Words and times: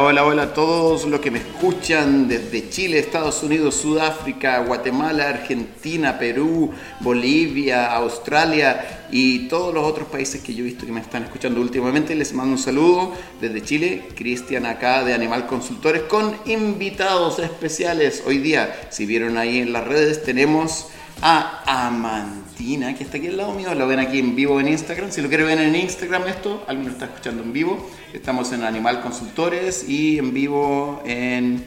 Hola, 0.00 0.24
hola, 0.24 0.42
a 0.44 0.54
todos 0.54 1.06
los 1.06 1.18
que 1.18 1.32
me 1.32 1.40
escuchan 1.40 2.28
desde 2.28 2.70
Chile, 2.70 3.00
Estados 3.00 3.42
Unidos, 3.42 3.74
Sudáfrica, 3.74 4.60
Guatemala, 4.60 5.28
Argentina, 5.28 6.20
Perú, 6.20 6.70
Bolivia, 7.00 7.92
Australia 7.92 9.08
y 9.10 9.48
todos 9.48 9.74
los 9.74 9.84
otros 9.84 10.06
países 10.06 10.40
que 10.40 10.54
yo 10.54 10.60
he 10.60 10.68
visto 10.68 10.86
que 10.86 10.92
me 10.92 11.00
están 11.00 11.24
escuchando 11.24 11.60
últimamente. 11.60 12.14
Les 12.14 12.32
mando 12.32 12.52
un 12.52 12.58
saludo 12.58 13.12
desde 13.40 13.60
Chile, 13.64 14.08
Cristian 14.14 14.66
acá 14.66 15.02
de 15.02 15.14
Animal 15.14 15.48
Consultores 15.48 16.02
con 16.02 16.36
invitados 16.46 17.40
especiales. 17.40 18.22
Hoy 18.24 18.38
día, 18.38 18.88
si 18.90 19.04
vieron 19.04 19.36
ahí 19.36 19.58
en 19.58 19.72
las 19.72 19.84
redes, 19.84 20.22
tenemos 20.22 20.86
a 21.20 21.86
Amantina, 21.86 22.94
que 22.94 23.04
está 23.04 23.18
aquí 23.18 23.28
al 23.28 23.36
lado 23.36 23.52
mío, 23.52 23.74
lo 23.74 23.86
ven 23.86 23.98
aquí 23.98 24.18
en 24.18 24.36
vivo 24.36 24.60
en 24.60 24.68
Instagram. 24.68 25.10
Si 25.10 25.20
lo 25.20 25.28
quieren 25.28 25.46
ver 25.46 25.58
en 25.58 25.74
Instagram 25.74 26.26
esto, 26.28 26.64
alguien 26.68 26.86
lo 26.86 26.92
está 26.92 27.06
escuchando 27.06 27.42
en 27.42 27.52
vivo. 27.52 27.90
Estamos 28.12 28.52
en 28.52 28.62
Animal 28.64 29.00
Consultores 29.00 29.88
y 29.88 30.18
en 30.18 30.32
vivo 30.32 31.02
en, 31.04 31.64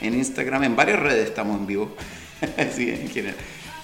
en 0.00 0.14
Instagram, 0.14 0.64
en 0.64 0.76
varias 0.76 1.00
redes 1.00 1.28
estamos 1.28 1.58
en 1.58 1.66
vivo. 1.66 1.94
sí, 2.74 2.90
en 2.90 3.08
general. 3.08 3.36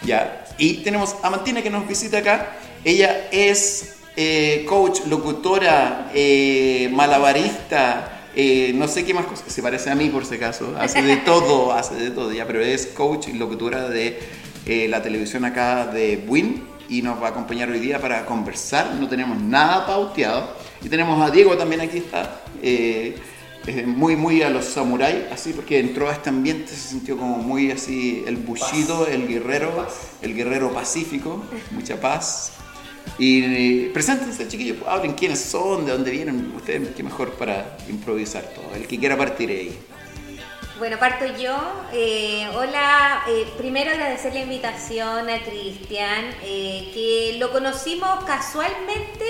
Ya. 0.04 0.44
Y 0.58 0.84
tenemos 0.84 1.16
a 1.22 1.28
Amantina 1.28 1.62
que 1.62 1.70
nos 1.70 1.88
visita 1.88 2.18
acá. 2.18 2.56
Ella 2.84 3.28
es 3.32 3.96
eh, 4.16 4.64
coach, 4.68 5.00
locutora, 5.06 6.10
eh, 6.14 6.88
malabarista, 6.92 8.14
eh, 8.36 8.72
no 8.74 8.88
sé 8.88 9.04
qué 9.04 9.14
más 9.14 9.26
cosas, 9.26 9.52
se 9.52 9.62
parece 9.62 9.90
a 9.90 9.94
mí 9.94 10.08
por 10.08 10.26
si 10.26 10.36
acaso, 10.36 10.74
hace 10.78 11.02
de 11.02 11.16
todo, 11.24 11.72
hace 11.72 11.94
de 11.94 12.10
todo 12.10 12.32
ya, 12.32 12.46
pero 12.46 12.60
es 12.60 12.86
coach 12.86 13.28
y 13.28 13.32
locutora 13.32 13.88
de 13.88 14.18
eh, 14.66 14.88
la 14.88 15.02
televisión 15.02 15.44
acá 15.44 15.86
de 15.86 16.24
Win 16.26 16.62
y 16.88 17.02
nos 17.02 17.22
va 17.22 17.28
a 17.28 17.30
acompañar 17.30 17.70
hoy 17.70 17.80
día 17.80 17.98
para 18.00 18.24
conversar. 18.26 18.94
No 18.94 19.08
tenemos 19.08 19.40
nada 19.40 19.86
pauteado. 19.86 20.54
Y 20.82 20.88
tenemos 20.88 21.20
a 21.20 21.30
Diego 21.30 21.56
también 21.56 21.80
aquí 21.80 21.98
está, 21.98 22.42
eh, 22.62 23.16
muy, 23.86 24.16
muy 24.16 24.42
a 24.42 24.50
los 24.50 24.66
samuráis, 24.66 25.24
así 25.32 25.52
porque 25.54 25.80
entró 25.80 26.10
a 26.10 26.12
este 26.12 26.28
ambiente, 26.28 26.68
se 26.68 26.88
sintió 26.90 27.16
como 27.16 27.38
muy 27.38 27.70
así 27.70 28.22
el 28.26 28.36
bushido, 28.36 29.06
el 29.06 29.26
guerrero, 29.26 29.86
el 30.20 30.34
guerrero 30.34 30.72
pacífico, 30.72 31.42
mucha 31.70 31.98
paz. 31.98 32.52
Y 33.18 33.44
eh, 33.44 33.90
preséntense, 33.92 34.48
chiquillos, 34.48 34.78
hablen 34.86 35.12
quiénes 35.12 35.40
son, 35.40 35.86
de 35.86 35.92
dónde 35.92 36.10
vienen, 36.10 36.52
ustedes, 36.56 36.90
qué 36.94 37.02
mejor 37.02 37.32
para 37.32 37.78
improvisar 37.88 38.42
todo. 38.54 38.74
El 38.74 38.86
que 38.86 38.98
quiera 38.98 39.16
partir 39.16 39.48
ahí. 39.50 39.78
Bueno, 40.76 40.98
parto 40.98 41.24
yo. 41.24 41.56
Eh, 41.92 42.48
hola, 42.52 43.22
eh, 43.28 43.46
primero 43.56 43.92
agradecer 43.92 44.34
la 44.34 44.40
invitación 44.40 45.30
a 45.30 45.40
Cristian, 45.44 46.34
eh, 46.42 46.90
que 46.92 47.36
lo 47.38 47.52
conocimos 47.52 48.24
casualmente 48.24 49.24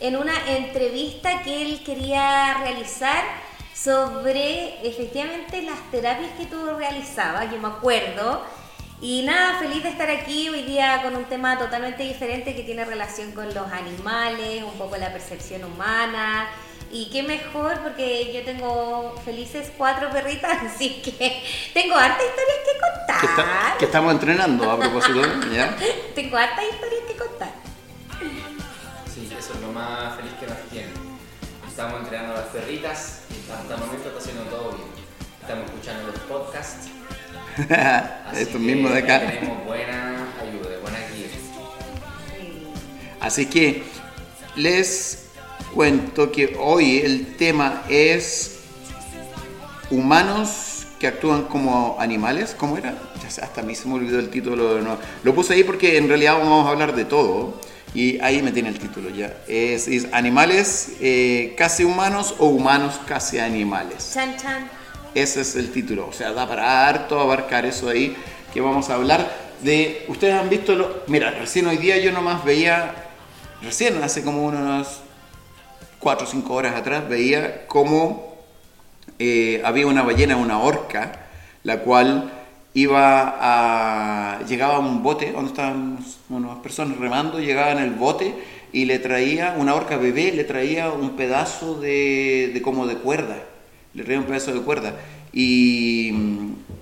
en 0.00 0.16
una 0.16 0.34
entrevista 0.56 1.42
que 1.42 1.62
él 1.62 1.82
quería 1.84 2.58
realizar 2.62 3.24
sobre 3.74 4.86
efectivamente 4.86 5.62
las 5.62 5.80
terapias 5.90 6.30
que 6.38 6.46
tú 6.46 6.64
realizabas, 6.78 7.50
yo 7.50 7.58
me 7.58 7.68
acuerdo. 7.68 8.44
Y 9.00 9.22
nada, 9.22 9.58
feliz 9.58 9.82
de 9.82 9.88
estar 9.88 10.08
aquí 10.08 10.48
hoy 10.48 10.62
día 10.62 11.00
con 11.02 11.16
un 11.16 11.24
tema 11.24 11.58
totalmente 11.58 12.04
diferente 12.04 12.54
que 12.54 12.62
tiene 12.62 12.84
relación 12.84 13.32
con 13.32 13.52
los 13.52 13.66
animales, 13.72 14.62
un 14.62 14.78
poco 14.78 14.96
la 14.96 15.12
percepción 15.12 15.64
humana. 15.64 16.48
Y 16.94 17.06
qué 17.10 17.24
mejor 17.24 17.80
porque 17.80 18.32
yo 18.32 18.44
tengo 18.44 19.20
felices 19.24 19.72
cuatro 19.76 20.10
perritas, 20.10 20.62
así 20.74 21.02
que 21.02 21.42
tengo 21.74 21.96
hartas 21.96 22.22
historias 22.24 22.58
que 22.64 22.80
contar. 22.80 23.20
Que, 23.20 23.26
está- 23.26 23.76
que 23.80 23.84
estamos 23.86 24.12
entrenando 24.12 24.70
a 24.70 24.78
propósito, 24.78 25.20
¿ya? 25.52 25.76
Tengo 26.14 26.36
hartas 26.36 26.64
historias 26.72 27.00
que 27.08 27.16
contar. 27.16 27.50
Sí, 29.12 29.28
eso 29.36 29.54
es 29.54 29.60
lo 29.60 29.72
más 29.72 30.14
feliz 30.14 30.32
que 30.38 30.46
nos 30.46 30.58
tiene. 30.70 30.92
Estamos 31.66 32.00
entrenando 32.00 32.34
a 32.34 32.40
las 32.42 32.46
perritas 32.50 33.22
y 33.30 33.50
hasta 33.52 33.74
el 33.74 33.80
momento 33.80 34.08
está 34.10 34.20
haciendo 34.20 34.44
todo 34.44 34.70
bien. 34.74 34.88
Estamos 35.40 35.64
escuchando 35.64 36.06
los 36.12 36.20
podcasts. 36.20 36.88
que 38.36 38.60
mismos 38.60 38.92
de 38.92 38.98
acá. 39.00 39.18
Tenemos 39.18 39.64
buena 39.64 40.28
ayuda, 40.40 40.78
buena 40.80 40.98
guía. 41.12 41.26
Así 43.20 43.46
que 43.46 43.82
les 44.54 45.23
cuento 45.74 46.30
que 46.30 46.56
hoy 46.60 47.00
el 47.00 47.36
tema 47.36 47.82
es 47.88 48.60
humanos 49.90 50.86
que 51.00 51.08
actúan 51.08 51.42
como 51.42 51.96
animales. 51.98 52.54
¿Cómo 52.56 52.78
era? 52.78 52.96
Ya 53.22 53.28
sé, 53.28 53.42
hasta 53.42 53.60
a 53.60 53.64
mí 53.64 53.74
se 53.74 53.88
me 53.88 53.94
olvidó 53.94 54.20
el 54.20 54.30
título. 54.30 54.80
no. 54.80 54.96
Lo 55.24 55.34
puse 55.34 55.54
ahí 55.54 55.64
porque 55.64 55.98
en 55.98 56.08
realidad 56.08 56.38
vamos 56.38 56.66
a 56.66 56.70
hablar 56.70 56.94
de 56.94 57.04
todo. 57.04 57.60
Y 57.92 58.20
ahí 58.20 58.42
me 58.42 58.50
tiene 58.50 58.68
el 58.70 58.78
título 58.78 59.10
ya. 59.10 59.36
Es, 59.46 59.86
es 59.86 60.12
animales 60.12 60.92
eh, 61.00 61.54
casi 61.56 61.84
humanos 61.84 62.34
o 62.38 62.46
humanos 62.46 63.00
casi 63.06 63.38
animales. 63.38 64.12
Chan 64.14 64.36
chan. 64.36 64.70
Ese 65.14 65.42
es 65.42 65.54
el 65.56 65.70
título. 65.70 66.08
O 66.08 66.12
sea, 66.12 66.32
da 66.32 66.48
para 66.48 66.88
harto 66.88 67.20
abarcar 67.20 67.66
eso 67.66 67.88
ahí 67.88 68.16
que 68.52 68.60
vamos 68.60 68.90
a 68.90 68.94
hablar 68.94 69.28
de... 69.62 70.06
Ustedes 70.08 70.34
han 70.34 70.48
visto... 70.48 70.74
Lo, 70.74 71.02
mira, 71.06 71.30
recién 71.32 71.66
hoy 71.66 71.76
día 71.76 71.98
yo 71.98 72.12
nomás 72.12 72.44
veía... 72.44 72.94
Recién, 73.62 74.02
hace 74.02 74.22
como 74.22 74.44
unas 74.44 75.03
4 76.04 76.26
o 76.26 76.30
5 76.30 76.54
horas 76.54 76.76
atrás, 76.76 77.08
veía 77.08 77.66
cómo 77.66 78.36
eh, 79.18 79.60
había 79.64 79.86
una 79.86 80.02
ballena, 80.02 80.36
una 80.36 80.60
orca, 80.60 81.26
la 81.64 81.80
cual 81.80 82.30
iba 82.74 83.36
a... 83.40 84.44
Llegaba 84.46 84.76
a 84.76 84.78
un 84.80 85.02
bote, 85.02 85.32
donde 85.32 85.50
estaban 85.50 85.98
unas 86.28 86.58
personas 86.58 86.98
remando, 86.98 87.40
llegaba 87.40 87.72
en 87.72 87.78
el 87.78 87.90
bote 87.92 88.34
y 88.72 88.84
le 88.86 88.98
traía, 88.98 89.56
una 89.58 89.74
orca 89.74 89.96
bebé, 89.96 90.32
le 90.32 90.44
traía 90.44 90.90
un 90.90 91.10
pedazo 91.16 91.80
de, 91.80 92.50
de 92.52 92.62
como 92.62 92.86
de 92.86 92.96
cuerda 92.96 93.36
le 93.94 94.02
traía 94.02 94.18
un 94.18 94.26
pedazo 94.26 94.52
de 94.52 94.60
cuerda. 94.60 94.92
Y, 95.32 96.12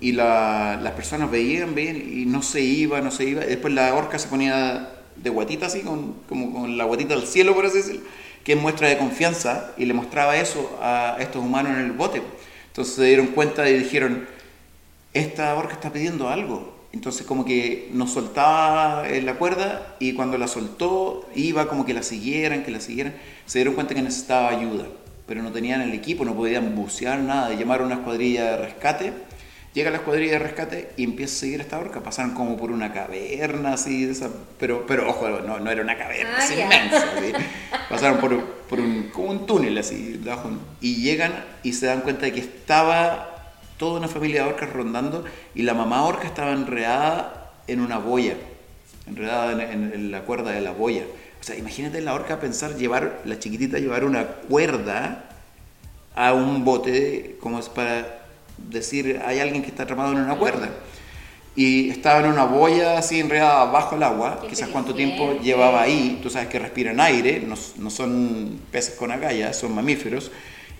y 0.01 0.11
la- 0.13 0.79
las 0.81 0.93
personas 0.93 1.29
veían, 1.29 1.75
veían 1.75 1.95
y 1.97 2.25
no 2.25 2.41
se 2.41 2.61
iba, 2.61 3.01
no 3.01 3.11
se 3.11 3.25
iba. 3.25 3.41
Después 3.41 3.73
la 3.73 3.93
orca 3.93 4.17
se 4.19 4.27
ponía 4.27 4.89
de 5.15 5.29
guatita 5.29 5.67
así, 5.67 5.81
con, 5.81 6.13
como 6.27 6.51
con 6.53 6.77
la 6.77 6.85
guatita 6.85 7.15
del 7.15 7.27
cielo, 7.27 7.53
por 7.53 7.65
así 7.67 7.77
decirlo, 7.77 8.01
que 8.43 8.53
es 8.53 8.61
muestra 8.61 8.89
de 8.89 8.97
confianza, 8.97 9.71
y 9.77 9.85
le 9.85 9.93
mostraba 9.93 10.37
eso 10.37 10.77
a 10.81 11.17
estos 11.19 11.43
humanos 11.43 11.73
en 11.77 11.85
el 11.85 11.91
bote. 11.91 12.21
Entonces 12.67 12.95
se 12.95 13.03
dieron 13.05 13.27
cuenta 13.27 13.69
y 13.69 13.77
dijeron, 13.77 14.27
esta 15.13 15.53
orca 15.55 15.73
está 15.73 15.93
pidiendo 15.93 16.29
algo. 16.29 16.73
Entonces 16.91 17.25
como 17.25 17.43
que 17.43 17.89
nos 17.91 18.11
soltaba 18.11 19.07
eh, 19.09 19.21
la 19.21 19.35
cuerda 19.35 19.95
y 19.99 20.13
cuando 20.13 20.37
la 20.37 20.47
soltó 20.47 21.27
iba 21.35 21.67
como 21.67 21.85
que 21.85 21.93
la 21.93 22.03
siguieran, 22.03 22.63
que 22.63 22.71
la 22.71 22.79
siguieran. 22.79 23.15
Se 23.45 23.59
dieron 23.59 23.73
cuenta 23.73 23.95
que 23.95 24.01
necesitaba 24.01 24.49
ayuda, 24.49 24.85
pero 25.27 25.41
no 25.41 25.51
tenían 25.51 25.81
el 25.81 25.93
equipo, 25.93 26.23
no 26.23 26.35
podían 26.35 26.75
bucear 26.75 27.19
nada. 27.19 27.53
Llamaron 27.53 27.85
a 27.85 27.93
una 27.93 28.01
escuadrilla 28.01 28.51
de 28.51 28.57
rescate. 28.57 29.13
Llega 29.73 29.89
la 29.89 29.97
escuadrilla 29.97 30.33
de 30.33 30.39
rescate 30.39 30.91
y 30.97 31.03
empieza 31.03 31.33
a 31.33 31.39
seguir 31.39 31.59
a 31.59 31.63
esta 31.63 31.79
orca. 31.79 32.01
Pasaron 32.03 32.33
como 32.35 32.55
por 32.57 32.69
una 32.71 32.93
caverna 32.93 33.73
así, 33.73 34.03
esa, 34.05 34.29
pero, 34.59 34.85
pero 34.85 35.09
ojo, 35.09 35.27
no, 35.29 35.59
no 35.59 35.71
era 35.71 35.81
una 35.81 35.97
caverna, 35.97 36.35
Ah, 36.37 36.43
es 36.43 36.51
inmensa. 36.51 37.07
Pasaron 37.89 38.19
por, 38.19 38.43
por 38.69 38.79
un, 38.79 39.09
como 39.11 39.31
un 39.31 39.45
túnel 39.47 39.75
así, 39.79 40.17
de 40.17 40.31
abajo, 40.31 40.51
y 40.79 40.97
llegan 41.01 41.33
y 41.63 41.73
se 41.73 41.87
dan 41.87 42.01
cuenta 42.01 42.25
de 42.25 42.33
que 42.33 42.39
estaba 42.39 43.53
toda 43.77 43.97
una 43.99 44.07
familia 44.07 44.43
de 44.43 44.49
orcas 44.49 44.71
rondando 44.71 45.25
y 45.55 45.63
la 45.63 45.73
mamá 45.73 46.05
orca 46.05 46.27
estaba 46.27 46.51
enredada 46.51 47.51
en 47.65 47.79
una 47.81 47.97
boya, 47.97 48.35
enredada 49.07 49.53
en, 49.53 49.61
en- 49.61 49.91
en 49.93 50.11
la 50.11 50.21
cuerda 50.21 50.51
de 50.51 50.61
la 50.61 50.71
boya. 50.71 51.03
O 51.41 51.43
sea, 51.43 51.57
imagínate 51.57 51.99
la 52.01 52.13
orca 52.13 52.39
pensar 52.39 52.75
llevar, 52.75 53.21
la 53.25 53.39
chiquitita 53.39 53.79
llevar 53.79 54.05
una 54.05 54.25
cuerda 54.27 55.25
a 56.15 56.33
un 56.33 56.63
bote, 56.63 57.37
como 57.41 57.59
es 57.59 57.69
para 57.69 58.22
decir, 58.57 59.21
hay 59.25 59.39
alguien 59.39 59.61
que 59.61 59.69
está 59.69 59.83
atrapado 59.83 60.11
en 60.13 60.19
una 60.19 60.35
cuerda. 60.35 60.69
Y 61.55 61.89
estaba 61.89 62.21
en 62.21 62.31
una 62.31 62.45
boya 62.45 62.97
así 62.97 63.19
enredada 63.19 63.65
bajo 63.65 63.95
el 63.95 64.03
agua, 64.03 64.39
Qué 64.41 64.47
quizás 64.47 64.69
cuánto 64.69 64.95
tiempo 64.95 65.39
llevaba 65.39 65.83
ahí, 65.83 66.19
tú 66.23 66.29
sabes 66.29 66.47
que 66.47 66.57
respiran 66.57 66.99
aire, 66.99 67.41
no, 67.41 67.55
no 67.77 67.89
son 67.91 68.59
peces 68.71 68.95
con 68.95 69.11
agallas, 69.11 69.57
son 69.57 69.75
mamíferos, 69.75 70.31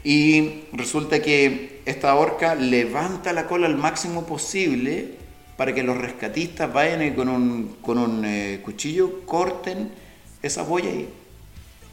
y 0.04 0.64
resulta 0.74 1.22
que 1.22 1.82
esta 1.86 2.16
orca 2.16 2.56
levanta 2.56 3.34
la 3.34 3.46
cola 3.46 3.68
al 3.68 3.78
máximo 3.78 4.26
posible 4.26 5.12
para 5.58 5.74
que 5.74 5.84
los 5.84 5.98
rescatistas 5.98 6.74
vayan 6.74 7.04
y 7.04 7.12
con 7.12 7.30
un, 7.30 7.78
con 7.82 7.98
un 7.98 8.26
eh, 8.26 8.60
cuchillo 8.64 9.26
corten 9.26 9.92
esa 10.42 10.64
boya 10.64 10.90
y 10.90 11.08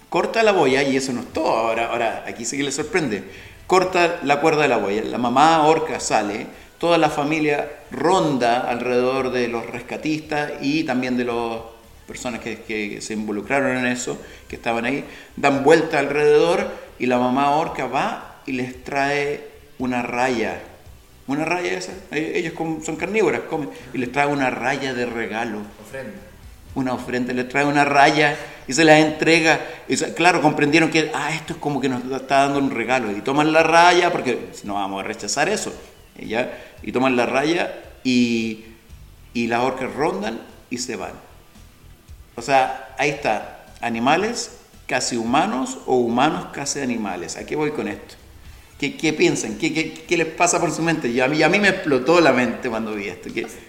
corta 0.09 0.43
la 0.43 0.53
boya 0.53 0.83
y 0.83 0.97
eso 0.97 1.13
no 1.13 1.21
es 1.21 1.33
todo. 1.33 1.51
Ahora, 1.51 1.87
ahora 1.93 2.25
aquí 2.27 2.45
sí 2.45 2.57
que 2.57 2.65
le 2.65 2.73
sorprende. 2.73 3.23
Corta 3.71 4.19
la 4.25 4.41
cuerda 4.41 4.63
de 4.63 4.69
la 4.69 4.79
boya, 4.79 5.05
la 5.05 5.17
mamá 5.17 5.65
orca 5.65 6.01
sale, 6.01 6.49
toda 6.79 6.99
la 6.99 7.09
familia 7.09 7.71
ronda 7.93 8.69
alrededor 8.69 9.31
de 9.31 9.47
los 9.47 9.65
rescatistas 9.65 10.55
y 10.61 10.83
también 10.83 11.17
de 11.17 11.25
las 11.25 11.61
personas 12.05 12.41
que, 12.41 12.99
se 13.01 13.13
involucraron 13.13 13.77
en 13.77 13.87
eso, 13.87 14.21
que 14.49 14.57
estaban 14.57 14.87
ahí, 14.87 15.05
dan 15.37 15.63
vuelta 15.63 16.01
alrededor 16.01 16.67
y 16.99 17.07
la 17.07 17.19
mamá 17.19 17.55
orca 17.55 17.87
va 17.87 18.41
y 18.45 18.55
les 18.55 18.83
trae 18.83 19.47
una 19.79 20.03
raya. 20.03 20.61
Una 21.29 21.45
raya 21.45 21.79
esa, 21.79 21.93
eh, 22.11 22.33
ellos 22.35 22.55
son 22.85 22.97
carnívoras, 22.97 23.43
comen, 23.43 23.71
y 23.95 23.99
les 23.99 24.11
trae 24.11 24.27
una 24.27 24.51
raya 24.51 24.95
de 24.95 25.07
regalo. 25.07 25.61
Una 26.75 26.93
ofrenda, 26.95 27.33
le 27.33 27.45
trae 27.45 27.65
una 27.65 27.85
raya 27.85 28.37
y 28.67 28.73
se 28.73 28.85
las 28.85 29.01
entrega. 29.01 29.61
Y 29.89 29.97
claro, 29.97 30.43
comprendieron 30.43 30.91
que, 30.91 31.11
ah, 31.15 31.35
esto 31.35 31.55
es 31.55 31.59
como 31.59 31.81
que 31.81 31.89
nos 31.89 32.05
está 32.05 32.43
dando 32.43 32.59
un 32.59 32.71
regalo. 32.71 33.11
Y 33.11 33.21
toman 33.21 33.53
la 33.53 33.63
raya, 33.63 34.13
porque 34.13 34.51
no 34.65 34.75
vamos 34.75 35.03
a 35.03 35.07
rechazar 35.07 35.49
eso. 35.49 35.73
Y, 36.19 36.29
ya, 36.29 36.53
y 36.83 36.93
toman 36.93 37.17
la 37.17 37.27
raya 37.27 37.75
y, 38.05 38.65
y 39.35 39.47
las 39.47 39.61
orcas 39.61 39.93
rondan 39.95 40.41
y 40.71 40.79
se 40.79 40.97
van. 40.97 41.13
O 42.37 42.43
sea, 42.43 42.95
ahí 42.99 43.11
está, 43.11 43.65
animales 43.81 44.59
casi 44.87 45.17
humanos 45.17 45.79
o 45.87 45.97
humanos 45.97 46.47
casi 46.53 46.81
animales. 46.81 47.37
¿A 47.37 47.47
qué 47.47 47.55
voy 47.55 47.71
con 47.71 47.87
esto? 47.87 48.17
¿Qué, 48.81 49.13
piensan? 49.13 49.59
¿Qué, 49.59 49.93
¿Qué, 50.09 50.17
les 50.17 50.27
pasa 50.27 50.59
por 50.59 50.73
su 50.73 50.81
mente? 50.81 51.09
Y 51.09 51.21
a 51.21 51.29
mí, 51.29 51.43
a 51.43 51.51
mí 51.51 51.61
me 51.61 51.69
explotó 51.69 52.19
la 52.19 52.33
mente 52.33 52.71
cuando 52.71 52.95
vi 52.95 53.09
esto. 53.09 53.29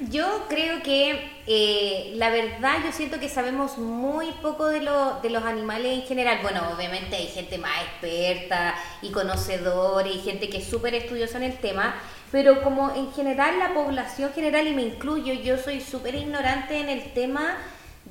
Yo 0.09 0.45
creo 0.47 0.81
que 0.83 1.29
eh, 1.47 2.13
la 2.15 2.29
verdad 2.29 2.77
yo 2.85 2.93
siento 2.93 3.19
que 3.19 3.27
sabemos 3.27 3.77
muy 3.77 4.27
poco 4.41 4.67
de, 4.67 4.79
lo, 4.79 5.19
de 5.21 5.29
los 5.29 5.43
animales 5.43 5.99
en 5.99 6.03
general. 6.03 6.39
Bueno, 6.41 6.61
obviamente 6.73 7.17
hay 7.17 7.27
gente 7.27 7.57
más 7.57 7.73
experta 7.81 8.73
y 9.01 9.11
conocedora 9.11 10.07
y 10.07 10.19
gente 10.19 10.47
que 10.47 10.59
es 10.59 10.65
súper 10.65 10.95
estudiosa 10.95 11.35
en 11.39 11.43
el 11.43 11.57
tema, 11.57 11.93
pero 12.31 12.63
como 12.63 12.95
en 12.95 13.11
general 13.11 13.59
la 13.59 13.73
población 13.73 14.31
general, 14.33 14.65
y 14.65 14.73
me 14.73 14.83
incluyo, 14.83 15.33
yo 15.33 15.57
soy 15.57 15.81
súper 15.81 16.15
ignorante 16.15 16.79
en 16.79 16.87
el 16.87 17.11
tema 17.11 17.57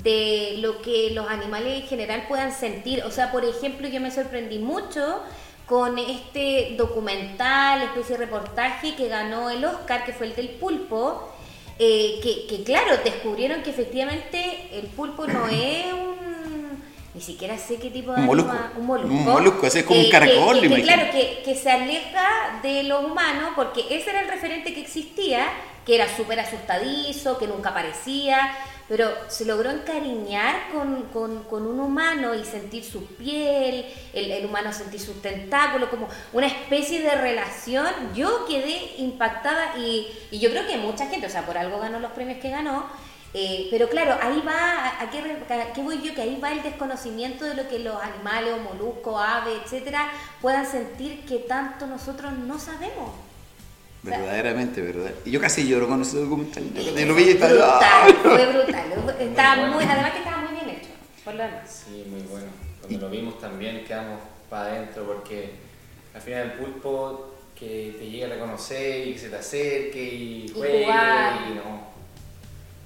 de 0.02 0.56
lo 0.58 0.82
que 0.82 1.12
los 1.12 1.31
animales 1.31 1.82
en 1.82 1.88
general 1.88 2.26
puedan 2.29 2.52
sentir. 2.52 3.05
O 3.05 3.11
sea, 3.11 3.32
por 3.32 3.47
ejemplo, 3.47 3.88
yo 3.88 4.02
me 4.02 4.11
sorprendí 4.11 4.58
mucho 4.58 5.23
con 5.70 5.96
este 6.00 6.75
documental, 6.76 7.82
especie 7.82 8.19
de 8.19 8.25
reportaje 8.25 8.96
que 8.96 9.06
ganó 9.06 9.50
el 9.50 9.64
Oscar, 9.64 10.05
que 10.05 10.12
fue 10.12 10.26
el 10.26 10.34
del 10.34 10.49
pulpo, 10.49 11.32
eh, 11.78 12.19
que, 12.49 12.64
claro, 12.64 12.96
descubrieron 13.05 13.62
que 13.62 13.70
efectivamente 13.70 14.69
el 14.72 14.88
pulpo 14.88 15.28
no 15.28 15.46
es 15.52 15.93
un... 15.93 16.82
Ni 17.14 17.20
siquiera 17.20 17.56
sé 17.56 17.76
qué 17.76 17.88
tipo 17.90 18.12
de 18.12 18.20
un 18.20 18.26
molusco. 18.26 18.52
un 18.78 18.87
molusco. 18.87 19.14
Un 19.14 19.25
molusco, 19.25 19.67
ese 19.69 19.81
es 19.81 19.84
como 19.84 20.00
un 20.00 20.11
caracol. 20.11 20.61
Que, 20.61 20.82
claro, 20.82 21.05
que, 21.44 21.55
se 21.55 21.70
aleja 21.70 22.61
de 22.64 22.82
lo 22.82 23.02
humano, 23.02 23.50
porque 23.55 23.82
ese 23.90 24.11
era 24.11 24.23
el 24.23 24.28
referente 24.28 24.75
que 24.75 24.81
existía, 24.81 25.46
que 25.87 25.94
era 25.94 26.08
súper 26.16 26.40
asustadizo, 26.40 27.38
que 27.38 27.46
nunca 27.46 27.70
aparecía, 27.70 28.56
pero 28.90 29.08
se 29.28 29.44
logró 29.44 29.70
encariñar 29.70 30.72
con, 30.72 31.64
un 31.64 31.81
humano 31.81 32.34
y 32.34 32.44
sentir 32.44 32.82
su 32.82 33.06
piel, 33.06 33.87
el, 34.12 34.44
humano 34.44 34.72
sentir 34.72 34.98
sus 34.98 35.22
tentáculos, 35.22 35.88
como 35.90 36.08
una 36.32 36.48
especie 36.48 37.00
de 37.00 37.14
relación. 37.14 37.87
Yo 38.16 38.46
quedé 38.46 38.96
impactada 38.98 39.78
y, 39.78 40.08
yo 40.32 40.50
creo 40.50 40.66
que 40.66 40.76
mucha 40.76 41.06
gente, 41.06 41.28
o 41.28 41.31
sea, 41.31 41.46
por 41.46 41.56
algo 41.56 41.78
ganó 41.78 42.00
los 42.00 42.10
premios 42.10 42.40
que 42.40 42.50
ganó, 42.50 42.87
eh, 43.32 43.69
pero 43.70 43.88
claro, 43.88 44.19
ahí 44.20 44.42
va, 44.44 45.00
¿a 45.00 45.08
qué, 45.08 45.82
voy 45.82 46.02
yo? 46.02 46.12
Que 46.12 46.22
ahí 46.22 46.40
va 46.42 46.50
el 46.50 46.64
desconocimiento 46.64 47.44
de 47.44 47.54
lo 47.54 47.69
que 47.69 47.78
los 47.78 48.02
animales, 48.02 48.54
o 48.54 48.75
moluscos, 48.75 49.22
aves, 49.25 49.56
etcétera, 49.64 50.10
puedan 50.42 50.66
sentir 50.66 51.25
que 51.26 51.38
tanto 51.38 51.87
nosotros 51.87 52.32
no 52.32 52.58
sabemos. 52.58 53.29
Verdaderamente, 54.02 54.81
verdad. 54.81 55.11
Y 55.25 55.31
yo 55.31 55.41
casi 55.41 55.67
lloro 55.69 55.88
con 55.88 56.02
ese 56.02 56.19
documental. 56.19 56.64
Yo 56.75 57.06
lo 57.06 57.14
vi 57.14 57.25
y 57.25 57.29
estaba. 57.31 57.52
Brutal, 57.52 58.14
fue 58.23 58.47
brutal. 58.47 59.17
Estaba 59.20 59.67
muy, 59.67 59.85
además 59.85 60.12
que 60.12 60.19
estaba 60.19 60.38
muy 60.38 60.52
bien 60.55 60.76
hecho, 60.76 60.91
por 61.25 61.35
lo 61.35 61.43
demás. 61.43 61.85
Sí, 61.85 62.06
muy 62.08 62.23
bueno. 62.23 62.47
Cuando 62.81 62.99
lo 62.99 63.11
vimos 63.11 63.41
también 63.41 63.85
quedamos 63.85 64.20
para 64.49 64.73
adentro 64.73 65.05
porque 65.05 65.52
al 66.14 66.20
final 66.20 66.43
el 66.44 66.52
pulpo 66.52 67.35
que 67.55 67.94
te 67.99 68.11
llega 68.11 68.26
a 68.26 68.31
reconocer 68.31 69.08
y 69.08 69.12
que 69.12 69.19
se 69.19 69.29
te 69.29 69.37
acerque 69.37 70.02
y 70.02 70.52
juegue 70.55 70.85
y, 70.85 71.55
no. 71.55 71.91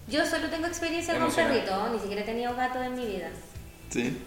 Yo 0.08 0.26
solo 0.26 0.48
tengo 0.50 0.66
experiencia 0.66 1.18
con 1.18 1.32
perritos, 1.32 1.92
ni 1.92 2.00
siquiera 2.00 2.22
he 2.22 2.24
tenido 2.24 2.54
gatos 2.56 2.84
en 2.84 2.94
mi 2.94 3.06
vida. 3.06 3.30
Sí. 3.90 4.18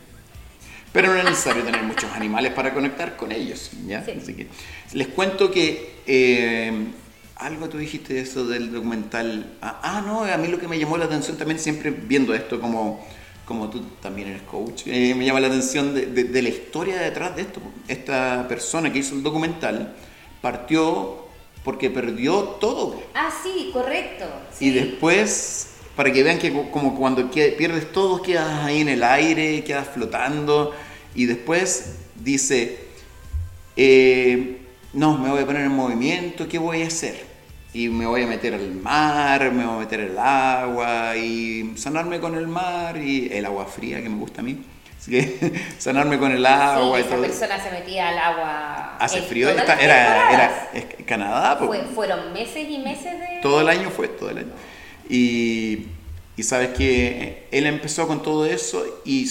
Pero 0.94 1.10
no 1.10 1.16
es 1.16 1.26
necesario 1.26 1.64
tener 1.64 1.84
muchos 1.84 2.12
animales 2.14 2.54
para 2.54 2.74
conectar 2.74 3.16
con 3.16 3.32
ellos. 3.32 3.72
¿ya? 3.86 4.00
Así 4.00 4.34
que 4.34 4.48
les 4.94 5.08
cuento 5.08 5.52
que 5.52 5.98
eh, 6.08 6.72
algo 7.40 7.70
tú 7.70 7.78
dijiste 7.78 8.14
de 8.14 8.22
eso 8.22 8.46
del 8.46 8.72
documental. 8.72 9.46
Ah, 9.62 9.80
ah, 9.84 10.04
no, 10.06 10.24
a 10.24 10.38
mí 10.38 10.48
lo 10.48 10.60
que 10.60 10.68
me 10.68 10.80
llamó 10.80 10.98
la 10.98 11.06
atención 11.06 11.38
también, 11.38 11.60
siempre 11.60 11.92
viendo 11.92 12.34
esto 12.34 12.60
como, 12.60 13.06
como 13.46 13.70
tú 13.70 13.82
también 14.02 14.30
eres 14.30 14.42
coach, 14.44 14.84
eh, 14.88 15.14
me 15.16 15.26
llama 15.26 15.40
la 15.40 15.48
atención 15.48 15.94
de, 15.94 16.42
la 16.42 16.50
historia 16.50 16.98
detrás 16.98 17.36
de 17.36 17.44
esto. 17.44 17.62
Esta 17.88 18.48
persona 18.48 18.92
que 18.92 19.00
hizo 19.00 19.16
el 19.16 19.24
documental 19.24 19.94
partió 20.42 21.28
porque 21.64 21.90
perdió 21.90 22.44
todo. 22.60 23.02
Ah, 23.14 23.30
sí, 23.44 23.70
correcto. 23.74 24.26
Y 24.60 24.72
después 24.72 25.67
para 25.98 26.14
que 26.14 26.22
vean 26.22 26.38
que 26.38 26.54
como 26.72 26.96
cuando 26.96 27.30
pierdes 27.32 27.92
todo 27.92 28.22
quedas 28.22 28.64
ahí 28.64 28.82
en 28.82 28.90
el 28.90 29.04
aire, 29.04 29.64
quedas 29.64 29.88
flotando 29.88 30.74
y 31.16 31.26
después 31.26 31.96
dice, 32.16 32.78
eh, 33.76 34.62
no, 34.94 35.18
me 35.18 35.32
voy 35.32 35.42
a 35.42 35.46
poner 35.48 35.64
en 35.64 35.72
movimiento, 35.72 36.48
¿qué 36.48 36.60
voy 36.60 36.84
a 36.84 36.88
hacer? 36.88 37.26
Y 37.74 37.90
me 37.90 38.06
voy 38.06 38.22
a 38.22 38.28
meter 38.28 38.54
al 38.54 38.72
mar, 38.74 39.52
me 39.52 39.66
voy 39.66 39.76
a 39.76 39.80
meter 39.80 40.02
al 40.02 40.20
agua 40.20 41.18
y 41.18 41.74
sanarme 41.78 42.20
con 42.20 42.36
el 42.36 42.48
mar 42.48 42.98
y 42.98 43.30
el 43.34 43.44
agua 43.48 43.66
fría 43.66 44.00
que 44.02 44.08
me 44.08 44.20
gusta 44.20 44.42
a 44.42 44.44
mí. 44.44 44.64
Así 45.00 45.10
que 45.10 45.64
sanarme 45.80 46.20
con 46.20 46.32
el 46.32 46.46
agua 46.46 47.00
y 47.00 47.04
todo. 47.06 47.22
persona 47.22 47.60
se 47.60 47.72
metía 47.72 48.10
al 48.10 48.20
agua. 48.20 48.98
Hace 49.00 49.24
frío, 49.24 49.50
era, 49.50 49.64
era, 49.64 50.32
era, 50.32 50.70
Canadá. 51.08 51.60
fueron 51.96 52.34
meses 52.34 52.68
y 52.70 52.78
meses 52.78 53.20
de. 53.20 53.40
Todo 53.42 53.62
el 53.62 53.70
año 53.70 53.90
fue, 53.90 54.10
todo 54.10 54.30
el 54.30 54.38
año. 54.38 54.54
Y, 55.10 55.88
y 56.36 56.44
sabes 56.44 56.70
que 56.78 57.48
él 57.52 57.66
empezó 57.66 58.08
con 58.08 58.22
todo 58.22 58.46
eso 58.46 58.86
y, 59.06 59.30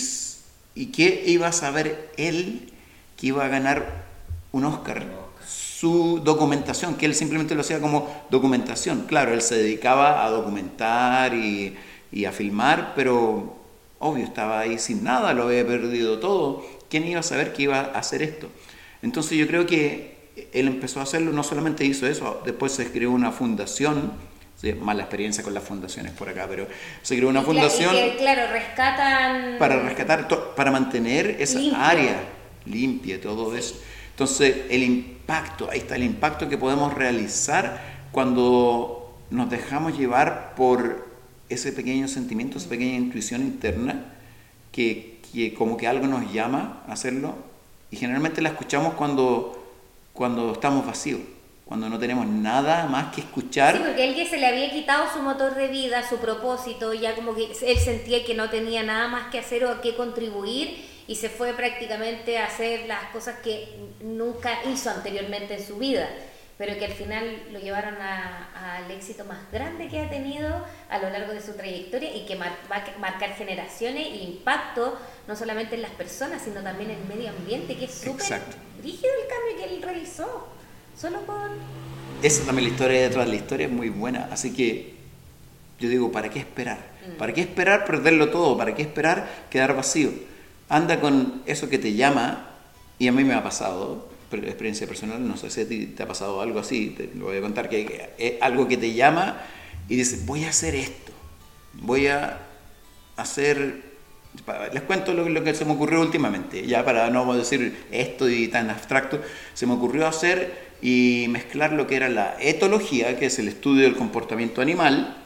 y 0.74 0.86
¿qué 0.86 1.24
iba 1.26 1.48
a 1.48 1.52
saber 1.52 2.10
él 2.16 2.72
que 3.16 3.28
iba 3.28 3.44
a 3.44 3.48
ganar 3.48 4.04
un 4.52 4.64
Oscar? 4.64 5.06
Su 5.46 6.20
documentación, 6.24 6.96
que 6.96 7.06
él 7.06 7.14
simplemente 7.14 7.54
lo 7.54 7.60
hacía 7.60 7.80
como 7.80 8.24
documentación. 8.30 9.04
Claro, 9.06 9.34
él 9.34 9.42
se 9.42 9.56
dedicaba 9.56 10.24
a 10.24 10.30
documentar 10.30 11.34
y, 11.34 11.76
y 12.10 12.24
a 12.24 12.32
filmar, 12.32 12.94
pero 12.96 13.56
obvio, 13.98 14.24
estaba 14.24 14.60
ahí 14.60 14.78
sin 14.78 15.04
nada, 15.04 15.34
lo 15.34 15.44
había 15.44 15.66
perdido 15.66 16.18
todo. 16.18 16.64
¿Quién 16.88 17.06
iba 17.06 17.20
a 17.20 17.22
saber 17.22 17.52
que 17.52 17.64
iba 17.64 17.78
a 17.80 17.98
hacer 17.98 18.22
esto? 18.22 18.48
Entonces 19.02 19.36
yo 19.36 19.46
creo 19.46 19.66
que 19.66 20.16
él 20.52 20.66
empezó 20.66 21.00
a 21.00 21.02
hacerlo, 21.04 21.32
no 21.32 21.42
solamente 21.42 21.84
hizo 21.84 22.06
eso, 22.06 22.42
después 22.44 22.72
se 22.72 22.82
escribió 22.82 23.10
una 23.10 23.32
fundación 23.32 24.12
Sí, 24.56 24.72
mala 24.72 25.02
experiencia 25.02 25.44
con 25.44 25.52
las 25.52 25.62
fundaciones 25.62 26.12
por 26.12 26.30
acá, 26.30 26.46
pero 26.48 26.66
se 27.02 27.14
creó 27.14 27.28
una 27.28 27.42
fundación. 27.42 27.94
claro, 28.16 28.50
rescatan. 28.50 29.58
Para 29.58 29.80
rescatar, 29.80 30.28
para 30.54 30.70
mantener 30.70 31.36
esa 31.38 31.60
área 31.86 32.16
limpia, 32.64 33.20
todo 33.20 33.54
eso. 33.54 33.78
Entonces, 34.10 34.64
el 34.70 34.82
impacto, 34.82 35.68
ahí 35.70 35.80
está 35.80 35.96
el 35.96 36.04
impacto 36.04 36.48
que 36.48 36.56
podemos 36.56 36.94
realizar 36.94 38.06
cuando 38.12 39.14
nos 39.30 39.50
dejamos 39.50 39.98
llevar 39.98 40.54
por 40.56 41.06
ese 41.50 41.70
pequeño 41.72 42.08
sentimiento, 42.08 42.56
esa 42.56 42.70
pequeña 42.70 42.96
intuición 42.96 43.42
interna, 43.42 44.06
que, 44.72 45.20
que 45.32 45.52
como 45.52 45.76
que 45.76 45.86
algo 45.86 46.06
nos 46.06 46.32
llama 46.32 46.82
a 46.88 46.92
hacerlo, 46.92 47.34
y 47.90 47.96
generalmente 47.96 48.40
la 48.40 48.48
escuchamos 48.48 48.94
cuando, 48.94 49.70
cuando 50.14 50.52
estamos 50.52 50.86
vacíos 50.86 51.20
cuando 51.66 51.88
no 51.88 51.98
tenemos 51.98 52.28
nada 52.28 52.86
más 52.86 53.12
que 53.12 53.22
escuchar. 53.22 53.76
Sí, 53.76 53.82
porque 53.84 54.04
él 54.04 54.14
que 54.14 54.24
se 54.24 54.38
le 54.38 54.46
había 54.46 54.70
quitado 54.70 55.12
su 55.12 55.20
motor 55.20 55.56
de 55.56 55.66
vida, 55.66 56.08
su 56.08 56.18
propósito, 56.18 56.94
ya 56.94 57.16
como 57.16 57.34
que 57.34 57.50
él 57.60 57.78
sentía 57.78 58.24
que 58.24 58.34
no 58.34 58.48
tenía 58.48 58.84
nada 58.84 59.08
más 59.08 59.32
que 59.32 59.40
hacer 59.40 59.64
o 59.64 59.70
a 59.72 59.80
qué 59.80 59.96
contribuir 59.96 60.86
y 61.08 61.16
se 61.16 61.28
fue 61.28 61.54
prácticamente 61.54 62.38
a 62.38 62.46
hacer 62.46 62.86
las 62.86 63.06
cosas 63.06 63.40
que 63.40 63.80
nunca 64.00 64.62
hizo 64.72 64.90
anteriormente 64.90 65.54
en 65.54 65.66
su 65.66 65.76
vida, 65.76 66.08
pero 66.56 66.78
que 66.78 66.84
al 66.84 66.92
final 66.92 67.42
lo 67.50 67.58
llevaron 67.58 67.96
al 68.00 68.88
éxito 68.92 69.24
más 69.24 69.50
grande 69.50 69.88
que 69.88 69.98
ha 69.98 70.08
tenido 70.08 70.64
a 70.88 70.98
lo 70.98 71.10
largo 71.10 71.32
de 71.32 71.42
su 71.42 71.54
trayectoria 71.54 72.14
y 72.14 72.26
que 72.26 72.36
va 72.36 72.46
a 72.46 72.98
marcar 73.00 73.34
generaciones 73.34 74.06
e 74.06 74.18
impacto 74.18 74.96
no 75.26 75.34
solamente 75.34 75.74
en 75.74 75.82
las 75.82 75.90
personas, 75.92 76.42
sino 76.42 76.62
también 76.62 76.90
en 76.90 77.00
el 77.00 77.08
medio 77.08 77.30
ambiente, 77.30 77.76
que 77.76 77.86
es 77.86 77.94
súper 77.94 78.40
rígido 78.80 79.10
el 79.20 79.28
cambio 79.28 79.56
que 79.56 79.74
él 79.74 79.82
realizó. 79.82 80.55
Solo 80.98 81.20
por... 81.20 81.50
Esa 82.22 82.44
también 82.44 82.68
la 82.68 82.72
historia 82.74 83.02
detrás 83.02 83.26
de 83.26 83.32
la 83.32 83.36
historia 83.36 83.66
es 83.66 83.72
muy 83.72 83.90
buena. 83.90 84.28
Así 84.32 84.52
que 84.52 84.94
yo 85.78 85.88
digo, 85.88 86.10
¿para 86.10 86.30
qué 86.30 86.38
esperar? 86.38 86.78
Mm. 87.06 87.18
¿Para 87.18 87.32
qué 87.34 87.42
esperar 87.42 87.84
perderlo 87.84 88.30
todo? 88.30 88.56
¿Para 88.56 88.74
qué 88.74 88.82
esperar 88.82 89.46
quedar 89.50 89.76
vacío? 89.76 90.10
Anda 90.68 91.00
con 91.00 91.42
eso 91.46 91.68
que 91.68 91.78
te 91.78 91.94
llama, 91.94 92.48
y 92.98 93.08
a 93.08 93.12
mí 93.12 93.24
me 93.24 93.34
ha 93.34 93.42
pasado, 93.42 94.08
experiencia 94.32 94.86
personal, 94.86 95.26
no 95.26 95.36
sé 95.36 95.50
si 95.50 95.86
te 95.86 96.02
ha 96.02 96.08
pasado 96.08 96.40
algo 96.40 96.58
así, 96.58 96.90
te 96.96 97.10
lo 97.14 97.26
voy 97.26 97.36
a 97.36 97.40
contar, 97.40 97.68
que 97.68 98.10
es 98.18 98.34
algo 98.40 98.66
que 98.66 98.76
te 98.76 98.94
llama 98.94 99.40
y 99.88 99.96
dices, 99.96 100.26
voy 100.26 100.44
a 100.44 100.48
hacer 100.48 100.74
esto, 100.74 101.12
voy 101.74 102.08
a 102.08 102.40
hacer 103.16 103.85
les 104.72 104.82
cuento 104.82 105.12
lo, 105.14 105.44
que 105.44 105.54
se 105.54 105.64
me 105.64 105.72
ocurrió 105.72 106.00
últimamente, 106.00 106.66
ya 106.66 106.84
para 106.84 107.10
no 107.10 107.34
decir 107.34 107.86
esto 107.90 108.28
y 108.28 108.48
tan 108.48 108.70
abstracto, 108.70 109.20
se 109.54 109.66
me 109.66 109.74
ocurrió 109.74 110.06
hacer 110.06 110.66
y 110.82 111.26
mezclar 111.28 111.72
lo 111.72 111.86
que 111.86 111.96
era 111.96 112.08
la 112.08 112.36
etología, 112.40 113.18
que 113.18 113.26
es 113.26 113.38
el 113.38 113.48
estudio 113.48 113.84
del 113.84 113.96
comportamiento 113.96 114.60
animal, 114.60 115.16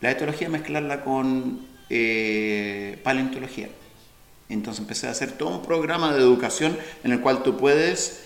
la 0.00 0.10
etología 0.10 0.48
mezclarla 0.48 1.02
con 1.02 1.66
eh, 1.90 2.98
paleontología. 3.02 3.68
Entonces 4.48 4.80
empecé 4.80 5.08
a 5.08 5.12
hacer 5.12 5.32
todo 5.32 5.48
un 5.48 5.62
programa 5.62 6.12
de 6.12 6.20
educación 6.20 6.76
en 7.04 7.12
el 7.12 7.20
cual 7.20 7.42
tú 7.42 7.56
puedes 7.56 8.24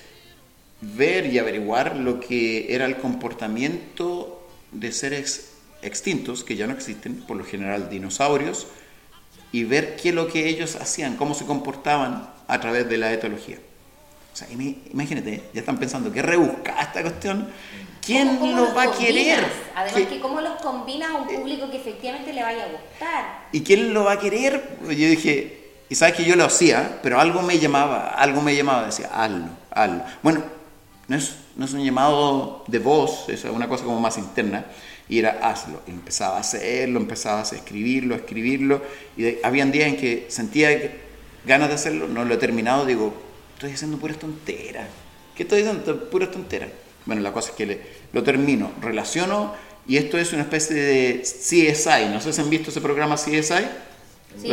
ver 0.81 1.27
y 1.27 1.39
averiguar 1.39 1.97
lo 1.97 2.21
que 2.21 2.75
era 2.75 2.87
el 2.87 2.97
comportamiento 2.97 4.47
de 4.73 4.93
seres 4.93 5.53
extintos, 5.83 6.45
que 6.45 6.57
ya 6.57 6.67
no 6.67 6.73
existen, 6.73 7.15
por 7.15 7.37
lo 7.37 7.45
general 7.45 7.89
dinosaurios, 7.89 8.67
y 9.53 9.65
ver 9.65 9.97
qué 9.97 10.11
es 10.11 10.15
lo 10.15 10.29
que 10.29 10.49
ellos 10.49 10.77
hacían, 10.77 11.17
cómo 11.17 11.35
se 11.35 11.47
comportaban 11.47 12.29
a 12.49 12.61
través 12.61 12.89
de 12.89 12.99
la 12.99 13.13
etología. 13.13 13.59
O 14.33 14.37
sea, 14.37 14.49
imagínate, 14.51 15.45
ya 15.55 15.61
están 15.61 15.79
pensando, 15.79 16.13
¿qué 16.13 16.21
rebusca 16.21 16.77
esta 16.81 17.01
cuestión? 17.03 17.49
¿Quién 18.05 18.39
lo 18.55 18.75
va 18.75 18.85
a 18.85 18.93
querer? 18.93 19.45
Además, 19.75 20.09
que 20.09 20.21
cómo 20.21 20.41
los 20.41 20.61
combinas 20.61 21.11
a 21.11 21.15
un 21.17 21.27
público 21.27 21.71
que 21.71 21.79
efectivamente 21.79 22.33
le 22.33 22.43
vaya 22.43 22.65
a 22.65 22.69
gustar. 22.69 23.49
¿Y 23.51 23.63
quién 23.63 23.93
lo 23.95 24.05
va 24.05 24.13
a 24.13 24.19
querer? 24.21 24.79
Yo 24.83 24.91
dije, 24.91 25.73
y 25.89 25.95
sabes 25.95 26.15
que 26.15 26.25
yo 26.25 26.37
lo 26.37 26.45
hacía, 26.45 27.01
pero 27.03 27.19
algo 27.19 27.43
me 27.43 27.59
llamaba, 27.59 28.09
algo 28.11 28.43
me 28.43 28.55
llamaba, 28.55 28.87
decía, 28.87 29.09
hazlo, 29.13 29.49
hazlo. 29.71 30.03
Bueno, 30.23 30.43
no 31.09 31.17
es, 31.17 31.35
no 31.57 31.65
es 31.65 31.73
un 31.73 31.85
llamado 31.85 32.65
de 32.67 32.79
voz, 32.79 33.29
es 33.29 33.45
una 33.45 33.69
cosa 33.69 33.85
como 33.85 34.01
más 34.01 34.19
interna, 34.19 34.67
y 35.09 35.19
era 35.19 35.39
hazlo. 35.43 35.83
Y 35.87 35.91
empezaba 35.91 36.37
a 36.37 36.41
hacerlo, 36.41 36.99
empezaba 36.99 37.41
a 37.41 37.43
escribirlo, 37.43 38.15
a 38.15 38.19
escribirlo, 38.19 38.83
y 39.17 39.37
habían 39.43 39.73
días 39.73 39.89
en 39.89 39.97
que 39.97 40.27
sentía 40.29 40.71
ganas 41.47 41.69
de 41.69 41.75
hacerlo, 41.75 42.09
no 42.09 42.25
lo 42.25 42.35
he 42.35 42.39
terminado, 42.39 42.85
digo, 42.85 43.15
estoy 43.55 43.73
haciendo 43.73 43.99
puras 43.99 44.19
tonteras. 44.19 44.89
¿Qué 45.35 45.45
estoy 45.45 45.61
haciendo? 45.61 46.11
Puras 46.11 46.31
tonteras. 46.31 46.71
Bueno, 47.05 47.23
la 47.23 47.33
cosa 47.33 47.51
es 47.51 47.57
que 47.57 47.81
lo 48.13 48.23
termino, 48.23 48.73
relaciono 48.81 49.55
y 49.87 49.97
esto 49.97 50.19
es 50.19 50.33
una 50.33 50.43
especie 50.43 50.77
de 50.77 51.23
CSI. 51.23 52.09
No 52.11 52.21
sé 52.21 52.33
si 52.33 52.41
han 52.41 52.51
visto 52.51 52.71
ese 52.71 52.81
programa 52.81 53.15
CSI. 53.15 53.65
Sí. 54.41 54.49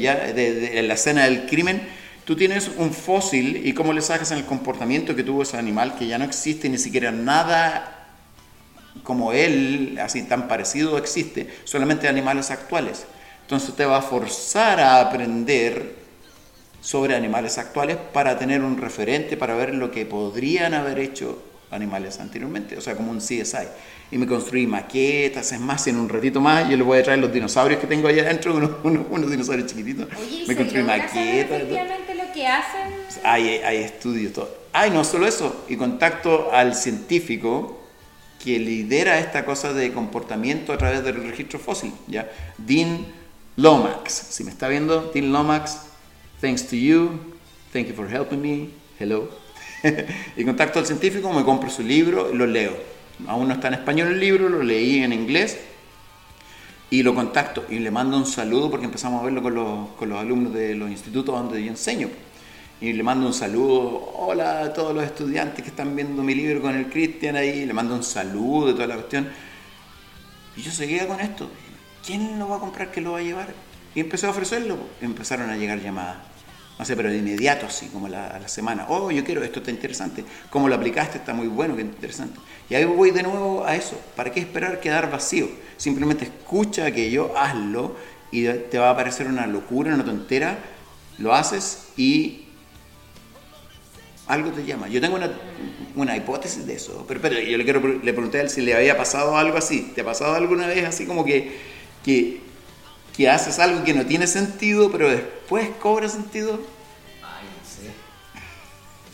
Ya, 0.00 0.16
de, 0.32 0.82
la 0.82 0.94
escena 0.94 1.24
del 1.24 1.46
crimen. 1.46 1.82
Tú 2.24 2.36
tienes 2.36 2.70
un 2.76 2.92
fósil 2.92 3.66
y 3.66 3.74
cómo 3.74 3.92
le 3.92 4.00
sacas 4.00 4.32
en 4.32 4.38
el 4.38 4.44
comportamiento 4.44 5.14
que 5.14 5.22
tuvo 5.22 5.42
ese 5.42 5.58
animal 5.58 5.96
que 5.96 6.06
ya 6.06 6.18
no 6.18 6.24
existe 6.24 6.68
ni 6.68 6.78
siquiera 6.78 7.12
nada 7.12 7.93
como 9.02 9.32
él, 9.32 9.98
así 10.00 10.22
tan 10.22 10.48
parecido 10.48 10.96
existe, 10.98 11.48
solamente 11.64 12.08
animales 12.08 12.50
actuales. 12.50 13.06
Entonces 13.42 13.74
te 13.74 13.84
va 13.84 13.98
a 13.98 14.02
forzar 14.02 14.80
a 14.80 15.00
aprender 15.00 15.96
sobre 16.80 17.14
animales 17.14 17.58
actuales 17.58 17.96
para 18.12 18.38
tener 18.38 18.62
un 18.62 18.78
referente, 18.78 19.36
para 19.36 19.54
ver 19.54 19.74
lo 19.74 19.90
que 19.90 20.06
podrían 20.06 20.74
haber 20.74 20.98
hecho 20.98 21.42
animales 21.70 22.20
anteriormente, 22.20 22.76
o 22.76 22.80
sea, 22.80 22.94
como 22.94 23.10
un 23.10 23.18
CSI. 23.18 23.68
Y 24.10 24.18
me 24.18 24.26
construí 24.26 24.66
maquetas, 24.66 25.50
es 25.52 25.60
más, 25.60 25.86
en 25.86 25.96
un 25.96 26.08
ratito 26.08 26.40
más 26.40 26.68
yo 26.68 26.76
le 26.76 26.82
voy 26.82 26.98
a 26.98 27.02
traer 27.02 27.18
los 27.18 27.32
dinosaurios 27.32 27.80
que 27.80 27.86
tengo 27.86 28.08
allá 28.08 28.22
adentro, 28.22 28.54
unos, 28.84 29.06
unos, 29.10 29.30
dinosaurios 29.30 29.68
chiquititos. 29.68 30.08
Oye, 30.16 30.44
me 30.46 30.56
construí 30.56 30.82
maquetas. 30.82 31.16
efectivamente 31.16 32.14
lo 32.14 32.32
que 32.32 32.46
hacen? 32.46 32.92
Hay, 33.24 33.48
hay 33.48 33.76
estudios, 33.78 34.32
todo. 34.32 34.64
Ay, 34.72 34.90
no 34.90 35.04
solo 35.04 35.26
eso, 35.26 35.64
y 35.68 35.76
contacto 35.76 36.50
al 36.52 36.74
científico 36.74 37.83
que 38.44 38.58
lidera 38.58 39.18
esta 39.18 39.44
cosa 39.44 39.72
de 39.72 39.92
comportamiento 39.92 40.72
a 40.72 40.78
través 40.78 41.02
del 41.02 41.16
registro 41.24 41.58
fósil, 41.58 41.92
¿ya? 42.06 42.30
Dean 42.58 43.06
Lomax, 43.56 44.12
si 44.12 44.44
me 44.44 44.50
está 44.50 44.68
viendo, 44.68 45.10
Dean 45.14 45.32
Lomax, 45.32 45.78
Thanks 46.44 46.66
to 46.68 46.76
you. 46.76 47.20
Thank 47.72 47.88
you 47.88 47.94
for 47.94 48.06
helping 48.06 48.42
me. 48.42 48.68
Hello. 48.98 49.30
y 50.36 50.44
contacto 50.44 50.78
al 50.78 50.84
científico, 50.84 51.32
me 51.32 51.42
compro 51.42 51.70
su 51.70 51.82
libro 51.82 52.34
lo 52.34 52.46
leo. 52.46 52.76
Aún 53.26 53.48
no 53.48 53.54
está 53.54 53.68
en 53.68 53.74
español 53.74 54.08
el 54.08 54.20
libro, 54.20 54.50
lo 54.50 54.62
leí 54.62 54.98
en 54.98 55.14
inglés 55.14 55.58
y 56.90 57.02
lo 57.02 57.14
contacto 57.14 57.64
y 57.70 57.78
le 57.78 57.90
mando 57.90 58.18
un 58.18 58.26
saludo 58.26 58.70
porque 58.70 58.84
empezamos 58.84 59.22
a 59.22 59.24
verlo 59.24 59.42
con 59.42 59.54
los, 59.54 59.88
con 59.92 60.10
los 60.10 60.20
alumnos 60.20 60.52
de 60.52 60.74
los 60.74 60.90
institutos 60.90 61.34
donde 61.34 61.64
yo 61.64 61.70
enseño. 61.70 62.10
Y 62.80 62.92
le 62.92 63.02
mando 63.02 63.26
un 63.26 63.34
saludo, 63.34 64.12
hola 64.16 64.60
a 64.62 64.72
todos 64.72 64.94
los 64.94 65.04
estudiantes 65.04 65.62
que 65.62 65.70
están 65.70 65.94
viendo 65.94 66.22
mi 66.22 66.34
libro 66.34 66.60
con 66.60 66.74
el 66.74 66.88
Cristian 66.88 67.36
ahí, 67.36 67.64
le 67.64 67.72
mando 67.72 67.94
un 67.94 68.02
saludo 68.02 68.68
de 68.68 68.72
toda 68.74 68.86
la 68.88 68.94
cuestión. 68.96 69.28
Y 70.56 70.62
yo 70.62 70.70
seguía 70.70 71.06
con 71.06 71.20
esto. 71.20 71.48
¿Quién 72.04 72.38
lo 72.38 72.48
va 72.48 72.56
a 72.56 72.60
comprar? 72.60 72.90
¿Qué 72.90 73.00
lo 73.00 73.12
va 73.12 73.18
a 73.18 73.22
llevar? 73.22 73.54
Y 73.94 74.00
empecé 74.00 74.26
a 74.26 74.30
ofrecerlo, 74.30 74.76
empezaron 75.00 75.48
a 75.50 75.56
llegar 75.56 75.80
llamadas. 75.80 76.18
No 76.78 76.84
sé, 76.84 76.96
pero 76.96 77.08
de 77.08 77.18
inmediato, 77.18 77.66
así, 77.66 77.86
como 77.86 78.06
a 78.06 78.10
la 78.10 78.48
semana. 78.48 78.86
Oh, 78.88 79.10
yo 79.12 79.24
quiero, 79.24 79.44
esto 79.44 79.60
está 79.60 79.70
interesante. 79.70 80.24
¿Cómo 80.50 80.68
lo 80.68 80.74
aplicaste? 80.74 81.18
Está 81.18 81.32
muy 81.32 81.46
bueno, 81.46 81.76
qué 81.76 81.82
interesante. 81.82 82.40
Y 82.68 82.74
ahí 82.74 82.84
voy 82.84 83.12
de 83.12 83.22
nuevo 83.22 83.64
a 83.64 83.76
eso. 83.76 84.00
¿Para 84.16 84.32
qué 84.32 84.40
esperar 84.40 84.80
quedar 84.80 85.10
vacío? 85.10 85.48
Simplemente 85.76 86.24
escucha 86.24 86.86
aquello, 86.86 87.38
hazlo 87.38 87.94
y 88.32 88.48
te 88.48 88.78
va 88.78 88.90
a 88.90 88.96
parecer 88.96 89.28
una 89.28 89.46
locura, 89.46 89.94
una 89.94 90.04
tontera. 90.04 90.58
Lo 91.18 91.32
haces 91.32 91.90
y 91.96 92.43
algo 94.26 94.50
te 94.50 94.64
llama. 94.64 94.88
Yo 94.88 95.00
tengo 95.00 95.16
una, 95.16 95.30
una 95.94 96.16
hipótesis 96.16 96.66
de 96.66 96.74
eso. 96.74 97.04
Pero, 97.06 97.20
pero 97.20 97.40
yo 97.40 97.56
le, 97.58 97.64
quiero, 97.64 97.80
le 97.80 98.12
pregunté 98.12 98.38
a 98.38 98.42
él 98.42 98.50
si 98.50 98.62
le 98.62 98.74
había 98.74 98.96
pasado 98.96 99.36
algo 99.36 99.58
así. 99.58 99.92
¿Te 99.94 100.00
ha 100.00 100.04
pasado 100.04 100.34
alguna 100.34 100.66
vez 100.66 100.84
así 100.84 101.06
como 101.06 101.24
que, 101.24 101.58
que 102.04 102.44
que 103.16 103.30
haces 103.30 103.58
algo 103.58 103.84
que 103.84 103.94
no 103.94 104.04
tiene 104.04 104.26
sentido, 104.26 104.90
pero 104.90 105.08
después 105.08 105.70
cobra 105.80 106.08
sentido? 106.08 106.58
Ay, 107.22 107.44
no 107.46 107.68
sé. 107.68 107.92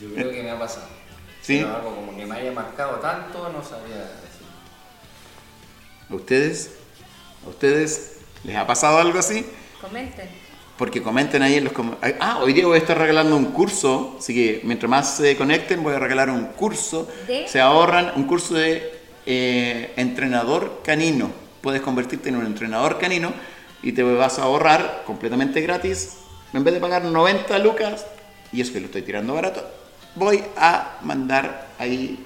Yo 0.03 0.13
creo 0.13 0.31
que 0.31 0.43
me 0.43 0.49
ha 0.49 0.59
pasado. 0.59 0.87
¿Sí? 1.41 1.57
Pero 1.59 1.75
algo 1.75 1.95
como 1.95 2.17
que 2.17 2.25
me 2.25 2.35
haya 2.35 2.51
marcado 2.51 2.99
tanto, 2.99 3.49
no 3.49 3.63
sabía 3.63 3.97
decir. 3.97 4.47
¿A 6.09 6.15
ustedes? 6.15 6.71
¿A 7.45 7.49
ustedes 7.49 8.17
les 8.43 8.55
ha 8.55 8.65
pasado 8.65 8.97
algo 8.97 9.19
así? 9.19 9.45
Comenten. 9.79 10.29
Porque 10.77 11.01
comenten 11.01 11.43
ahí 11.43 11.55
en 11.55 11.65
los 11.65 11.73
comentarios. 11.73 12.17
Ah, 12.21 12.39
hoy 12.41 12.53
día 12.53 12.65
voy 12.65 12.75
a 12.75 12.79
estar 12.79 12.97
regalando 12.97 13.35
un 13.35 13.45
curso, 13.45 14.15
así 14.17 14.33
que 14.33 14.61
mientras 14.63 14.89
más 14.89 15.17
se 15.17 15.35
conecten 15.37 15.83
voy 15.83 15.93
a 15.93 15.99
regalar 15.99 16.29
un 16.29 16.45
curso. 16.45 17.07
¿De? 17.27 17.47
Se 17.47 17.59
ahorran 17.59 18.13
un 18.15 18.23
curso 18.23 18.55
de 18.55 19.01
eh, 19.25 19.93
entrenador 19.95 20.81
canino. 20.83 21.29
Puedes 21.61 21.81
convertirte 21.81 22.29
en 22.29 22.37
un 22.37 22.45
entrenador 22.45 22.97
canino 22.97 23.31
y 23.83 23.91
te 23.91 24.03
vas 24.03 24.39
a 24.39 24.43
ahorrar 24.43 25.03
completamente 25.05 25.61
gratis. 25.61 26.17
En 26.53 26.63
vez 26.63 26.73
de 26.73 26.79
pagar 26.79 27.03
90 27.03 27.59
lucas, 27.59 28.05
y 28.51 28.61
eso 28.61 28.73
que 28.73 28.79
lo 28.79 28.87
estoy 28.87 29.03
tirando 29.03 29.33
barato, 29.33 29.63
voy 30.15 30.43
a 30.57 30.97
mandar 31.03 31.67
ahí 31.77 32.25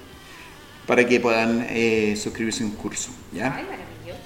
para 0.86 1.06
que 1.06 1.20
puedan 1.20 1.66
eh, 1.68 2.16
suscribirse 2.16 2.62
a 2.62 2.66
un 2.66 2.72
curso. 2.72 3.10
¿ya? 3.32 3.54
Ay, 3.54 3.64
maravilloso. 3.64 4.20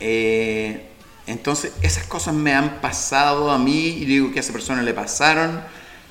Eh, 0.00 0.91
entonces, 1.26 1.72
esas 1.82 2.04
cosas 2.04 2.34
me 2.34 2.52
han 2.52 2.80
pasado 2.80 3.50
a 3.50 3.58
mí 3.58 3.88
y 3.88 4.04
digo 4.04 4.32
que 4.32 4.38
a 4.38 4.40
esa 4.40 4.52
persona 4.52 4.82
le 4.82 4.92
pasaron. 4.92 5.62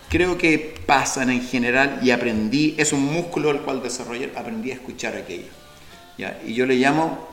Creo 0.10 0.38
que 0.38 0.82
pasan 0.86 1.30
en 1.30 1.42
general 1.42 2.00
y 2.02 2.12
aprendí, 2.12 2.76
es 2.78 2.94
un 2.94 3.04
músculo 3.04 3.50
al 3.50 3.62
cual 3.62 3.82
desarrollé, 3.82 4.32
aprendí 4.36 4.72
a 4.72 4.76
escuchar 4.76 5.16
aquello. 5.16 5.48
¿ya? 6.18 6.40
Y 6.46 6.54
yo 6.54 6.66
le 6.66 6.76
llamo 6.76 7.28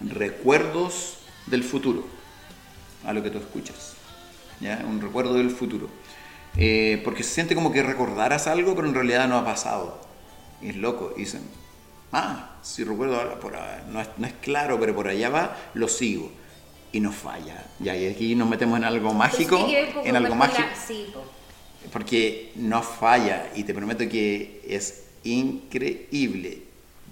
recuerdos 0.00 1.18
del 1.46 1.64
futuro 1.64 2.06
a 3.04 3.12
lo 3.12 3.22
que 3.22 3.30
tú 3.30 3.38
escuchas. 3.38 3.94
¿ya? 4.60 4.84
Un 4.88 5.00
recuerdo 5.00 5.34
del 5.34 5.50
futuro. 5.50 5.88
Eh, 6.56 7.00
porque 7.04 7.22
se 7.22 7.34
siente 7.34 7.54
como 7.54 7.72
que 7.72 7.82
recordaras 7.82 8.46
algo, 8.46 8.74
pero 8.74 8.88
en 8.88 8.94
realidad 8.94 9.28
no 9.28 9.36
ha 9.36 9.44
pasado. 9.44 10.00
Y 10.60 10.70
es 10.70 10.76
loco. 10.76 11.14
Dicen, 11.16 11.42
ah, 12.12 12.56
si 12.62 12.84
recuerdo, 12.84 13.38
por 13.40 13.52
no, 13.90 14.00
es, 14.00 14.08
no 14.16 14.26
es 14.26 14.32
claro, 14.42 14.80
pero 14.80 14.94
por 14.94 15.08
allá 15.08 15.28
va, 15.28 15.56
lo 15.74 15.88
sigo. 15.88 16.30
Y 16.92 17.00
no 17.00 17.12
falla. 17.12 17.64
Ya, 17.80 17.96
y 17.96 18.06
aquí 18.06 18.34
nos 18.34 18.48
metemos 18.48 18.78
en 18.78 18.84
algo 18.84 19.12
mágico. 19.12 19.66
en 20.04 20.16
algo 20.16 20.34
mágico. 20.34 20.64
Porque 21.92 22.52
no 22.56 22.82
falla. 22.82 23.50
Y 23.54 23.64
te 23.64 23.74
prometo 23.74 24.08
que 24.08 24.62
es 24.66 25.04
increíble. 25.24 26.62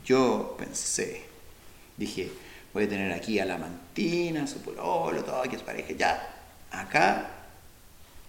Yo 0.05 0.55
pensé, 0.59 1.25
dije, 1.97 2.31
voy 2.73 2.85
a 2.85 2.89
tener 2.89 3.13
aquí 3.13 3.39
a 3.39 3.45
la 3.45 3.59
mantina, 3.59 4.47
su 4.47 4.61
pololo, 4.61 5.25
todo, 5.25 5.43
que 5.43 5.57
es 5.57 5.63
pareja, 5.63 5.93
ya, 5.93 6.37
acá, 6.71 7.31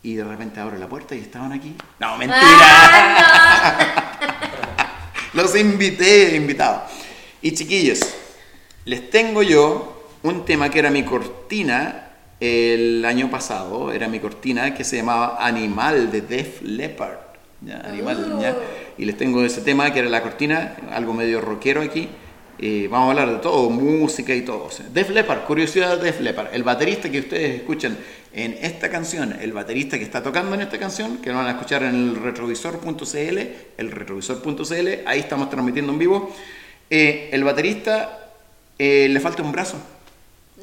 y 0.01 0.15
de 0.15 0.23
repente 0.23 0.59
abro 0.59 0.77
la 0.77 0.87
puerta 0.87 1.15
y 1.15 1.19
estaban 1.19 1.51
aquí. 1.51 1.75
No, 1.99 2.17
mentira. 2.17 2.41
Ah, 2.41 4.19
Los 5.33 5.55
invité, 5.55 6.35
invitados. 6.35 6.91
Y 7.41 7.51
chiquillos, 7.53 7.99
les 8.85 9.09
tengo 9.09 9.43
yo 9.43 9.96
un 10.27 10.45
tema 10.45 10.69
que 10.69 10.79
era 10.79 10.89
mi 10.89 11.03
cortina 11.03 12.11
el 12.39 13.03
año 13.05 13.29
pasado, 13.29 13.91
era 13.91 14.07
mi 14.07 14.19
cortina 14.19 14.73
que 14.73 14.83
se 14.83 14.97
llamaba 14.97 15.37
Animal 15.45 16.11
de 16.11 16.21
Def 16.21 16.61
Leppard. 16.61 17.17
¿ya? 17.61 17.81
Animal, 17.81 18.37
¿ya? 18.39 18.55
Y 18.97 19.05
les 19.05 19.17
tengo 19.17 19.43
ese 19.43 19.61
tema 19.61 19.91
que 19.91 19.99
era 19.99 20.09
la 20.09 20.21
cortina, 20.21 20.75
algo 20.91 21.13
medio 21.13 21.41
rockero 21.41 21.81
aquí 21.81 22.09
eh, 22.59 22.87
vamos 22.89 23.07
a 23.07 23.11
hablar 23.11 23.35
de 23.35 23.41
todo, 23.41 23.69
música 23.69 24.33
y 24.33 24.41
todo. 24.41 24.69
Def 24.91 25.09
Leppard, 25.11 25.43
curiosidad 25.45 25.97
de 25.97 26.05
Def 26.05 26.21
Leppard. 26.21 26.53
El 26.53 26.63
baterista 26.63 27.09
que 27.09 27.19
ustedes 27.19 27.55
escuchan 27.55 27.97
en 28.33 28.57
esta 28.61 28.89
canción, 28.89 29.35
el 29.39 29.53
baterista 29.53 29.97
que 29.97 30.03
está 30.03 30.23
tocando 30.23 30.55
en 30.55 30.61
esta 30.61 30.79
canción, 30.79 31.17
que 31.17 31.29
lo 31.29 31.35
van 31.35 31.47
a 31.47 31.51
escuchar 31.51 31.83
en 31.83 31.93
el 31.95 32.15
retrovisor.cl, 32.15 33.37
el 33.77 33.91
retrovisor.cl, 33.91 34.87
ahí 35.05 35.19
estamos 35.19 35.49
transmitiendo 35.51 35.93
en 35.93 35.99
vivo. 35.99 36.35
Eh, 36.89 37.29
el 37.31 37.43
baterista 37.43 38.31
eh, 38.79 39.07
le 39.07 39.19
falta 39.19 39.43
un 39.43 39.51
brazo. 39.51 39.77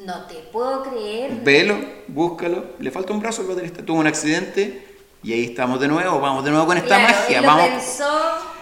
No 0.03 0.25
te 0.25 0.35
puedo 0.51 0.83
creer. 0.83 1.41
Velo, 1.43 1.77
búscalo. 2.07 2.65
Le 2.79 2.91
falta 2.91 3.13
un 3.13 3.19
brazo 3.21 3.41
al 3.41 3.47
baterista. 3.47 3.83
Tuvo 3.83 3.99
un 3.99 4.07
accidente 4.07 4.85
y 5.23 5.31
ahí 5.33 5.45
estamos 5.45 5.79
de 5.79 5.87
nuevo. 5.87 6.19
Vamos 6.19 6.43
de 6.43 6.51
nuevo 6.51 6.65
con 6.65 6.77
esta 6.77 6.97
Claro, 6.97 7.13
magia. 7.13 7.37
él 7.39 7.43
lo 7.45 7.47
Vamos. 7.51 7.67
pensó. 7.69 8.19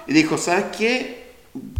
Y 0.07 0.13
dijo, 0.13 0.37
¿sabes 0.37 0.65
qué? 0.77 1.23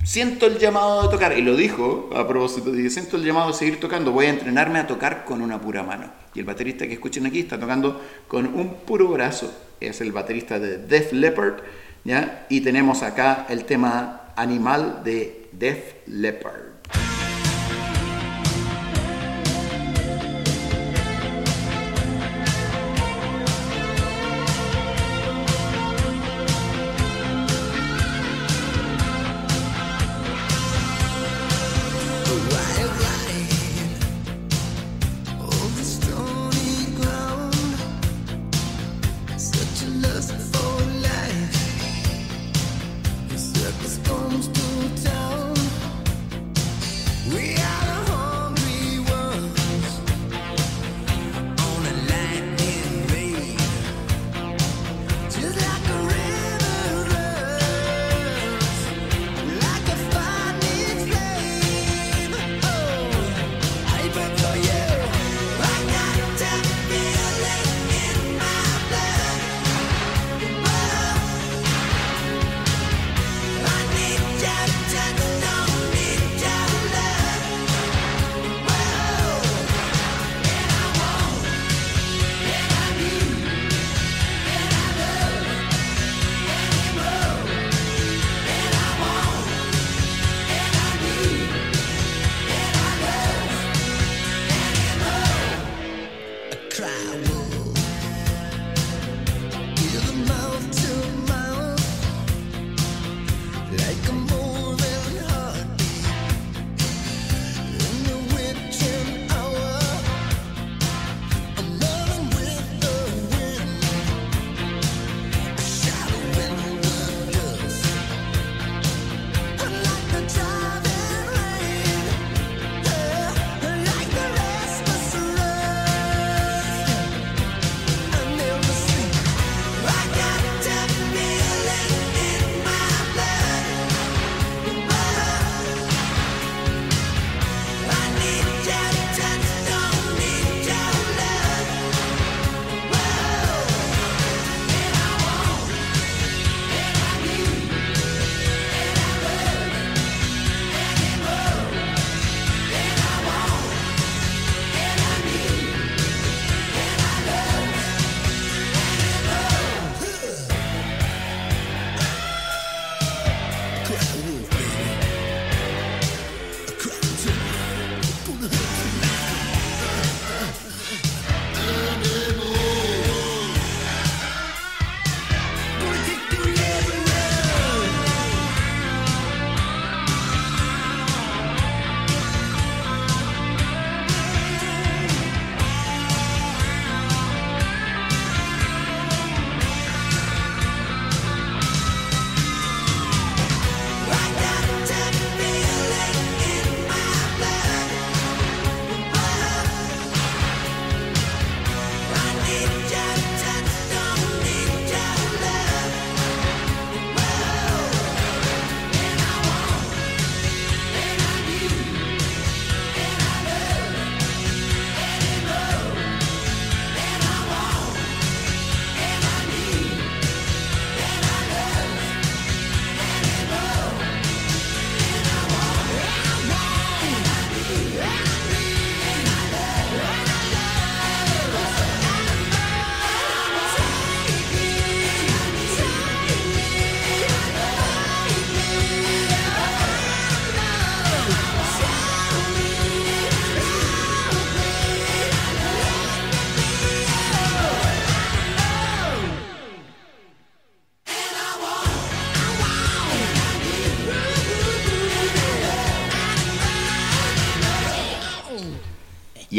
Siento 0.03 0.47
el 0.47 0.57
llamado 0.57 1.03
de 1.03 1.09
tocar. 1.09 1.37
Y 1.37 1.41
lo 1.43 1.55
dijo 1.55 2.09
a 2.15 2.27
propósito. 2.27 2.71
Dije, 2.71 2.89
siento 2.89 3.15
el 3.17 3.23
llamado 3.23 3.49
de 3.49 3.53
seguir 3.53 3.79
tocando. 3.79 4.11
Voy 4.11 4.25
a 4.25 4.29
entrenarme 4.29 4.79
a 4.79 4.87
tocar 4.87 5.23
con 5.23 5.41
una 5.41 5.61
pura 5.61 5.83
mano. 5.83 6.11
Y 6.33 6.39
el 6.39 6.45
baterista 6.45 6.87
que 6.87 6.93
escuchen 6.93 7.25
aquí 7.27 7.39
está 7.41 7.59
tocando 7.59 8.01
con 8.27 8.47
un 8.47 8.73
puro 8.85 9.07
brazo. 9.09 9.53
Es 9.79 10.01
el 10.01 10.11
baterista 10.11 10.57
de 10.59 10.79
Def 10.79 11.13
Leppard. 11.13 11.59
¿ya? 12.03 12.47
Y 12.49 12.61
tenemos 12.61 13.03
acá 13.03 13.45
el 13.49 13.65
tema 13.65 14.31
animal 14.35 15.01
de 15.03 15.47
Def 15.51 15.93
Leppard. 16.07 16.72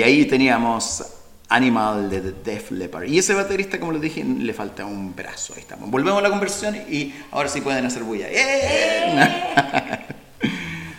Ahí 0.04 0.26
teníamos 0.26 1.02
Animal 1.48 2.10
de 2.10 2.20
The 2.20 2.32
Def 2.44 2.70
Leppard. 2.70 3.04
Y 3.08 3.18
ese 3.18 3.34
baterista, 3.34 3.78
como 3.78 3.92
les 3.92 4.02
dije, 4.02 4.24
le 4.24 4.52
falta 4.52 4.84
un 4.84 5.14
brazo. 5.14 5.54
Ahí 5.54 5.60
estamos. 5.60 5.90
Volvemos 5.90 6.18
a 6.18 6.22
la 6.22 6.30
conversación 6.30 6.76
y 6.88 7.14
ahora 7.30 7.48
sí 7.48 7.60
pueden 7.60 7.84
hacer 7.86 8.02
bulla. 8.02 8.26
¡Eh! 8.30 9.98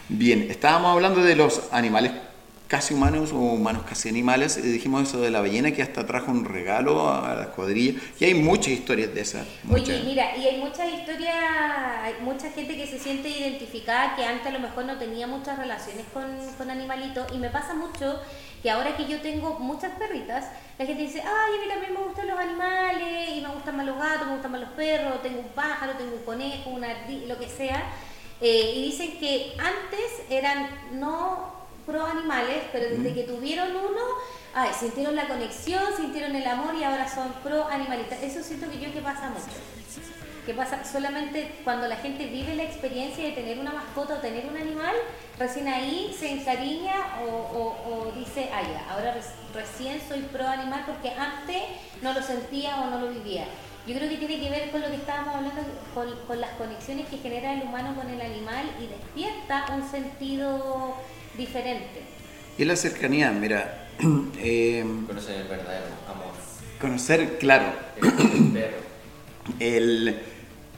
Bien, 0.09 0.47
estábamos 0.49 0.93
hablando 0.93 1.21
de 1.21 1.35
los 1.35 1.63
animales 1.71 2.11
casi 2.75 2.93
humanos 2.93 3.31
o 3.31 3.38
humanos 3.38 3.83
casi 3.88 4.09
animales. 4.09 4.57
Y 4.57 4.61
dijimos 4.63 5.07
eso 5.07 5.21
de 5.21 5.31
la 5.31 5.39
ballena 5.39 5.71
que 5.71 5.81
hasta 5.81 6.05
trajo 6.05 6.29
un 6.29 6.43
regalo 6.43 7.09
a 7.09 7.33
la 7.33 7.45
cuadrilla. 7.51 8.01
Y 8.19 8.25
hay 8.25 8.33
muchas 8.33 8.67
historias 8.67 9.13
de 9.15 9.21
esas. 9.21 9.47
Oye, 9.71 10.01
mira, 10.03 10.35
y 10.35 10.45
hay 10.45 10.57
muchas 10.59 10.91
historias, 10.91 11.35
hay 12.03 12.15
mucha 12.21 12.51
gente 12.51 12.75
que 12.75 12.85
se 12.85 12.99
siente 12.99 13.29
identificada 13.29 14.17
que 14.17 14.25
antes 14.25 14.47
a 14.47 14.51
lo 14.51 14.59
mejor 14.59 14.83
no 14.83 14.97
tenía 14.97 15.25
muchas 15.25 15.57
relaciones 15.57 16.03
con, 16.13 16.25
con 16.57 16.69
animalitos. 16.69 17.25
Y 17.33 17.38
me 17.38 17.49
pasa 17.49 17.73
mucho 17.73 18.19
que 18.61 18.69
ahora 18.69 18.97
que 18.97 19.05
yo 19.05 19.21
tengo 19.21 19.57
muchas 19.57 19.93
perritas, 19.93 20.43
la 20.77 20.85
gente 20.85 21.03
dice, 21.03 21.21
ay, 21.21 21.57
a 21.57 21.61
mí 21.61 21.69
también 21.69 21.93
me 21.93 22.01
gustan 22.05 22.27
los 22.27 22.38
animales, 22.38 23.38
y 23.38 23.39
me 23.39 23.53
gustan 23.53 23.77
más 23.77 23.85
los 23.85 23.97
gatos, 23.97 24.27
me 24.27 24.33
gustan 24.33 24.51
más 24.51 24.59
los 24.59 24.71
perros, 24.71 25.21
tengo 25.21 25.39
un 25.39 25.53
pájaro, 25.55 25.93
tengo 25.93 26.13
un 26.17 26.23
conejo, 26.23 26.71
una 26.71 26.89
lo 27.25 27.39
que 27.39 27.47
sea. 27.47 27.85
Eh, 28.41 28.73
y 28.75 28.81
dicen 28.88 29.17
que 29.17 29.53
antes 29.57 30.29
eran 30.29 30.67
no 30.91 31.54
pro 31.85 32.05
animales, 32.05 32.63
pero 32.71 32.89
desde 32.89 33.13
que 33.13 33.23
tuvieron 33.23 33.69
uno, 33.69 34.01
ay, 34.53 34.69
sintieron 34.77 35.15
la 35.15 35.27
conexión, 35.27 35.83
sintieron 35.95 36.35
el 36.35 36.47
amor 36.47 36.75
y 36.75 36.83
ahora 36.83 37.07
son 37.07 37.31
pro 37.43 37.67
animalistas. 37.67 38.21
Eso 38.23 38.43
siento 38.43 38.69
que 38.69 38.79
yo 38.79 38.91
que 38.91 39.01
pasa 39.01 39.29
mucho. 39.29 39.57
Que 40.45 40.53
pasa 40.53 40.83
solamente 40.83 41.59
cuando 41.63 41.87
la 41.87 41.95
gente 41.97 42.27
vive 42.27 42.53
la 42.53 42.63
experiencia 42.63 43.23
de 43.23 43.31
tener 43.31 43.57
una 43.57 43.73
mascota 43.73 44.15
o 44.15 44.17
tener 44.17 44.45
un 44.45 44.55
animal, 44.55 44.93
recién 45.39 45.67
ahí 45.67 46.15
se 46.17 46.31
encariña 46.31 46.93
o, 47.27 48.11
dice, 48.15 48.49
ay, 48.53 48.65
ya, 48.71 48.93
ahora 48.93 49.15
recién 49.53 49.99
soy 50.07 50.21
pro 50.21 50.47
animal 50.47 50.83
porque 50.85 51.09
antes 51.09 51.63
no 52.01 52.13
lo 52.13 52.21
sentía 52.21 52.79
o 52.81 52.91
no 52.91 52.99
lo 52.99 53.07
vivía. 53.09 53.45
Yo 53.87 53.95
creo 53.95 54.09
que 54.09 54.17
tiene 54.17 54.39
que 54.39 54.49
ver 54.49 54.71
con 54.71 54.81
lo 54.81 54.87
que 54.87 54.95
estábamos 54.95 55.35
hablando, 55.35 55.61
con, 55.93 56.15
con 56.27 56.41
las 56.41 56.51
conexiones 56.51 57.07
que 57.07 57.17
genera 57.17 57.53
el 57.53 57.63
humano 57.63 57.95
con 57.95 58.09
el 58.09 58.19
animal 58.19 58.65
y 58.79 58.87
despierta 58.87 59.67
un 59.75 59.87
sentido 59.87 60.95
diferente. 61.37 62.01
Y 62.57 62.65
la 62.65 62.75
cercanía, 62.75 63.31
mira. 63.31 63.81
Eh, 64.37 64.85
conocer 65.07 65.41
el 65.41 65.47
verdadero 65.47 65.85
amor. 66.07 66.33
Conocer, 66.81 67.37
claro. 67.37 67.67
El 67.95 68.51
perro. 68.51 68.77
El. 69.59 70.21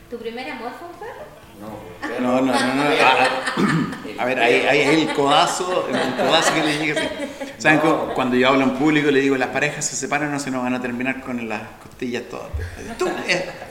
¿Tu 0.09 0.17
primer 0.17 0.49
amor 0.51 0.71
fue 0.77 0.87
un 0.87 0.93
perro? 0.93 1.25
No, 1.59 2.07
perro. 2.07 2.21
No, 2.21 2.41
no, 2.41 2.53
no. 2.53 2.75
no. 2.75 4.21
A, 4.21 4.25
ver, 4.25 4.39
ahí, 4.39 4.53
ahí, 4.67 4.79
es 4.81 4.89
el 4.89 5.13
codazo, 5.13 5.87
el 5.89 6.15
codazo 6.15 6.53
que 6.53 6.63
le 6.63 6.77
llega. 6.77 7.01
¿Saben? 7.57 7.81
Cuando 8.13 8.35
yo 8.35 8.49
hablo 8.49 8.63
en 8.63 8.77
público 8.77 9.09
le 9.09 9.19
digo, 9.19 9.35
las 9.35 9.49
parejas 9.49 9.85
se 9.85 9.95
separan, 9.95 10.31
no 10.31 10.39
se 10.39 10.51
nos 10.51 10.63
van 10.63 10.75
a 10.75 10.81
terminar 10.81 11.21
con 11.21 11.49
las 11.49 11.61
costillas 11.83 12.23
todas. 12.29 12.49
Tú, 12.97 13.09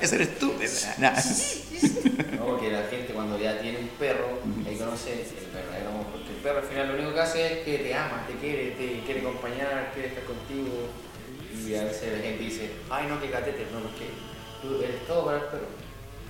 ese 0.00 0.14
eres 0.16 0.38
tú. 0.38 0.52
No, 0.98 2.46
porque 2.46 2.70
la 2.70 2.82
gente 2.90 3.12
cuando 3.14 3.38
ya 3.38 3.58
tiene 3.60 3.78
un 3.78 3.88
perro, 3.88 4.40
ahí 4.66 4.76
conoce 4.76 5.24
al 6.50 6.62
final 6.62 6.88
lo 6.88 6.94
único 6.94 7.14
que 7.14 7.20
hace 7.20 7.46
es 7.46 7.64
que 7.64 7.78
te 7.78 7.94
ama, 7.94 8.24
te 8.26 8.34
quiere, 8.34 8.70
te 8.72 9.00
quiere 9.04 9.20
acompañar, 9.20 9.90
quiere 9.92 10.08
estar 10.08 10.24
contigo. 10.24 10.88
Y 11.66 11.74
a 11.74 11.84
veces 11.84 12.12
la 12.12 12.22
gente 12.22 12.42
dice, 12.42 12.70
ay 12.90 13.06
no, 13.08 13.20
que 13.20 13.28
gatete, 13.28 13.66
no, 13.72 13.80
que 13.98 14.10
tú 14.62 14.82
eres 14.82 15.06
todo 15.06 15.26
para 15.26 15.38
el 15.38 15.44
perro. 15.44 15.66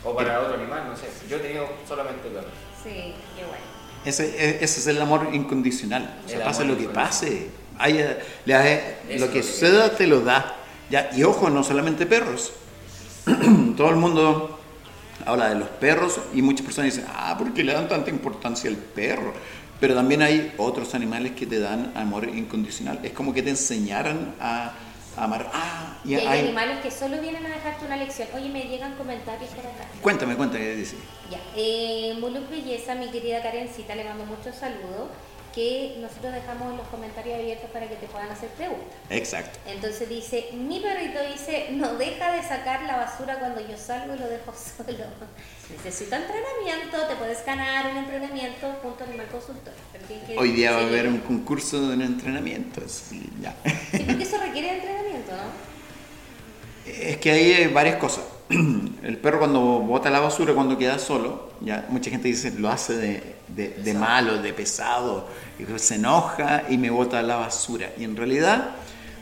O 0.04 0.14
para 0.14 0.40
otro 0.40 0.54
animal, 0.54 0.88
no 0.88 0.96
sé. 0.96 1.06
Yo 1.28 1.36
he 1.36 1.40
tenido 1.40 1.68
solamente 1.86 2.28
perro. 2.28 2.48
Sí, 2.82 3.14
qué 3.36 3.44
bueno. 3.44 3.64
Ese, 4.04 4.24
e, 4.24 4.64
ese 4.64 4.80
es 4.80 4.86
el 4.86 5.02
amor 5.02 5.28
incondicional. 5.32 6.20
O 6.24 6.28
sea, 6.28 6.44
pase 6.44 6.64
lo 6.64 6.78
que 6.78 6.88
pase. 6.88 7.48
Haya, 7.78 8.18
lo 8.46 9.30
que 9.30 9.42
suceda 9.42 9.90
te 9.96 10.06
lo 10.06 10.20
da. 10.20 10.56
Ya, 10.88 11.10
y 11.14 11.24
ojo, 11.24 11.50
no 11.50 11.64
solamente 11.64 12.06
perros. 12.06 12.52
Todo 13.76 13.90
el 13.90 13.96
mundo 13.96 14.60
habla 15.26 15.48
de 15.48 15.56
los 15.56 15.68
perros 15.68 16.20
y 16.32 16.42
muchas 16.42 16.64
personas 16.64 16.94
dicen, 16.94 17.10
ah, 17.12 17.34
¿por 17.36 17.52
qué 17.52 17.64
le 17.64 17.72
dan 17.72 17.88
tanta 17.88 18.10
importancia 18.10 18.70
al 18.70 18.76
perro? 18.76 19.32
Pero 19.80 19.94
también 19.94 20.22
hay 20.22 20.54
otros 20.56 20.94
animales 20.94 21.32
que 21.32 21.46
te 21.46 21.58
dan 21.58 21.92
amor 21.96 22.28
incondicional. 22.28 23.00
Es 23.02 23.12
como 23.12 23.34
que 23.34 23.42
te 23.42 23.50
enseñaran 23.50 24.34
a, 24.40 24.72
amar. 25.16 25.50
Ah, 25.52 25.98
y, 26.04 26.14
hay, 26.14 26.40
animales 26.40 26.78
que 26.82 26.90
solo 26.90 27.20
vienen 27.20 27.44
a 27.44 27.48
dejarte 27.50 27.84
una 27.84 27.96
lección. 27.96 28.28
Oye, 28.34 28.48
me 28.48 28.64
llegan 28.64 28.94
comentarios 28.94 29.50
por 29.50 29.66
acá. 29.66 29.86
Cuéntame, 30.00 30.36
cuéntame, 30.36 30.64
¿qué 30.64 30.76
dice? 30.76 30.96
Ya. 31.30 31.40
Eh, 31.56 32.18
Belleza, 32.50 32.94
mi 32.94 33.10
querida 33.10 33.42
Karencita, 33.42 33.94
le 33.94 34.04
mando 34.04 34.24
muchos 34.24 34.54
saludos 34.56 35.08
que 35.56 35.96
nosotros 36.00 36.34
dejamos 36.34 36.76
los 36.76 36.86
comentarios 36.88 37.38
abiertos 37.38 37.70
para 37.70 37.88
que 37.88 37.96
te 37.96 38.06
puedan 38.08 38.28
hacer 38.28 38.50
preguntas. 38.50 38.92
Exacto. 39.08 39.58
Entonces 39.66 40.06
dice, 40.06 40.50
mi 40.52 40.80
perrito 40.80 41.18
dice, 41.32 41.68
no 41.72 41.94
deja 41.96 42.30
de 42.32 42.42
sacar 42.42 42.82
la 42.82 42.98
basura 42.98 43.38
cuando 43.38 43.66
yo 43.66 43.74
salgo 43.78 44.14
y 44.14 44.18
lo 44.18 44.28
dejo 44.28 44.52
solo. 44.76 45.06
Necesito 45.70 46.14
entrenamiento, 46.14 47.08
te 47.08 47.16
puedes 47.16 47.42
ganar 47.46 47.90
un 47.90 47.96
entrenamiento 47.96 48.70
junto 48.82 49.02
a 49.02 49.06
Animal 49.06 49.28
Consultor. 49.28 49.72
Hoy 50.36 50.52
día 50.52 50.72
va 50.72 50.80
a 50.80 50.82
haber 50.82 51.08
un 51.08 51.20
concurso 51.20 51.88
de 51.88 52.04
entrenamiento, 52.04 52.82
sí, 52.86 53.26
ya. 53.40 53.56
Sí, 53.92 54.04
porque 54.06 54.24
eso 54.24 54.36
requiere 54.36 54.74
entrenamiento, 54.76 55.32
¿no? 55.32 55.76
Es 56.92 57.16
que 57.16 57.30
hay 57.32 57.66
varias 57.68 57.96
cosas. 57.96 58.35
El 59.02 59.18
perro 59.18 59.40
cuando 59.40 59.60
bota 59.60 60.10
la 60.10 60.20
basura, 60.20 60.54
cuando 60.54 60.78
queda 60.78 60.98
solo, 60.98 61.50
ya 61.60 61.86
mucha 61.88 62.10
gente 62.10 62.28
dice 62.28 62.52
lo 62.58 62.68
hace 62.68 62.94
de, 63.48 63.74
de, 63.76 63.94
malo, 63.94 64.40
de 64.40 64.52
pesado, 64.52 65.28
y 65.58 65.78
se 65.78 65.96
enoja 65.96 66.64
y 66.68 66.78
me 66.78 66.90
bota 66.90 67.22
la 67.22 67.36
basura. 67.36 67.90
Y 67.98 68.04
en 68.04 68.16
realidad 68.16 68.70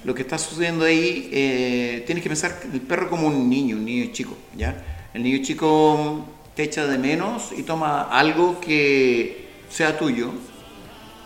lo 0.05 0.15
que 0.15 0.23
está 0.23 0.37
sucediendo 0.37 0.85
ahí, 0.85 1.31
eh, 1.33 2.03
tienes 2.07 2.23
que 2.23 2.29
pensar 2.29 2.61
el 2.71 2.81
perro 2.83 3.09
como 3.09 3.27
un 3.27 3.49
niño, 3.49 3.77
un 3.77 3.85
niño 3.85 4.13
chico, 4.13 4.37
¿ya? 4.55 4.77
El 5.15 5.23
niño 5.23 5.43
chico 5.43 6.27
te 6.55 6.65
echa 6.65 6.87
de 6.87 6.99
menos 6.99 7.51
y 7.57 7.63
toma 7.63 8.03
algo 8.03 8.61
que 8.61 9.49
sea 9.71 9.99
tuyo 9.99 10.33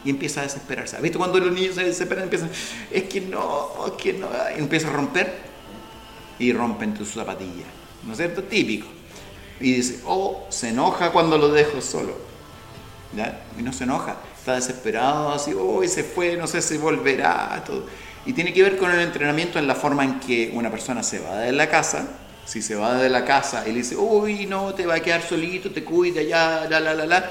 y 0.05 0.11
empieza 0.11 0.41
a 0.41 0.43
desesperarse. 0.45 1.01
¿Viste 1.01 1.19
cuando 1.19 1.41
los 1.41 1.53
niños 1.53 1.75
se 1.75 1.85
desesperan? 1.85 2.25
Empiezan, 2.25 2.51
es 2.93 3.03
que 3.05 3.21
no, 3.21 3.71
es 3.87 3.93
que 3.95 4.13
no, 4.13 4.29
y 4.57 4.61
empieza 4.61 4.89
a 4.89 4.93
romper 4.93 5.35
y 6.39 6.53
rompen 6.53 6.95
tu 6.95 7.05
zapatilla, 7.05 7.67
¿no 8.05 8.13
es 8.13 8.19
cierto? 8.19 8.43
Típico. 8.45 8.87
Y 9.61 9.75
dice, 9.75 10.01
oh, 10.07 10.47
se 10.51 10.69
enoja 10.69 11.11
cuando 11.11 11.37
lo 11.39 11.49
dejo 11.49 11.81
solo. 11.81 12.17
¿Ya? 13.17 13.41
Y 13.59 13.63
no 13.63 13.73
se 13.73 13.85
enoja, 13.85 14.17
está 14.39 14.55
desesperado, 14.55 15.33
así, 15.33 15.55
oh, 15.59 15.83
se 15.87 16.05
fue, 16.05 16.37
no 16.37 16.47
sé 16.47 16.61
si 16.61 16.77
volverá, 16.77 17.63
todo. 17.67 17.87
Y 18.27 18.35
tiene 18.35 18.53
que 18.53 18.63
ver 18.63 18.77
con 18.77 18.91
el 18.91 19.01
entrenamiento 19.01 19.59
en 19.59 19.67
la 19.67 19.75
forma 19.75 20.05
en 20.05 20.21
que 20.21 20.51
una 20.53 20.71
persona 20.71 21.03
se 21.03 21.19
va 21.19 21.39
de 21.39 21.53
la 21.53 21.71
casa, 21.71 22.07
si 22.45 22.63
se 22.63 22.75
va 22.75 22.95
de 22.95 23.11
la 23.11 23.25
casa 23.25 23.65
y 23.67 23.73
le 23.73 23.79
dice, 23.79 23.97
uy, 23.97 24.47
no, 24.47 24.75
te 24.75 24.87
va 24.87 24.97
a 24.97 25.01
quedar 25.01 25.23
solito, 25.23 25.71
te 25.71 25.85
cuida, 25.85 26.23
ya, 26.23 26.67
la, 26.69 26.81
la, 26.81 26.95
la, 26.95 27.07
la, 27.07 27.31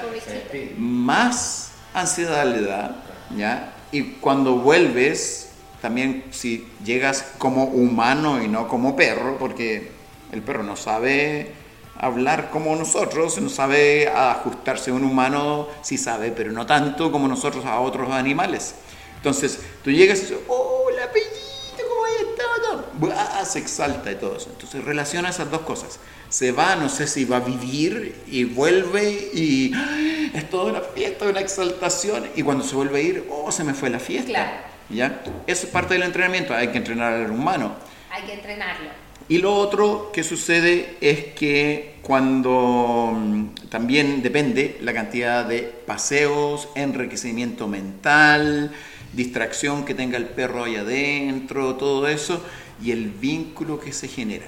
más 0.76 1.72
ansiedad 1.92 2.46
le 2.46 2.62
da, 2.62 3.02
¿ya? 3.36 3.74
Y 3.90 4.02
cuando 4.20 4.56
vuelves, 4.56 5.50
también 5.82 6.24
si 6.30 6.68
llegas 6.84 7.32
como 7.38 7.64
humano 7.64 8.42
y 8.42 8.48
no 8.48 8.68
como 8.68 8.94
perro, 8.94 9.38
porque 9.38 9.90
el 10.32 10.42
perro 10.42 10.62
no 10.62 10.76
sabe 10.76 11.52
hablar 11.98 12.50
como 12.50 12.74
nosotros, 12.76 13.38
no 13.40 13.48
sabe 13.48 14.08
ajustarse 14.08 14.90
a 14.90 14.94
un 14.94 15.04
humano, 15.04 15.68
sí 15.82 15.98
sabe, 15.98 16.30
pero 16.30 16.52
no 16.52 16.64
tanto 16.64 17.10
como 17.10 17.26
nosotros 17.26 17.64
a 17.64 17.80
otros 17.80 18.10
animales. 18.10 18.76
Entonces, 19.16 19.60
tú 19.82 19.90
llegas 19.90 20.18
y 20.18 20.22
dices, 20.22 20.38
hola, 20.46 21.10
pellito, 21.12 21.88
¿cómo 21.88 22.04
has 22.04 22.12
estado? 22.12 23.44
se 23.44 23.58
exalta 23.58 24.12
y 24.12 24.14
todo 24.14 24.36
eso. 24.36 24.50
Entonces, 24.50 24.84
relaciona 24.84 25.30
esas 25.30 25.50
dos 25.50 25.62
cosas. 25.62 25.98
Se 26.28 26.52
va, 26.52 26.76
no 26.76 26.88
sé 26.88 27.06
si 27.06 27.24
va 27.24 27.38
a 27.38 27.40
vivir 27.40 28.22
y 28.26 28.44
vuelve 28.44 29.10
y 29.32 29.72
¡ah! 29.74 30.30
es 30.34 30.50
toda 30.50 30.70
una 30.70 30.80
fiesta, 30.80 31.24
una 31.24 31.40
exaltación. 31.40 32.28
Y 32.36 32.42
cuando 32.42 32.62
se 32.62 32.76
vuelve 32.76 32.98
a 32.98 33.02
ir, 33.02 33.26
oh, 33.30 33.50
se 33.50 33.64
me 33.64 33.74
fue 33.74 33.90
la 33.90 33.98
fiesta. 33.98 34.28
Claro. 34.28 34.50
¿Ya? 34.90 35.20
Eso 35.46 35.66
es 35.66 35.72
parte 35.72 35.94
del 35.94 36.04
entrenamiento, 36.04 36.54
hay 36.54 36.68
que 36.68 36.78
entrenar 36.78 37.12
al 37.12 37.30
humano. 37.30 37.74
Hay 38.10 38.22
que 38.22 38.34
entrenarlo. 38.34 38.90
Y 39.28 39.38
lo 39.38 39.54
otro 39.54 40.10
que 40.12 40.24
sucede 40.24 40.96
es 41.02 41.34
que 41.34 41.96
cuando 42.00 43.12
mm, 43.14 43.68
también 43.68 44.22
depende 44.22 44.78
la 44.80 44.94
cantidad 44.94 45.44
de 45.44 45.60
paseos, 45.62 46.68
enriquecimiento 46.74 47.68
mental, 47.68 48.72
distracción 49.12 49.84
que 49.84 49.94
tenga 49.94 50.16
el 50.16 50.28
perro 50.28 50.64
ahí 50.64 50.76
adentro, 50.76 51.76
todo 51.76 52.08
eso, 52.08 52.42
y 52.82 52.92
el 52.92 53.10
vínculo 53.10 53.78
que 53.78 53.92
se 53.92 54.08
genera. 54.08 54.46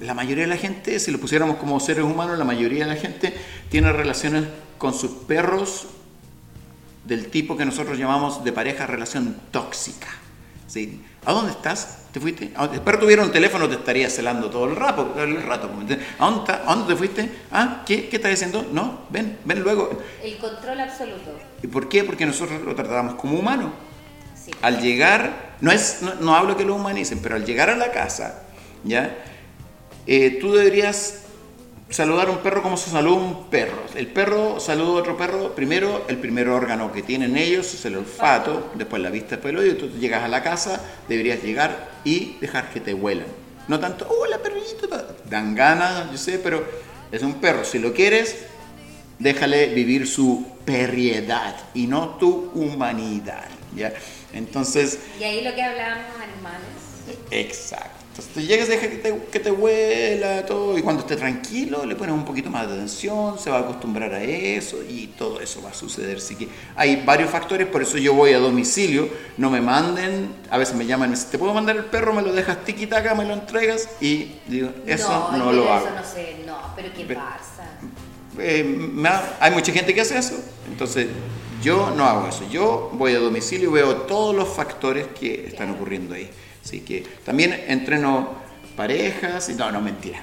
La 0.00 0.14
mayoría 0.14 0.44
de 0.44 0.50
la 0.50 0.56
gente, 0.56 1.00
si 1.00 1.10
lo 1.10 1.18
pusiéramos 1.18 1.56
como 1.56 1.80
seres 1.80 2.04
humanos, 2.04 2.38
la 2.38 2.44
mayoría 2.44 2.84
de 2.84 2.94
la 2.94 3.00
gente 3.00 3.34
tiene 3.68 3.92
relaciones 3.92 4.44
con 4.78 4.94
sus 4.94 5.10
perros 5.10 5.88
del 7.04 7.26
tipo 7.26 7.56
que 7.56 7.64
nosotros 7.64 7.98
llamamos 7.98 8.44
de 8.44 8.52
pareja 8.52 8.86
relación 8.86 9.36
tóxica. 9.50 10.08
¿A 11.24 11.32
dónde 11.32 11.50
estás? 11.50 11.99
¿Te 12.12 12.18
fuiste? 12.18 12.50
¿A 12.56 12.66
dónde? 12.66 12.98
tuviera 12.98 13.22
un 13.22 13.30
teléfono 13.30 13.68
te 13.68 13.76
estaría 13.76 14.10
celando 14.10 14.50
todo 14.50 14.64
el 14.66 14.74
rato. 14.74 15.14
El 15.16 15.42
rato 15.42 15.68
¿A, 15.68 15.70
dónde 15.70 16.52
¿A 16.52 16.74
dónde 16.74 16.92
te 16.92 16.96
fuiste? 16.96 17.30
¿Ah? 17.52 17.82
¿Qué? 17.86 18.08
¿Qué 18.08 18.16
estás 18.16 18.32
haciendo? 18.32 18.66
No, 18.72 19.02
ven, 19.10 19.38
ven 19.44 19.62
luego. 19.62 19.90
El 20.22 20.36
control 20.38 20.80
absoluto. 20.80 21.38
¿Y 21.62 21.68
por 21.68 21.88
qué? 21.88 22.02
Porque 22.02 22.26
nosotros 22.26 22.62
lo 22.62 22.74
tratamos 22.74 23.14
como 23.14 23.38
humano. 23.38 23.72
Sí. 24.34 24.50
Al 24.60 24.80
llegar, 24.80 25.54
no, 25.60 25.70
es, 25.70 26.00
no, 26.20 26.34
hablo 26.34 26.56
que 26.56 26.64
lo 26.64 26.74
humanicen, 26.74 27.20
pero 27.22 27.36
al 27.36 27.44
llegar 27.44 27.70
a 27.70 27.76
la 27.76 27.92
casa, 27.92 28.42
¿ya? 28.82 29.16
Eh, 30.06 30.38
tú 30.40 30.54
deberías 30.54 31.26
saludar 31.90 32.28
a 32.28 32.30
un 32.30 32.38
perro 32.38 32.62
como 32.62 32.76
se 32.76 32.90
saluda 32.90 33.16
un 33.16 33.44
perro. 33.50 33.82
El 33.94 34.06
perro 34.06 34.60
saluda 34.60 34.90
a 34.90 35.02
otro 35.02 35.16
perro, 35.16 35.54
primero 35.54 36.04
el 36.08 36.18
primer 36.18 36.48
órgano 36.48 36.92
que 36.92 37.02
tienen 37.02 37.36
ellos 37.36 37.74
es 37.74 37.84
el 37.84 37.96
olfato, 37.96 38.70
después 38.74 39.02
la 39.02 39.10
vista, 39.10 39.30
después 39.36 39.52
el 39.52 39.58
oído. 39.58 39.76
Tú 39.76 39.90
llegas 39.98 40.22
a 40.22 40.28
la 40.28 40.42
casa, 40.42 40.80
deberías 41.08 41.42
llegar 41.42 41.90
y 42.04 42.36
dejar 42.40 42.70
que 42.70 42.80
te 42.80 42.94
huelan. 42.94 43.26
No 43.68 43.78
tanto, 43.78 44.08
hola 44.08 44.38
perrito, 44.38 44.88
dan 45.28 45.54
ganas, 45.54 46.10
yo 46.10 46.16
sé, 46.16 46.38
pero 46.38 46.64
es 47.10 47.22
un 47.22 47.34
perro. 47.34 47.64
Si 47.64 47.78
lo 47.78 47.92
quieres, 47.92 48.46
déjale 49.18 49.74
vivir 49.74 50.06
su 50.06 50.46
perriedad 50.64 51.56
y 51.74 51.86
no 51.86 52.16
tu 52.16 52.50
humanidad. 52.54 53.48
¿ya? 53.74 53.92
Entonces... 54.32 54.98
Y 55.18 55.24
ahí 55.24 55.42
lo 55.42 55.54
que 55.54 55.62
hablábamos 55.62 56.14
animales. 56.16 56.68
Exacto. 57.30 57.99
Entonces 58.10 58.34
tú 58.34 58.40
llegas, 58.40 58.66
deja 58.66 58.88
que 58.88 58.96
te, 58.96 59.16
que 59.30 59.38
te 59.38 59.52
huela, 59.52 60.44
todo, 60.44 60.76
y 60.76 60.82
cuando 60.82 61.02
esté 61.02 61.14
tranquilo 61.14 61.86
le 61.86 61.94
pones 61.94 62.12
un 62.12 62.24
poquito 62.24 62.50
más 62.50 62.66
de 62.66 62.74
atención, 62.74 63.38
se 63.38 63.50
va 63.50 63.58
a 63.58 63.60
acostumbrar 63.60 64.12
a 64.12 64.20
eso 64.20 64.78
y 64.82 65.06
todo 65.06 65.40
eso 65.40 65.62
va 65.62 65.70
a 65.70 65.74
suceder. 65.74 66.16
Así 66.16 66.34
que 66.34 66.48
hay 66.74 67.04
varios 67.06 67.30
factores, 67.30 67.68
por 67.68 67.82
eso 67.82 67.98
yo 67.98 68.12
voy 68.12 68.32
a 68.32 68.40
domicilio, 68.40 69.08
no 69.36 69.48
me 69.48 69.60
manden, 69.60 70.34
a 70.50 70.58
veces 70.58 70.74
me 70.74 70.86
llaman 70.86 71.08
y 71.08 71.10
me 71.10 71.16
dicen, 71.16 71.30
¿te 71.30 71.38
puedo 71.38 71.54
mandar 71.54 71.76
el 71.76 71.84
perro? 71.84 72.12
Me 72.12 72.22
lo 72.22 72.32
dejas 72.32 72.64
tiquitaca, 72.64 73.14
me 73.14 73.24
lo 73.24 73.34
entregas 73.34 73.88
y 74.00 74.32
digo, 74.48 74.70
eso 74.86 75.30
no, 75.36 75.52
lo 75.52 75.72
hago. 75.72 75.86
Eso 75.86 75.94
no 75.94 76.04
sé, 76.04 76.36
no, 76.44 76.58
pero 76.74 76.88
¿qué 76.92 77.14
pasa? 77.14 77.78
Eh, 78.40 78.90
hay 79.38 79.50
mucha 79.52 79.72
gente 79.72 79.94
que 79.94 80.00
hace 80.00 80.18
eso, 80.18 80.34
entonces 80.68 81.06
yo 81.62 81.92
no 81.94 82.06
hago 82.06 82.28
eso. 82.28 82.44
Yo 82.50 82.90
voy 82.94 83.14
a 83.14 83.18
domicilio 83.18 83.70
y 83.70 83.72
veo 83.72 83.94
todos 84.02 84.34
los 84.34 84.48
factores 84.48 85.06
que 85.08 85.46
están 85.46 85.70
ocurriendo 85.70 86.14
ahí. 86.14 86.28
Así 86.70 86.82
que 86.82 87.02
también 87.24 87.64
entreno 87.66 88.28
parejas 88.76 89.48
y 89.48 89.54
no, 89.54 89.72
no, 89.72 89.80
mentira. 89.80 90.20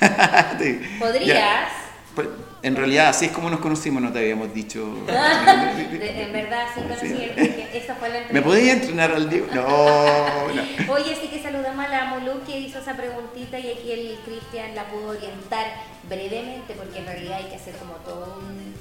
¿Podrías? 0.98 1.70
Pues, 2.16 2.26
en 2.64 2.74
realidad, 2.74 3.10
así 3.10 3.26
es 3.26 3.30
como 3.30 3.48
nos 3.48 3.60
conocimos, 3.60 4.02
no 4.02 4.12
te 4.12 4.18
habíamos 4.18 4.52
dicho. 4.52 4.80
en 5.06 6.32
verdad, 6.32 6.66
sí 6.74 6.80
conocí, 6.80 7.30
esa 7.72 7.94
fue 7.94 8.08
la 8.08 8.22
¿Me 8.32 8.42
podías 8.42 8.78
entrenar 8.78 9.12
al 9.12 9.30
Diego? 9.30 9.46
No, 9.54 10.48
no. 10.48 10.62
Oye, 10.92 11.14
sí 11.14 11.28
que 11.28 11.40
saludamos 11.40 11.86
a 11.86 11.88
la 11.88 12.04
Mulu 12.06 12.42
que 12.44 12.58
hizo 12.58 12.80
esa 12.80 12.96
preguntita 12.96 13.60
y 13.60 13.70
aquí 13.70 13.92
el 13.92 14.18
Cristian 14.24 14.74
la 14.74 14.88
pudo 14.88 15.10
orientar 15.10 15.64
brevemente, 16.08 16.74
porque 16.74 16.98
en 16.98 17.06
realidad 17.06 17.38
hay 17.38 17.50
que 17.50 17.54
hacer 17.54 17.76
como 17.76 17.94
todo 18.04 18.40
un. 18.40 18.74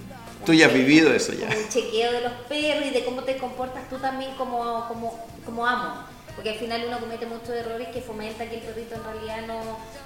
Tú 0.48 0.54
ya 0.56 0.66
has 0.66 0.74
vivido 0.74 1.14
eso 1.14 1.34
ya. 1.34 1.46
Un 1.46 1.70
chequeo 1.70 2.12
de 2.12 2.22
los 2.22 2.34
perros 2.50 2.88
y 2.88 2.90
de 2.90 3.06
cómo 3.06 3.22
te 3.22 3.38
comportas 3.38 3.88
tú 3.88 4.00
también 4.00 4.32
como, 4.34 4.88
como, 4.88 5.28
como 5.46 5.68
amo 5.68 6.17
porque 6.38 6.52
al 6.52 6.58
final 6.58 6.84
uno 6.88 7.00
comete 7.00 7.26
muchos 7.26 7.50
errores 7.50 7.88
que 7.88 8.00
fomenta 8.00 8.48
que 8.48 8.58
el 8.58 8.62
perrito 8.62 8.94
en 8.94 9.04
realidad 9.04 9.48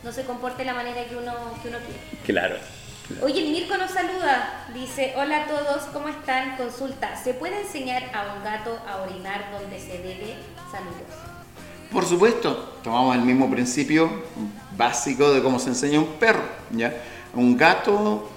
no, 0.01 0.11
se 0.13 0.23
comporte 0.23 0.59
de 0.59 0.65
la 0.65 0.73
manera 0.73 1.03
que 1.05 1.17
uno, 1.17 1.33
que 1.61 1.67
uno 1.67 1.77
quiere. 1.79 2.23
Claro. 2.25 2.55
Oye, 3.21 3.45
el 3.45 3.51
Mirko 3.51 3.75
nos 3.75 3.91
saluda. 3.91 4.65
Dice, 4.73 5.13
hola 5.17 5.43
a 5.43 5.47
todos, 5.47 5.83
¿cómo 5.91 6.07
están? 6.07 6.55
Consulta, 6.55 7.21
¿se 7.21 7.33
puede 7.33 7.59
enseñar 7.59 8.03
a 8.15 8.33
un 8.33 8.45
gato 8.45 8.79
a 8.87 9.01
orinar 9.01 9.51
donde 9.51 9.77
se 9.77 9.97
debe? 9.97 10.37
Saludos. 10.71 11.03
Por 11.91 12.05
supuesto, 12.05 12.77
tomamos 12.81 13.17
el 13.17 13.23
mismo 13.23 13.51
principio 13.51 14.23
básico 14.77 15.33
de 15.33 15.43
cómo 15.43 15.59
se 15.59 15.67
enseña 15.67 15.99
un 15.99 16.13
perro. 16.13 16.43
¿ya? 16.71 16.95
Un 17.33 17.57
gato 17.57 18.29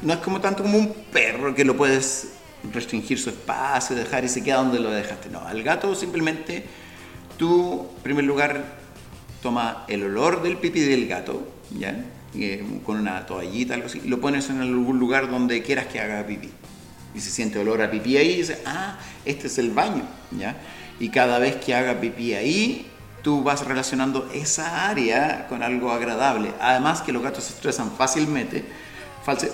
no 0.00 0.12
es 0.14 0.20
como 0.20 0.40
tanto 0.40 0.62
como 0.62 0.78
un 0.78 0.94
perro 1.12 1.54
que 1.54 1.66
lo 1.66 1.76
puedes 1.76 2.32
restringir 2.72 3.18
su 3.18 3.28
espacio, 3.28 3.94
dejar 3.94 4.24
y 4.24 4.28
se 4.30 4.42
queda 4.42 4.56
donde 4.56 4.80
lo 4.80 4.90
dejaste. 4.90 5.28
No, 5.28 5.40
al 5.40 5.62
gato 5.62 5.94
simplemente 5.94 6.64
Tú, 7.36 7.88
en 7.96 8.02
primer 8.02 8.24
lugar, 8.24 8.64
toma 9.42 9.84
el 9.88 10.04
olor 10.04 10.42
del 10.42 10.56
pipí 10.56 10.80
del 10.80 11.06
gato, 11.06 11.46
¿ya? 11.70 12.04
Eh, 12.34 12.64
con 12.84 12.98
una 12.98 13.26
toallita, 13.26 13.74
algo 13.74 13.86
así, 13.86 14.00
y 14.04 14.08
lo 14.08 14.20
pones 14.20 14.50
en 14.50 14.60
algún 14.60 14.98
lugar 14.98 15.30
donde 15.30 15.62
quieras 15.62 15.86
que 15.86 16.00
haga 16.00 16.26
pipí. 16.26 16.50
Y 17.14 17.20
se 17.20 17.30
siente 17.30 17.58
olor 17.58 17.80
a 17.82 17.90
pipí 17.90 18.16
ahí, 18.16 18.30
y 18.30 18.36
dices, 18.38 18.58
ah, 18.66 18.98
este 19.24 19.46
es 19.46 19.58
el 19.58 19.70
baño, 19.70 20.02
¿ya? 20.32 20.56
Y 20.98 21.10
cada 21.10 21.38
vez 21.38 21.56
que 21.56 21.74
haga 21.74 22.00
pipí 22.00 22.34
ahí, 22.34 22.86
tú 23.22 23.42
vas 23.42 23.66
relacionando 23.66 24.30
esa 24.32 24.88
área 24.88 25.46
con 25.48 25.62
algo 25.62 25.90
agradable. 25.90 26.52
Además 26.60 27.02
que 27.02 27.12
los 27.12 27.22
gatos 27.22 27.44
se 27.44 27.54
estresan 27.54 27.92
fácilmente, 27.92 28.64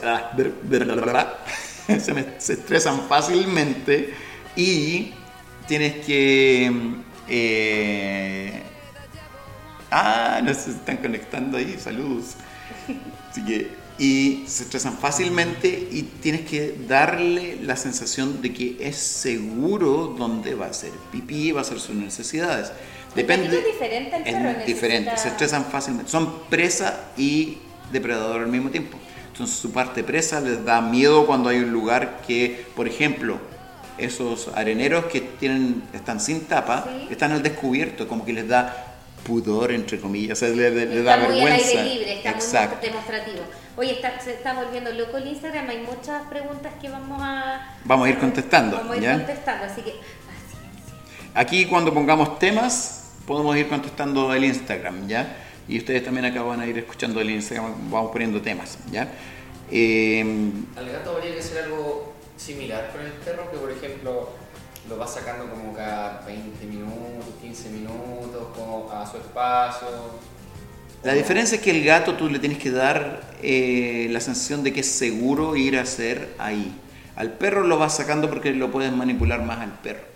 ah, 0.05 0.33
se, 1.87 2.01
se 2.39 2.53
estresan 2.53 3.03
fácilmente 3.09 4.15
y 4.57 5.13
tienes 5.67 6.05
que 6.05 6.71
eh, 7.35 8.63
ah, 9.91 10.41
nos 10.45 10.69
están 10.69 10.99
conectando 10.99 11.57
ahí, 11.57 11.77
saludos. 11.79 12.35
Así 13.31 13.43
que, 13.43 13.71
y 13.99 14.45
se 14.47 14.65
estresan 14.65 14.99
fácilmente 14.99 15.89
y 15.91 16.03
tienes 16.03 16.43
que 16.43 16.77
darle 16.87 17.59
la 17.63 17.77
sensación 17.77 18.43
de 18.43 18.53
que 18.53 18.77
es 18.81 18.97
seguro 18.97 20.15
dónde 20.19 20.55
va 20.55 20.67
a 20.67 20.73
ser 20.75 20.91
pipí, 21.11 21.53
va 21.53 21.61
a 21.61 21.63
hacer 21.63 21.81
sus 21.81 21.95
necesidades. 21.95 22.71
Depende. 23.15 23.59
Es 23.59 23.65
diferente 23.65 24.17
el 24.17 24.23
perro. 24.25 24.51
Es 24.51 24.67
diferente, 24.67 25.17
se 25.17 25.29
estresan 25.29 25.65
fácilmente. 25.65 26.11
Son 26.11 26.43
presa 26.51 27.13
y 27.17 27.57
depredador 27.93 28.43
al 28.43 28.49
mismo 28.49 28.69
tiempo. 28.69 28.99
Entonces 29.31 29.57
su 29.57 29.73
parte 29.73 30.05
presa 30.05 30.43
les 30.43 30.63
da 30.67 30.83
miedo 30.83 31.27
cuando 31.27 31.49
hay 31.49 31.61
un 31.61 31.73
lugar 31.73 32.21
que, 32.27 32.67
por 32.77 32.87
ejemplo, 32.87 33.39
esos 33.99 34.49
areneros 34.55 35.07
que 35.07 35.21
tienen, 35.21 35.83
están 35.93 36.21
sin 36.21 36.47
tapa, 36.47 36.87
están 37.11 37.33
al 37.33 37.43
descubierto, 37.43 38.09
como 38.09 38.25
que 38.25 38.33
les 38.33 38.49
da 38.49 38.93
pudor, 39.25 39.73
entre 39.73 40.01
comillas, 40.01 40.43
o 40.43 40.47
sea, 40.47 40.55
le, 40.55 41.03
da 41.03 41.17
muy 41.17 41.41
vergüenza. 41.41 41.79
Al 41.81 41.87
aire 41.87 41.95
libre, 41.95 42.17
está 42.17 42.31
Exacto. 42.31 42.77
muy 42.81 42.87
demostrativo. 42.89 43.43
Oye, 43.77 43.93
está, 43.93 44.21
se 44.21 44.33
está 44.35 44.53
volviendo 44.53 44.93
loco 44.93 45.17
el 45.17 45.29
Instagram, 45.29 45.69
hay 45.71 45.79
muchas 45.79 46.23
preguntas 46.29 46.73
que 46.81 46.89
vamos 46.89 47.21
a... 47.23 47.77
Vamos 47.85 48.07
a 48.07 48.11
ir 48.11 48.19
contestando. 48.19 48.77
Vamos 48.77 48.97
a 48.97 49.01
ir 49.01 49.11
contestando, 49.13 49.65
así 49.65 49.83
que 49.83 49.95
Aquí 51.35 51.65
cuando 51.65 51.95
pongamos 51.95 52.39
temas, 52.39 53.13
podemos 53.27 53.57
ir 53.57 53.69
contestando 53.69 54.35
el 54.35 54.45
Instagram, 54.45 55.09
¿ya? 55.09 55.37
Y 55.67 55.79
ustedes 55.79 56.05
también 56.05 56.27
acá 56.27 56.43
van 56.43 56.61
a 56.61 56.67
ir 56.67 56.77
escuchando 56.77 57.21
el 57.21 57.31
Instagram, 57.31 57.91
vamos 57.91 58.11
poniendo 58.13 58.43
temas, 58.43 58.79
¿ya? 58.91 59.09
Eh, 59.71 60.21
Al 60.77 60.91
gato 60.91 61.13
habría 61.13 61.33
que 61.33 61.41
hacer 61.41 61.65
algo 61.65 62.12
similar 62.43 62.91
con 62.93 63.01
el 63.03 63.13
perro, 63.13 63.51
que 63.51 63.57
por 63.57 63.71
ejemplo 63.71 64.31
lo 64.89 64.97
vas 64.97 65.15
sacando 65.15 65.49
como 65.49 65.73
cada 65.73 66.23
20 66.27 66.67
minutos, 66.67 67.27
15 67.41 67.71
minutos, 67.71 68.49
como 68.57 68.91
a 68.91 69.09
su 69.09 69.19
espacio. 69.19 69.89
La 71.05 71.15
diferencia 71.15 71.57
es 71.57 71.63
que 71.63 71.71
el 71.71 71.85
gato 71.85 72.15
tú 72.15 72.29
le 72.29 72.39
tienes 72.39 72.59
que 72.59 72.71
dar 72.71 73.33
eh, 73.43 74.09
la 74.11 74.21
sensación 74.21 74.63
de 74.63 74.73
que 74.73 74.81
es 74.81 74.89
seguro 74.89 75.57
ir 75.57 75.79
a 75.79 75.83
hacer 75.83 76.35
ahí. 76.39 76.73
Al 77.17 77.33
perro 77.33 77.67
lo 77.67 77.79
vas 77.79 77.97
sacando 77.97 78.29
porque 78.29 78.53
lo 78.53 78.71
puedes 78.71 78.93
manipular 78.93 79.43
más 79.43 79.59
al 79.61 79.79
perro. 79.81 80.13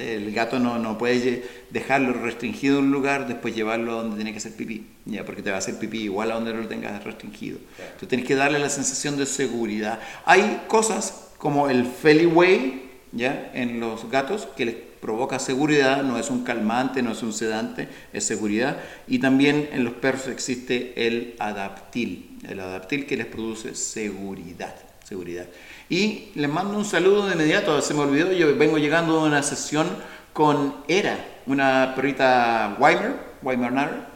El 0.00 0.32
gato 0.32 0.58
no, 0.58 0.78
no 0.78 0.98
puede 0.98 1.44
dejarlo 1.70 2.12
restringido 2.14 2.80
en 2.80 2.86
un 2.86 2.90
lugar, 2.90 3.28
después 3.28 3.54
llevarlo 3.54 3.92
a 3.92 4.02
donde 4.02 4.16
tiene 4.16 4.32
que 4.32 4.38
hacer 4.38 4.52
pipí, 4.52 4.84
ya 5.04 5.24
porque 5.24 5.42
te 5.42 5.50
va 5.50 5.56
a 5.56 5.58
hacer 5.60 5.78
pipí 5.78 6.00
igual 6.02 6.32
a 6.32 6.34
donde 6.34 6.52
lo 6.52 6.66
tengas 6.66 7.04
restringido. 7.04 7.58
Tú 8.00 8.06
tienes 8.06 8.26
que 8.26 8.34
darle 8.34 8.58
la 8.58 8.68
sensación 8.68 9.16
de 9.16 9.26
seguridad. 9.26 10.00
Hay 10.24 10.62
cosas 10.66 11.29
como 11.40 11.70
el 11.70 11.86
Feliway, 11.86 12.82
¿ya? 13.12 13.50
En 13.54 13.80
los 13.80 14.08
gatos, 14.10 14.46
que 14.56 14.66
les 14.66 14.74
provoca 14.74 15.38
seguridad, 15.38 16.02
no 16.02 16.18
es 16.18 16.28
un 16.28 16.44
calmante, 16.44 17.02
no 17.02 17.12
es 17.12 17.22
un 17.22 17.32
sedante, 17.32 17.88
es 18.12 18.24
seguridad. 18.24 18.78
Y 19.08 19.18
también 19.18 19.70
en 19.72 19.82
los 19.84 19.94
perros 19.94 20.28
existe 20.28 20.92
el 21.06 21.34
adaptil, 21.38 22.38
el 22.46 22.60
adaptil 22.60 23.06
que 23.06 23.16
les 23.16 23.26
produce 23.26 23.74
seguridad, 23.74 24.76
seguridad. 25.02 25.46
Y 25.88 26.28
les 26.34 26.48
mando 26.48 26.76
un 26.76 26.84
saludo 26.84 27.26
de 27.26 27.34
inmediato, 27.34 27.80
se 27.80 27.94
me 27.94 28.00
olvidó, 28.00 28.30
yo 28.32 28.54
vengo 28.56 28.76
llegando 28.76 29.18
a 29.18 29.24
una 29.24 29.42
sesión 29.42 29.88
con 30.34 30.74
Era, 30.88 31.24
una 31.46 31.94
perrita 31.96 32.76
Weimar, 32.78 33.38
Weimar 33.42 34.10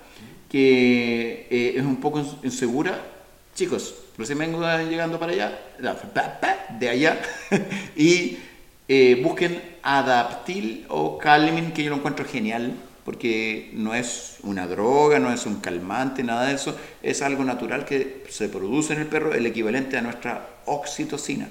que 0.51 1.49
eh, 1.51 1.75
es 1.77 1.83
un 1.83 1.97
poco 1.97 2.23
insegura. 2.43 3.01
Chicos, 3.55 3.95
recién 4.17 4.39
vengo 4.39 4.61
llegando 4.89 5.19
para 5.19 5.33
allá, 5.33 5.59
de 6.79 6.89
allá, 6.89 7.21
y 7.97 8.39
eh, 8.89 9.21
busquen 9.23 9.61
Adaptil 9.83 10.87
o 10.89 11.19
Calmin, 11.19 11.73
que 11.73 11.83
yo 11.83 11.91
lo 11.91 11.97
encuentro 11.97 12.25
genial, 12.25 12.75
porque 13.05 13.71
no 13.75 13.95
es 13.95 14.39
una 14.43 14.67
droga, 14.67 15.19
no 15.19 15.33
es 15.33 15.47
un 15.47 15.61
calmante, 15.61 16.23
nada 16.23 16.47
de 16.47 16.55
eso, 16.55 16.77
es 17.03 17.23
algo 17.23 17.45
natural 17.45 17.85
que 17.85 18.25
se 18.31 18.49
produce 18.49 18.95
en 18.95 19.01
el 19.01 19.07
perro, 19.07 19.35
el 19.35 19.45
equivalente 19.47 19.99
a 19.99 20.03
nuestra 20.03 20.49
oxitocina. 20.65 21.49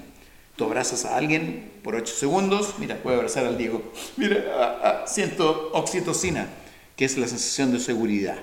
Tú 0.56 0.64
abrazas 0.64 1.04
a 1.04 1.16
alguien 1.16 1.72
por 1.82 1.96
8 1.96 2.14
segundos, 2.14 2.74
mira, 2.78 2.96
puedo 2.96 3.16
abrazar 3.16 3.46
al 3.46 3.58
Diego, 3.58 3.92
mira, 4.16 4.44
ah, 4.56 4.78
ah, 4.82 5.04
siento 5.06 5.70
oxitocina, 5.72 6.48
que 6.96 7.04
es 7.04 7.16
la 7.18 7.26
sensación 7.26 7.72
de 7.72 7.80
seguridad. 7.80 8.36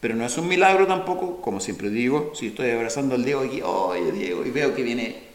Pero 0.00 0.14
no 0.14 0.24
es 0.24 0.38
un 0.38 0.46
milagro 0.46 0.86
tampoco, 0.86 1.40
como 1.40 1.60
siempre 1.60 1.90
digo, 1.90 2.32
si 2.34 2.48
estoy 2.48 2.70
abrazando 2.70 3.16
al 3.16 3.24
Diego 3.24 3.40
aquí, 3.40 3.60
oye 3.62 4.12
Diego, 4.12 4.46
y 4.46 4.50
veo 4.50 4.74
que 4.74 4.82
viene 4.82 5.28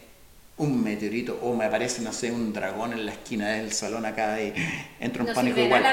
un 0.56 0.82
meteorito 0.82 1.38
o 1.42 1.54
me 1.54 1.64
aparece, 1.64 2.00
no 2.02 2.12
sé, 2.12 2.30
un 2.30 2.52
dragón 2.52 2.92
en 2.92 3.04
la 3.04 3.12
esquina 3.12 3.48
del 3.48 3.72
salón 3.72 4.06
acá 4.06 4.40
y 4.40 4.54
entro 5.00 5.26
en 5.26 5.34
pánico 5.34 5.60
igual. 5.60 5.84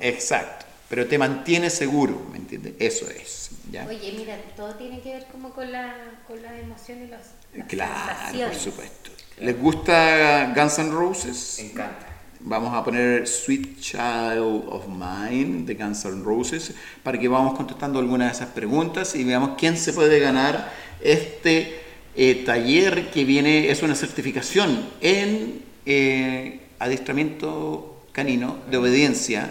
Exacto. 0.00 0.66
pero 0.88 1.06
te 1.08 1.18
mantiene 1.18 1.70
seguro, 1.70 2.26
¿me 2.30 2.38
entiendes? 2.38 2.74
Eso 2.78 3.08
es. 3.10 3.50
¿ya? 3.72 3.86
Oye, 3.86 4.14
mira, 4.16 4.36
todo 4.56 4.74
tiene 4.74 5.00
que 5.00 5.14
ver 5.14 5.26
como 5.32 5.50
con 5.50 5.72
la, 5.72 5.94
con 6.28 6.40
la 6.40 6.56
emoción 6.58 7.02
y 7.02 7.06
los, 7.06 7.20
las 7.56 7.66
Claro, 7.66 8.46
por 8.46 8.54
supuesto. 8.54 9.10
¿Les 9.38 9.58
gusta 9.58 10.52
Guns 10.54 10.78
N' 10.78 10.90
Roses? 10.92 11.56
Me 11.58 11.70
encanta. 11.70 12.13
Vamos 12.46 12.74
a 12.74 12.84
poner 12.84 13.26
Sweet 13.26 13.80
Child 13.80 14.66
of 14.68 14.86
Mine 14.86 15.64
de 15.64 15.74
Guns 15.76 16.04
N' 16.04 16.22
Roses 16.22 16.74
para 17.02 17.18
que 17.18 17.26
vamos 17.26 17.54
contestando 17.54 17.98
algunas 17.98 18.28
de 18.28 18.34
esas 18.34 18.54
preguntas 18.54 19.14
y 19.14 19.24
veamos 19.24 19.52
quién 19.56 19.78
se 19.78 19.94
puede 19.94 20.20
ganar 20.20 20.70
este 21.00 21.80
eh, 22.14 22.42
taller 22.44 23.10
que 23.10 23.24
viene, 23.24 23.70
es 23.70 23.82
una 23.82 23.94
certificación 23.94 24.78
en 25.00 25.62
eh, 25.86 26.60
adiestramiento 26.80 28.04
canino 28.12 28.58
de 28.70 28.76
obediencia 28.76 29.50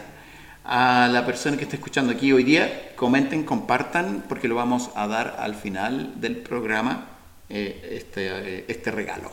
a 0.64 1.10
la 1.12 1.26
persona 1.26 1.58
que 1.58 1.64
está 1.64 1.78
escuchando 1.78 2.12
aquí 2.12 2.32
hoy 2.32 2.44
día. 2.44 2.92
Comenten, 2.96 3.42
compartan 3.42 4.24
porque 4.30 4.48
lo 4.48 4.54
vamos 4.54 4.92
a 4.94 5.08
dar 5.08 5.38
al 5.40 5.56
final 5.56 6.22
del 6.22 6.38
programa 6.38 7.08
eh, 7.50 7.90
este, 7.92 8.72
este 8.72 8.92
regalo. 8.92 9.32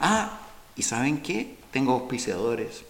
Ah, 0.00 0.40
¿y 0.76 0.82
saben 0.82 1.20
qué? 1.20 1.59
Tengo 1.70 1.92
auspiciadores. 1.92 2.84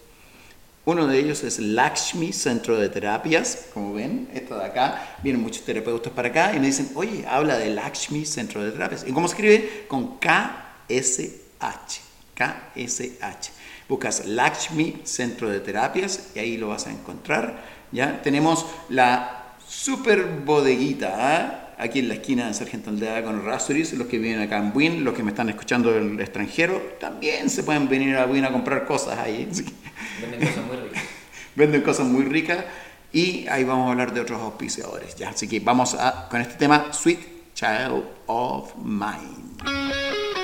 Uno 0.83 1.05
de 1.05 1.19
ellos 1.19 1.43
es 1.43 1.59
Lakshmi 1.59 2.33
Centro 2.33 2.75
de 2.77 2.89
Terapias, 2.89 3.67
como 3.71 3.93
ven, 3.93 4.27
esto 4.33 4.57
de 4.57 4.65
acá, 4.65 5.17
vienen 5.21 5.43
muchos 5.43 5.63
terapeutas 5.63 6.11
para 6.11 6.29
acá 6.29 6.55
y 6.55 6.59
me 6.59 6.65
dicen, 6.65 6.89
oye, 6.95 7.23
habla 7.27 7.57
de 7.57 7.69
Lakshmi 7.69 8.25
Centro 8.25 8.63
de 8.63 8.71
Terapias. 8.71 9.05
¿Y 9.07 9.11
cómo 9.11 9.27
escribe? 9.27 9.85
Con 9.87 10.17
K-S-H, 10.17 12.01
K-S-H. 12.33 13.51
Buscas 13.87 14.25
Lakshmi 14.25 15.01
Centro 15.03 15.49
de 15.49 15.59
Terapias 15.59 16.29
y 16.33 16.39
ahí 16.39 16.57
lo 16.57 16.69
vas 16.69 16.87
a 16.87 16.91
encontrar. 16.91 17.61
¿ya? 17.91 18.19
Tenemos 18.23 18.65
la 18.89 19.55
super 19.67 20.25
bodeguita, 20.43 21.15
¿ah? 21.15 21.60
Aquí 21.81 21.99
en 21.99 22.07
la 22.07 22.13
esquina 22.13 22.47
de 22.47 22.53
Sargento 22.53 22.91
Aldea 22.91 23.23
con 23.23 23.43
Rasuris, 23.43 23.93
los 23.93 24.07
que 24.07 24.19
vienen 24.19 24.41
acá 24.41 24.57
en 24.57 24.71
Buin, 24.71 25.03
los 25.03 25.15
que 25.15 25.23
me 25.23 25.31
están 25.31 25.49
escuchando 25.49 25.91
del 25.91 26.19
extranjero, 26.19 26.79
también 26.99 27.49
se 27.49 27.63
pueden 27.63 27.89
venir 27.89 28.15
a 28.17 28.25
Buin 28.25 28.45
a 28.45 28.51
comprar 28.51 28.85
cosas 28.85 29.17
ahí. 29.17 29.49
Venden 30.21 30.39
cosas 30.39 30.65
muy 30.65 30.77
ricas. 30.77 31.03
Venden 31.55 31.81
cosas 31.81 32.07
muy 32.07 32.23
ricas 32.25 32.65
y 33.11 33.47
ahí 33.47 33.63
vamos 33.63 33.87
a 33.87 33.91
hablar 33.91 34.13
de 34.13 34.21
otros 34.21 34.39
auspiciadores. 34.39 35.15
¿ya? 35.15 35.29
Así 35.29 35.47
que 35.47 35.59
vamos 35.59 35.95
a, 35.95 36.29
con 36.29 36.39
este 36.39 36.53
tema, 36.53 36.93
Sweet 36.93 37.19
Child 37.55 38.03
of 38.27 38.75
Mine. 38.77 40.40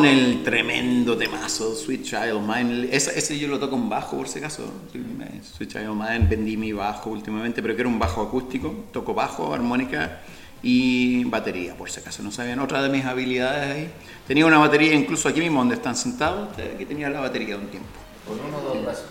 Con 0.00 0.08
el 0.08 0.42
tremendo 0.42 1.14
temazo 1.14 1.74
Sweet 1.74 2.04
Child 2.04 2.40
Mine. 2.40 2.88
Ese, 2.90 3.18
ese 3.18 3.38
yo 3.38 3.48
lo 3.48 3.58
toco 3.58 3.76
en 3.76 3.90
bajo 3.90 4.16
por 4.16 4.28
si 4.28 4.38
acaso. 4.38 4.62
Sweet 4.92 5.72
Child 5.72 5.90
Mine, 5.90 6.26
vendí 6.26 6.56
mi 6.56 6.72
bajo 6.72 7.10
últimamente, 7.10 7.60
pero 7.60 7.74
que 7.74 7.82
era 7.82 7.88
un 7.90 7.98
bajo 7.98 8.22
acústico. 8.22 8.86
Toco 8.92 9.12
bajo, 9.12 9.52
armónica 9.52 10.22
y 10.62 11.24
batería, 11.24 11.74
por 11.76 11.90
si 11.90 12.00
acaso 12.00 12.22
no 12.22 12.32
sabían. 12.32 12.60
Otra 12.60 12.80
de 12.80 12.88
mis 12.88 13.04
habilidades 13.04 13.76
ahí. 13.76 13.90
Tenía 14.26 14.46
una 14.46 14.56
batería 14.56 14.94
incluso 14.94 15.28
aquí 15.28 15.40
mismo 15.40 15.58
donde 15.58 15.74
están 15.74 15.94
sentados, 15.94 16.48
aquí 16.74 16.86
tenía 16.86 17.10
la 17.10 17.20
batería 17.20 17.58
de 17.58 17.64
un 17.64 17.68
tiempo. 17.68 17.90
¿Con 18.26 18.40
uno 18.40 18.56
o 18.56 18.74
dos 18.74 18.82
brazos? 18.82 19.04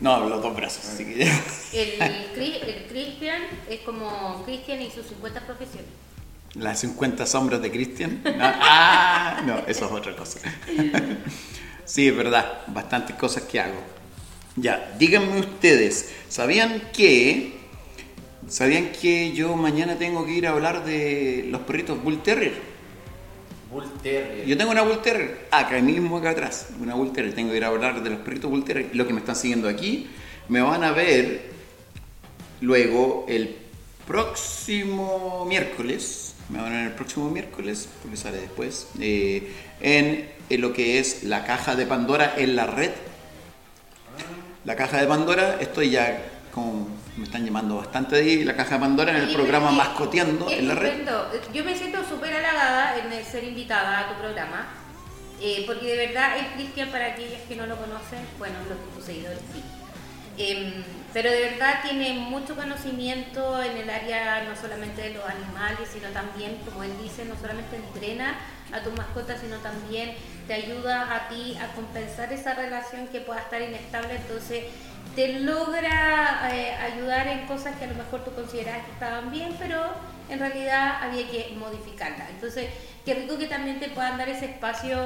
No, 0.00 0.28
los 0.28 0.42
dos 0.42 0.56
brazos. 0.56 0.84
Así 0.86 1.04
que... 1.04 1.22
el, 1.22 2.02
el 2.02 2.86
Christian 2.88 3.42
es 3.70 3.82
como 3.82 4.42
Christian 4.44 4.82
y 4.82 4.90
sus 4.90 5.06
50 5.06 5.46
profesiones. 5.46 5.90
Las 6.54 6.80
50 6.80 7.26
sombras 7.26 7.60
de 7.60 7.70
Christian. 7.70 8.20
No, 8.24 8.32
ah, 8.40 9.42
no, 9.44 9.58
eso 9.66 9.86
es 9.86 9.92
otra 9.92 10.14
cosa. 10.16 10.40
Sí, 11.84 12.08
es 12.08 12.16
verdad, 12.16 12.62
bastantes 12.68 13.14
cosas 13.16 13.42
que 13.42 13.60
hago. 13.60 13.78
Ya, 14.56 14.94
díganme 14.98 15.38
ustedes, 15.40 16.10
¿sabían 16.28 16.80
que 16.94 17.64
¿Sabían 18.48 18.92
que 18.92 19.32
yo 19.32 19.56
mañana 19.56 19.96
tengo 19.96 20.26
que 20.26 20.32
ir 20.32 20.46
a 20.46 20.50
hablar 20.50 20.84
de 20.84 21.46
los 21.48 21.62
perritos 21.62 22.02
Bull 22.02 22.22
Terrier? 22.22 22.52
Bull 23.70 23.90
Terrier. 24.02 24.46
Yo 24.46 24.58
tengo 24.58 24.70
una 24.70 24.82
Bull 24.82 25.00
Terrier 25.00 25.48
acá 25.50 25.80
mismo, 25.80 26.18
acá 26.18 26.30
atrás. 26.30 26.68
Una 26.78 26.94
Bull 26.94 27.12
Terrier. 27.12 27.34
Tengo 27.34 27.52
que 27.52 27.56
ir 27.56 27.64
a 27.64 27.68
hablar 27.68 28.02
de 28.02 28.10
los 28.10 28.18
perritos 28.20 28.50
Bull 28.50 28.64
Terrier. 28.64 28.94
Lo 28.94 29.06
que 29.06 29.14
me 29.14 29.20
están 29.20 29.34
siguiendo 29.34 29.68
aquí, 29.68 30.08
me 30.48 30.60
van 30.60 30.84
a 30.84 30.92
ver 30.92 31.50
luego 32.60 33.24
el 33.28 33.56
próximo 34.06 35.46
miércoles. 35.48 36.23
Me 36.48 36.60
van 36.60 36.72
a 36.72 36.76
ver 36.76 36.86
el 36.88 36.92
próximo 36.92 37.30
miércoles, 37.30 37.88
porque 38.02 38.16
sale 38.16 38.38
después, 38.38 38.88
eh, 39.00 39.52
en, 39.80 40.30
en 40.50 40.60
lo 40.60 40.72
que 40.72 40.98
es 40.98 41.24
la 41.24 41.44
caja 41.44 41.74
de 41.74 41.86
Pandora 41.86 42.34
en 42.36 42.56
la 42.56 42.66
red. 42.66 42.90
La 44.64 44.76
caja 44.76 45.00
de 45.00 45.06
Pandora, 45.06 45.58
estoy 45.60 45.90
ya 45.90 46.22
con 46.52 47.04
me 47.16 47.24
están 47.24 47.44
llamando 47.44 47.76
bastante 47.76 48.16
ahí, 48.16 48.42
la 48.42 48.56
caja 48.56 48.74
de 48.74 48.80
Pandora 48.80 49.16
en 49.16 49.28
el 49.28 49.34
programa 49.34 49.70
Mascoteando 49.70 50.50
en 50.50 50.66
la 50.66 50.74
red. 50.74 51.06
Yo 51.52 51.64
me 51.64 51.76
siento 51.76 52.04
súper 52.08 52.34
halagada 52.34 52.96
en 52.98 53.24
ser 53.24 53.44
invitada 53.44 54.00
a 54.00 54.08
tu 54.08 54.20
programa, 54.20 54.66
eh, 55.40 55.62
porque 55.66 55.86
de 55.86 56.06
verdad 56.08 56.38
el 56.38 56.46
Cristian, 56.54 56.90
para 56.90 57.12
aquellos 57.12 57.40
que 57.48 57.54
no 57.54 57.66
lo 57.66 57.76
conocen, 57.76 58.18
bueno, 58.38 58.56
los 58.68 59.04
seguidores 59.04 59.38
sí. 59.52 59.62
Em, 60.36 60.82
pero 61.14 61.30
de 61.30 61.42
verdad 61.42 61.76
tiene 61.82 62.12
mucho 62.14 62.56
conocimiento 62.56 63.62
en 63.62 63.76
el 63.76 63.88
área 63.88 64.42
no 64.42 64.56
solamente 64.56 65.00
de 65.00 65.10
los 65.10 65.24
animales, 65.24 65.88
sino 65.92 66.08
también, 66.08 66.56
como 66.64 66.82
él 66.82 66.90
dice, 67.00 67.24
no 67.24 67.36
solamente 67.36 67.76
entrena 67.76 68.34
a 68.72 68.80
tu 68.80 68.90
mascota, 68.90 69.38
sino 69.38 69.58
también 69.58 70.16
te 70.48 70.54
ayuda 70.54 71.14
a 71.14 71.28
ti 71.28 71.56
a 71.56 71.72
compensar 71.72 72.32
esa 72.32 72.54
relación 72.54 73.06
que 73.06 73.20
pueda 73.20 73.38
estar 73.38 73.62
inestable. 73.62 74.16
Entonces, 74.16 74.64
te 75.14 75.38
logra 75.38 76.50
eh, 76.52 76.74
ayudar 76.74 77.28
en 77.28 77.46
cosas 77.46 77.76
que 77.76 77.84
a 77.84 77.88
lo 77.88 77.94
mejor 77.94 78.24
tú 78.24 78.32
considerabas 78.34 78.84
que 78.84 78.92
estaban 78.92 79.30
bien, 79.30 79.54
pero 79.56 79.80
en 80.28 80.40
realidad 80.40 80.98
había 81.00 81.30
que 81.30 81.54
modificarlas. 81.56 82.28
Entonces, 82.30 82.70
qué 83.04 83.14
rico 83.14 83.38
que 83.38 83.46
también 83.46 83.80
te 83.80 83.88
puedan 83.88 84.18
dar 84.18 84.28
ese 84.28 84.46
espacio, 84.46 84.96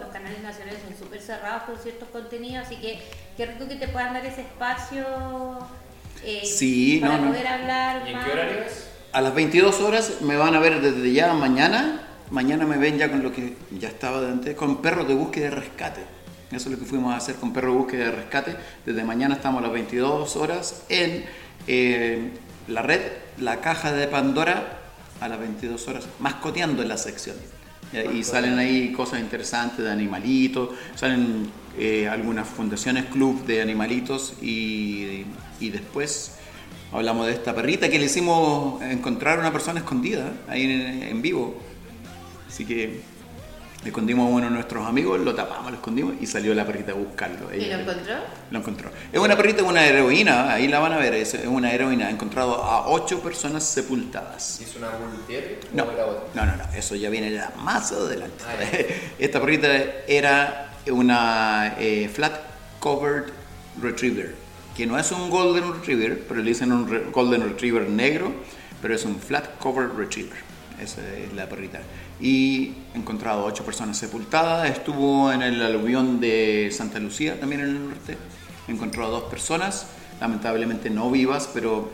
los 0.00 0.08
canales 0.12 0.40
nacionales 0.42 0.80
son 0.86 0.96
súper 0.96 1.20
cerrados 1.20 1.64
con 1.64 1.78
ciertos 1.78 2.08
contenidos, 2.08 2.66
así 2.66 2.76
que 2.76 3.00
qué 3.36 3.46
rico 3.46 3.68
que 3.68 3.76
te 3.76 3.88
puedan 3.88 4.14
dar 4.14 4.24
ese 4.24 4.42
espacio 4.42 5.04
eh, 6.24 6.98
para 7.00 7.18
poder 7.18 7.46
hablar. 7.46 8.02
¿Y 8.06 8.12
en 8.12 8.24
qué 8.24 8.30
horario 8.30 8.58
es? 8.60 8.88
A 9.12 9.20
las 9.20 9.34
22 9.34 9.80
horas 9.80 10.20
me 10.20 10.36
van 10.36 10.54
a 10.54 10.60
ver 10.60 10.80
desde 10.80 11.12
ya 11.12 11.32
mañana. 11.34 12.04
Mañana 12.30 12.66
me 12.66 12.76
ven 12.76 12.98
ya 12.98 13.10
con 13.10 13.22
lo 13.22 13.32
que 13.32 13.56
ya 13.70 13.88
estaba 13.88 14.20
de 14.20 14.28
antes, 14.28 14.54
con 14.54 14.82
perros 14.82 15.08
de 15.08 15.14
búsqueda 15.14 15.46
y 15.46 15.50
rescate. 15.50 16.18
Eso 16.50 16.70
es 16.70 16.74
lo 16.74 16.78
que 16.78 16.84
fuimos 16.86 17.12
a 17.12 17.18
hacer 17.18 17.34
con 17.36 17.52
Perro 17.52 17.74
Búsqueda 17.74 18.06
de 18.06 18.12
Rescate. 18.12 18.56
Desde 18.86 19.04
mañana 19.04 19.34
estamos 19.34 19.60
a 19.60 19.66
las 19.66 19.72
22 19.72 20.34
horas 20.36 20.84
en 20.88 21.26
eh, 21.66 22.30
la 22.68 22.80
red, 22.80 23.02
la 23.38 23.60
caja 23.60 23.92
de 23.92 24.08
Pandora, 24.08 24.77
a 25.20 25.28
las 25.28 25.38
22 25.38 25.88
horas, 25.88 26.08
mascoteando 26.18 26.82
en 26.82 26.88
la 26.88 26.96
sección. 26.98 27.36
Y 28.14 28.22
salen 28.22 28.58
ahí 28.58 28.92
cosas 28.92 29.20
interesantes 29.20 29.82
de 29.82 29.90
animalitos, 29.90 30.70
salen 30.94 31.50
eh, 31.78 32.06
algunas 32.06 32.46
fundaciones, 32.46 33.06
club 33.06 33.46
de 33.46 33.62
animalitos 33.62 34.34
y, 34.42 35.24
y, 35.58 35.70
después 35.70 36.32
hablamos 36.92 37.26
de 37.26 37.32
esta 37.32 37.54
perrita 37.54 37.88
que 37.88 37.98
le 37.98 38.04
hicimos 38.04 38.82
encontrar 38.82 39.38
a 39.38 39.40
una 39.40 39.52
persona 39.52 39.80
escondida 39.80 40.34
ahí 40.48 40.64
en, 40.64 41.02
en 41.02 41.22
vivo. 41.22 41.58
Así 42.46 42.66
que 42.66 43.00
escondimos 43.84 44.26
a 44.26 44.34
uno 44.34 44.44
de 44.46 44.50
nuestros 44.50 44.86
amigos, 44.86 45.20
lo 45.20 45.34
tapamos, 45.34 45.70
lo 45.70 45.76
escondimos 45.76 46.14
y 46.20 46.26
salió 46.26 46.54
la 46.54 46.66
perrita 46.66 46.92
a 46.92 46.94
buscarlo. 46.94 47.54
¿Y 47.54 47.66
lo 47.66 47.78
encontró? 47.78 48.14
Lo 48.50 48.58
encontró. 48.58 48.90
Es 49.12 49.20
una 49.20 49.36
perrita 49.36 49.62
una 49.62 49.86
heroína, 49.86 50.52
ahí 50.52 50.68
la 50.68 50.80
van 50.80 50.92
a 50.92 50.98
ver, 50.98 51.14
es 51.14 51.36
una 51.46 51.72
heroína. 51.72 52.08
Ha 52.08 52.10
encontrado 52.10 52.62
a 52.62 52.88
ocho 52.88 53.20
personas 53.20 53.64
sepultadas. 53.64 54.60
¿Es 54.60 54.74
una 54.76 54.88
Bull 54.88 55.10
No, 55.72 55.84
no, 55.84 56.46
no, 56.46 56.56
no, 56.56 56.64
eso 56.74 56.94
ya 56.94 57.10
viene 57.10 57.32
ya 57.32 57.52
más 57.58 57.92
adelante. 57.92 58.44
Ah, 58.46 58.64
Esta 59.18 59.40
perrita 59.40 59.68
era 60.06 60.72
una 60.90 61.76
eh, 61.78 62.08
flat 62.12 62.40
covered 62.80 63.32
retriever, 63.80 64.34
que 64.76 64.86
no 64.86 64.98
es 64.98 65.10
un 65.12 65.30
golden 65.30 65.72
retriever, 65.72 66.24
pero 66.26 66.40
le 66.40 66.48
dicen 66.48 66.72
un 66.72 67.12
golden 67.12 67.42
retriever 67.42 67.88
negro, 67.88 68.32
pero 68.82 68.94
es 68.94 69.04
un 69.04 69.18
flat 69.20 69.58
covered 69.58 69.92
retriever. 69.96 70.48
Esa 70.80 71.00
es 71.16 71.32
la 71.32 71.48
perrita 71.48 71.80
y 72.20 72.72
encontrado 72.94 73.44
ocho 73.44 73.64
personas 73.64 73.96
sepultadas. 73.98 74.70
Estuvo 74.70 75.32
en 75.32 75.42
el 75.42 75.62
aluvión 75.62 76.20
de 76.20 76.70
Santa 76.72 76.98
Lucía, 76.98 77.38
también 77.38 77.62
en 77.62 77.68
el 77.68 77.88
norte. 77.88 78.16
Encontró 78.68 79.06
a 79.06 79.08
dos 79.08 79.24
personas, 79.24 79.86
lamentablemente 80.20 80.90
no 80.90 81.10
vivas, 81.10 81.48
pero 81.52 81.90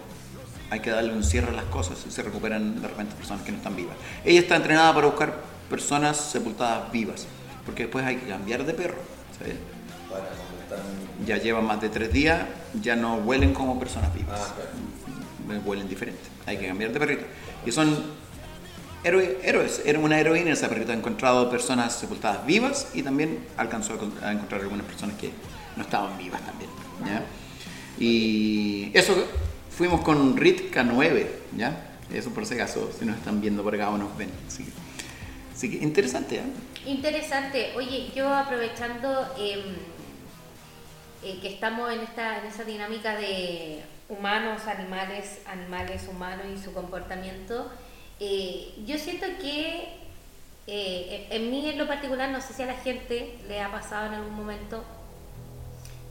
hay 0.71 0.81
que 0.81 0.91
darle 0.91 1.13
un 1.13 1.23
cierre 1.23 1.49
a 1.49 1.53
las 1.53 1.67
cosas 1.67 2.05
y 2.07 2.11
se 2.11 2.23
recuperan 2.23 2.81
de 2.83 2.89
repente 2.89 3.15
personas 3.15 3.43
que 3.45 3.53
no 3.53 3.59
están 3.59 3.77
vivas. 3.77 3.97
Ella 4.25 4.41
está 4.41 4.57
entrenada 4.57 4.93
para 4.95 5.07
buscar 5.07 5.41
personas 5.71 6.17
sepultadas 6.17 6.91
vivas, 6.91 7.27
porque 7.65 7.85
después 7.85 8.05
hay 8.05 8.17
que 8.17 8.27
cambiar 8.27 8.65
de 8.65 8.75
perro. 8.75 8.99
¿sabes? 9.39 9.55
Ya 11.27 11.39
llevan 11.39 11.65
más 11.65 11.81
de 11.81 11.89
tres 11.89 12.13
días, 12.13 12.45
ya 12.83 12.97
no 12.97 13.17
huelen 13.17 13.55
como 13.55 13.79
personas 13.79 14.13
vivas. 14.15 14.41
Ah, 14.41 15.61
huelen 15.65 15.89
diferente. 15.89 16.23
Hay 16.47 16.57
que 16.59 16.67
cambiar 16.67 16.93
de 16.93 16.99
perrito. 16.99 17.25
Y 17.65 17.73
son 17.73 17.97
héroes. 19.05 19.83
Era 19.85 19.99
una 19.99 20.19
heroína 20.19 20.53
esa 20.53 20.69
perrita. 20.69 20.93
Ha 20.93 20.97
encontrado 20.97 21.51
personas 21.51 21.95
sepultadas 21.95 22.45
vivas 22.47 22.89
y 22.95 23.03
también 23.03 23.47
alcanzó 23.57 23.99
a 24.23 24.33
encontrar 24.33 24.63
algunas 24.63 24.87
personas 24.87 25.17
que 25.17 25.31
no 25.77 25.83
estaban 25.83 26.17
vivas 26.19 26.41
también. 26.45 26.71
Y 27.99 28.91
eso 28.95 29.15
fuimos 29.71 30.01
con 30.01 30.37
RIT 30.37 30.75
K9, 30.75 31.27
¿ya? 31.57 31.91
Eso 32.13 32.31
por 32.31 32.47
si 32.47 32.55
acaso, 32.55 32.91
si 32.99 33.05
nos 33.05 33.17
están 33.17 33.41
viendo 33.41 33.63
por 33.63 33.75
acá 33.75 33.91
o 33.91 33.99
nos 33.99 34.17
ven. 34.17 34.31
Así, 34.47 35.71
que 35.71 35.85
interesante, 35.85 36.37
¿eh? 36.37 36.43
Interesante. 36.87 37.73
Oye, 37.77 38.11
yo 38.15 38.33
aprovechando 38.33 39.27
em, 39.39 39.61
eh, 41.23 41.39
que 41.41 41.49
estamos 41.49 41.93
en, 41.93 42.01
esta, 42.01 42.41
en 42.41 42.47
esa 42.47 42.65
dinámica 42.65 43.17
de 43.17 43.83
humanos, 44.09 44.63
animales, 44.67 45.39
animales, 45.47 46.07
humanos 46.09 46.47
y 46.55 46.63
su 46.63 46.73
comportamiento, 46.73 47.71
eh, 48.21 48.75
yo 48.87 48.99
siento 48.99 49.27
que 49.41 49.89
eh, 50.67 51.27
en 51.31 51.51
mí 51.51 51.69
en 51.69 51.79
lo 51.79 51.87
particular, 51.87 52.31
no 52.31 52.41
sé 52.41 52.55
si 52.55 52.63
a 52.63 52.67
la 52.67 52.75
gente 52.75 53.39
le 53.49 53.61
ha 53.61 53.71
pasado 53.71 54.07
en 54.07 54.15
algún 54.15 54.35
momento, 54.35 54.85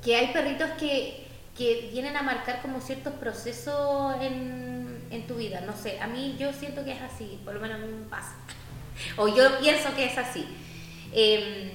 que 0.03 0.15
hay 0.15 0.27
perritos 0.33 0.69
que, 0.79 1.25
que 1.57 1.89
vienen 1.91 2.15
a 2.17 2.21
marcar 2.21 2.61
como 2.61 2.81
ciertos 2.81 3.13
procesos 3.13 4.15
en, 4.21 5.07
en, 5.09 5.27
tu 5.27 5.35
vida. 5.35 5.61
No 5.61 5.75
sé, 5.75 5.99
a 5.99 6.07
mí 6.07 6.35
yo 6.37 6.53
siento 6.53 6.83
que 6.83 6.91
es 6.91 7.01
así, 7.01 7.39
por 7.43 7.53
lo 7.53 7.59
menos 7.59 7.81
a 7.81 7.85
mí 7.85 7.91
me 7.91 8.05
pasa. 8.09 8.35
O 9.17 9.27
yo 9.27 9.59
pienso 9.59 9.95
que 9.95 10.05
es 10.05 10.17
así. 10.17 10.45
Eh, 11.13 11.71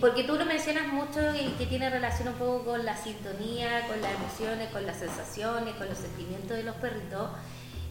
porque 0.00 0.24
tú 0.24 0.34
lo 0.34 0.44
mencionas 0.44 0.88
mucho 0.88 1.20
y 1.34 1.50
que 1.58 1.66
tiene 1.66 1.88
relación 1.90 2.28
un 2.28 2.34
poco 2.34 2.64
con 2.64 2.84
la 2.84 2.96
sintonía, 2.96 3.86
con 3.86 4.00
las 4.02 4.12
emociones, 4.14 4.68
con 4.70 4.84
las 4.84 4.98
sensaciones, 4.98 5.74
con 5.76 5.88
los 5.88 5.98
sentimientos 5.98 6.56
de 6.56 6.64
los 6.64 6.74
perritos. 6.76 7.30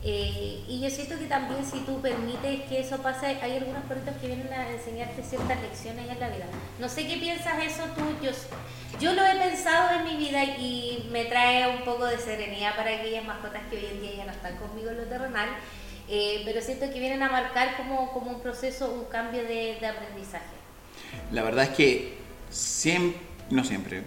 Eh, 0.08 0.64
y 0.68 0.80
yo 0.82 0.90
siento 0.92 1.18
que 1.18 1.26
también 1.26 1.66
si 1.66 1.80
tú 1.80 2.00
permites 2.00 2.62
que 2.70 2.80
eso 2.80 2.98
pase, 3.02 3.26
hay 3.26 3.58
algunos 3.58 3.84
perritos 3.86 4.16
que 4.22 4.28
vienen 4.28 4.54
a 4.54 4.70
enseñarte 4.70 5.24
ciertas 5.24 5.60
lecciones 5.60 6.08
en 6.08 6.20
la 6.20 6.30
vida. 6.30 6.46
No 6.80 6.88
sé 6.88 7.08
qué 7.08 7.18
piensas 7.18 7.56
eso 7.64 7.86
tú, 7.96 8.04
yo, 8.24 8.30
yo 9.00 9.14
lo 9.14 9.26
he 9.26 9.36
pensado 9.36 10.00
en 10.00 10.04
mi 10.04 10.16
vida 10.16 10.44
y 10.44 11.10
me 11.12 11.26
trae 11.26 11.76
un 11.76 11.84
poco 11.84 12.06
de 12.06 12.20
serenidad 12.20 12.76
para 12.76 12.92
aquellas 12.92 13.26
mascotas 13.26 13.64
que 13.72 13.78
hoy 13.78 13.86
en 13.94 14.02
día 14.02 14.16
ya 14.18 14.26
no 14.26 14.32
están 14.32 14.56
conmigo 14.58 14.92
en 14.92 14.98
lo 14.98 15.04
terrenal, 15.06 15.50
eh, 16.08 16.44
pero 16.46 16.62
siento 16.62 16.86
que 16.94 17.00
vienen 17.00 17.24
a 17.24 17.30
marcar 17.30 17.76
como, 17.76 18.12
como 18.14 18.30
un 18.30 18.42
proceso, 18.42 18.92
un 18.92 19.06
cambio 19.06 19.42
de, 19.42 19.78
de 19.80 19.88
aprendizaje. 19.88 20.46
La 21.32 21.42
verdad 21.42 21.64
es 21.64 21.70
que 21.72 22.18
siempre, 22.52 23.20
no 23.50 23.64
siempre, 23.64 24.04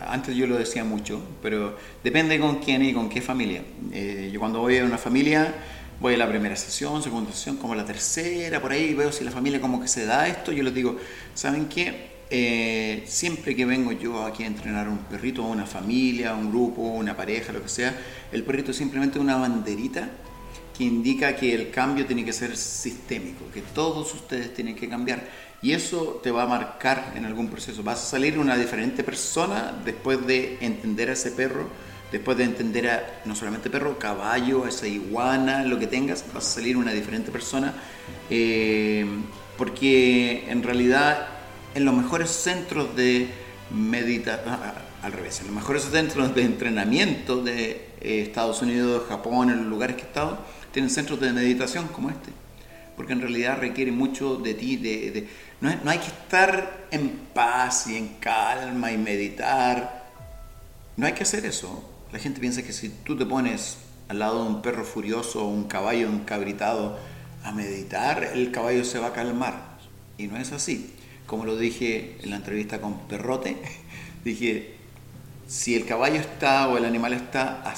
antes 0.00 0.36
yo 0.36 0.46
lo 0.46 0.56
decía 0.56 0.84
mucho, 0.84 1.22
pero 1.42 1.76
depende 2.02 2.38
con 2.38 2.58
quién 2.58 2.84
y 2.84 2.92
con 2.92 3.08
qué 3.08 3.20
familia. 3.20 3.62
Eh, 3.92 4.30
yo 4.32 4.40
cuando 4.40 4.60
voy 4.60 4.78
a 4.78 4.84
una 4.84 4.98
familia 4.98 5.54
voy 6.00 6.14
a 6.14 6.16
la 6.16 6.28
primera 6.28 6.56
sesión, 6.56 7.02
segunda 7.02 7.30
sesión, 7.32 7.56
como 7.56 7.74
la 7.74 7.84
tercera, 7.84 8.60
por 8.60 8.72
ahí 8.72 8.94
veo 8.94 9.12
si 9.12 9.22
la 9.22 9.30
familia 9.30 9.60
como 9.60 9.80
que 9.80 9.88
se 9.88 10.06
da 10.06 10.26
esto, 10.26 10.50
yo 10.50 10.62
les 10.62 10.74
digo, 10.74 10.96
¿saben 11.34 11.66
qué? 11.66 12.10
Eh, 12.30 13.02
siempre 13.06 13.54
que 13.54 13.66
vengo 13.66 13.92
yo 13.92 14.24
aquí 14.24 14.44
a 14.44 14.46
entrenar 14.46 14.88
un 14.88 14.98
perrito, 14.98 15.42
a 15.44 15.48
una 15.48 15.66
familia, 15.66 16.30
a 16.30 16.36
un 16.36 16.50
grupo, 16.50 16.80
una 16.80 17.16
pareja, 17.16 17.52
lo 17.52 17.62
que 17.62 17.68
sea, 17.68 17.94
el 18.32 18.44
perrito 18.44 18.70
es 18.70 18.78
simplemente 18.78 19.18
una 19.18 19.36
banderita 19.36 20.08
que 20.76 20.84
indica 20.84 21.36
que 21.36 21.54
el 21.54 21.70
cambio 21.70 22.06
tiene 22.06 22.24
que 22.24 22.32
ser 22.32 22.56
sistémico, 22.56 23.50
que 23.52 23.60
todos 23.60 24.14
ustedes 24.14 24.54
tienen 24.54 24.74
que 24.74 24.88
cambiar. 24.88 25.22
Y 25.62 25.72
eso 25.72 26.20
te 26.22 26.30
va 26.30 26.44
a 26.44 26.46
marcar 26.46 27.12
en 27.16 27.26
algún 27.26 27.48
proceso. 27.48 27.82
Vas 27.82 28.02
a 28.02 28.06
salir 28.06 28.38
una 28.38 28.56
diferente 28.56 29.04
persona 29.04 29.74
después 29.84 30.26
de 30.26 30.56
entender 30.60 31.10
a 31.10 31.12
ese 31.12 31.32
perro, 31.32 31.68
después 32.10 32.38
de 32.38 32.44
entender 32.44 32.88
a 32.88 33.20
no 33.26 33.34
solamente 33.34 33.68
perro, 33.68 33.98
caballo, 33.98 34.66
esa 34.66 34.86
iguana, 34.86 35.64
lo 35.64 35.78
que 35.78 35.86
tengas, 35.86 36.24
vas 36.32 36.46
a 36.46 36.50
salir 36.60 36.76
una 36.76 36.92
diferente 36.92 37.30
persona. 37.30 37.74
Eh, 38.30 39.04
porque 39.58 40.46
en 40.48 40.62
realidad 40.62 41.26
en 41.74 41.84
los 41.84 41.94
mejores 41.94 42.30
centros 42.30 42.96
de 42.96 43.28
meditación, 43.70 44.48
ah, 44.48 44.74
ah, 44.74 45.06
al 45.06 45.12
revés, 45.12 45.40
en 45.40 45.46
los 45.46 45.54
mejores 45.54 45.82
centros 45.84 46.34
de 46.34 46.42
entrenamiento 46.42 47.42
de 47.42 47.88
eh, 48.00 48.22
Estados 48.22 48.62
Unidos, 48.62 49.04
Japón, 49.08 49.50
en 49.50 49.58
los 49.58 49.66
lugares 49.66 49.96
que 49.96 50.02
he 50.02 50.06
estado, 50.06 50.38
tienen 50.72 50.90
centros 50.90 51.20
de 51.20 51.32
meditación 51.32 51.88
como 51.88 52.08
este. 52.08 52.39
Porque 53.00 53.14
en 53.14 53.22
realidad 53.22 53.58
requiere 53.58 53.92
mucho 53.92 54.36
de 54.36 54.52
ti, 54.52 54.76
de, 54.76 55.26
no, 55.62 55.74
no 55.82 55.90
hay 55.90 55.98
que 55.98 56.08
estar 56.08 56.86
en 56.90 57.08
paz 57.32 57.86
y 57.86 57.96
en 57.96 58.08
calma 58.20 58.92
y 58.92 58.98
meditar. 58.98 60.10
No 60.98 61.06
hay 61.06 61.14
que 61.14 61.22
hacer 61.22 61.46
eso. 61.46 61.82
La 62.12 62.18
gente 62.18 62.40
piensa 62.40 62.62
que 62.62 62.74
si 62.74 62.90
tú 62.90 63.16
te 63.16 63.24
pones 63.24 63.78
al 64.08 64.18
lado 64.18 64.44
de 64.44 64.50
un 64.50 64.60
perro 64.60 64.84
furioso 64.84 65.46
un 65.46 65.64
caballo 65.64 66.08
encabritado 66.08 66.98
a 67.42 67.52
meditar, 67.52 68.22
el 68.34 68.50
caballo 68.50 68.84
se 68.84 68.98
va 68.98 69.06
a 69.06 69.12
calmar. 69.14 69.78
Y 70.18 70.26
no 70.26 70.36
es 70.36 70.52
así 70.52 70.92
como 71.30 71.44
lo 71.44 71.56
dije 71.56 72.16
en 72.22 72.30
la 72.30 72.36
entrevista 72.36 72.80
con 72.80 73.06
Perrote, 73.06 73.56
dije, 74.24 74.74
si 75.46 75.76
el 75.76 75.86
caballo 75.86 76.16
está 76.16 76.66
o 76.66 76.76
el 76.76 76.84
animal 76.84 77.12
está 77.12 77.62
a 77.62 77.76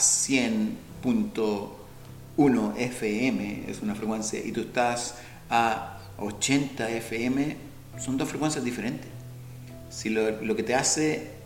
100.1 2.36 2.74
FM, 2.76 3.64
es 3.68 3.82
una 3.82 3.94
frecuencia, 3.94 4.40
y 4.44 4.52
tú 4.52 4.62
estás 4.62 5.16
a 5.50 5.98
80 6.18 6.88
FM, 6.90 7.56
son 7.98 8.16
dos 8.16 8.28
frecuencias 8.28 8.64
diferentes. 8.64 9.08
Si 9.90 10.08
lo, 10.08 10.42
lo 10.42 10.56
que 10.56 10.62
te 10.62 10.74
hace 10.74 11.42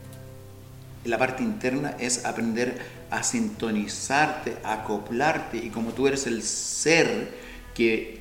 la 1.05 1.18
parte 1.18 1.43
interna 1.43 1.95
es 1.99 2.24
aprender 2.24 2.78
a 3.11 3.22
sintonizarte, 3.22 4.57
a 4.64 4.74
acoplarte, 4.74 5.59
y 5.59 5.70
como 5.70 5.93
tú 5.93 6.07
eres 6.07 6.26
el 6.26 6.43
ser 6.43 7.32
que 7.74 8.20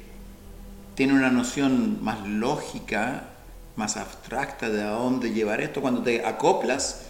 tiene 0.96 1.14
una 1.14 1.30
noción 1.30 2.04
más 2.04 2.26
lógica, 2.28 3.30
más 3.76 3.98
abstracta 3.98 4.70
de 4.70 4.84
a 4.84 4.92
dónde 4.92 5.32
llevar 5.32 5.62
esto, 5.62 5.82
cuando 5.82 6.02
te 6.02 6.26
acoplas, 6.26 7.02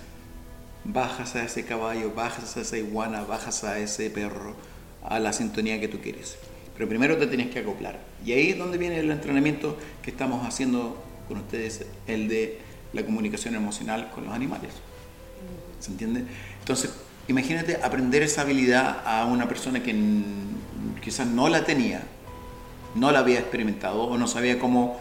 bajas 0.83 1.35
a 1.35 1.43
ese 1.43 1.65
caballo, 1.65 2.13
bajas 2.13 2.57
a 2.57 2.61
esa 2.61 2.77
iguana, 2.77 3.23
bajas 3.23 3.63
a 3.63 3.79
ese 3.79 4.09
perro, 4.09 4.55
a 5.07 5.19
la 5.19 5.33
sintonía 5.33 5.79
que 5.79 5.87
tú 5.87 5.99
quieres. 5.99 6.37
Pero 6.75 6.89
primero 6.89 7.17
te 7.17 7.27
tienes 7.27 7.51
que 7.51 7.59
acoplar. 7.59 7.99
Y 8.25 8.33
ahí 8.33 8.49
es 8.49 8.57
donde 8.57 8.77
viene 8.77 8.99
el 8.99 9.09
entrenamiento 9.09 9.77
que 10.01 10.11
estamos 10.11 10.45
haciendo 10.45 11.01
con 11.27 11.37
ustedes, 11.37 11.85
el 12.07 12.27
de 12.27 12.59
la 12.93 13.05
comunicación 13.05 13.55
emocional 13.55 14.11
con 14.13 14.25
los 14.25 14.33
animales. 14.33 14.71
¿Se 15.79 15.91
entiende? 15.91 16.25
Entonces, 16.59 16.93
imagínate 17.27 17.77
aprender 17.81 18.23
esa 18.23 18.41
habilidad 18.41 19.01
a 19.05 19.25
una 19.25 19.47
persona 19.47 19.81
que 19.81 19.95
quizás 21.01 21.27
no 21.27 21.49
la 21.49 21.63
tenía, 21.65 22.03
no 22.95 23.11
la 23.11 23.19
había 23.19 23.39
experimentado 23.39 24.03
o 24.03 24.17
no 24.17 24.27
sabía 24.27 24.59
cómo 24.59 24.99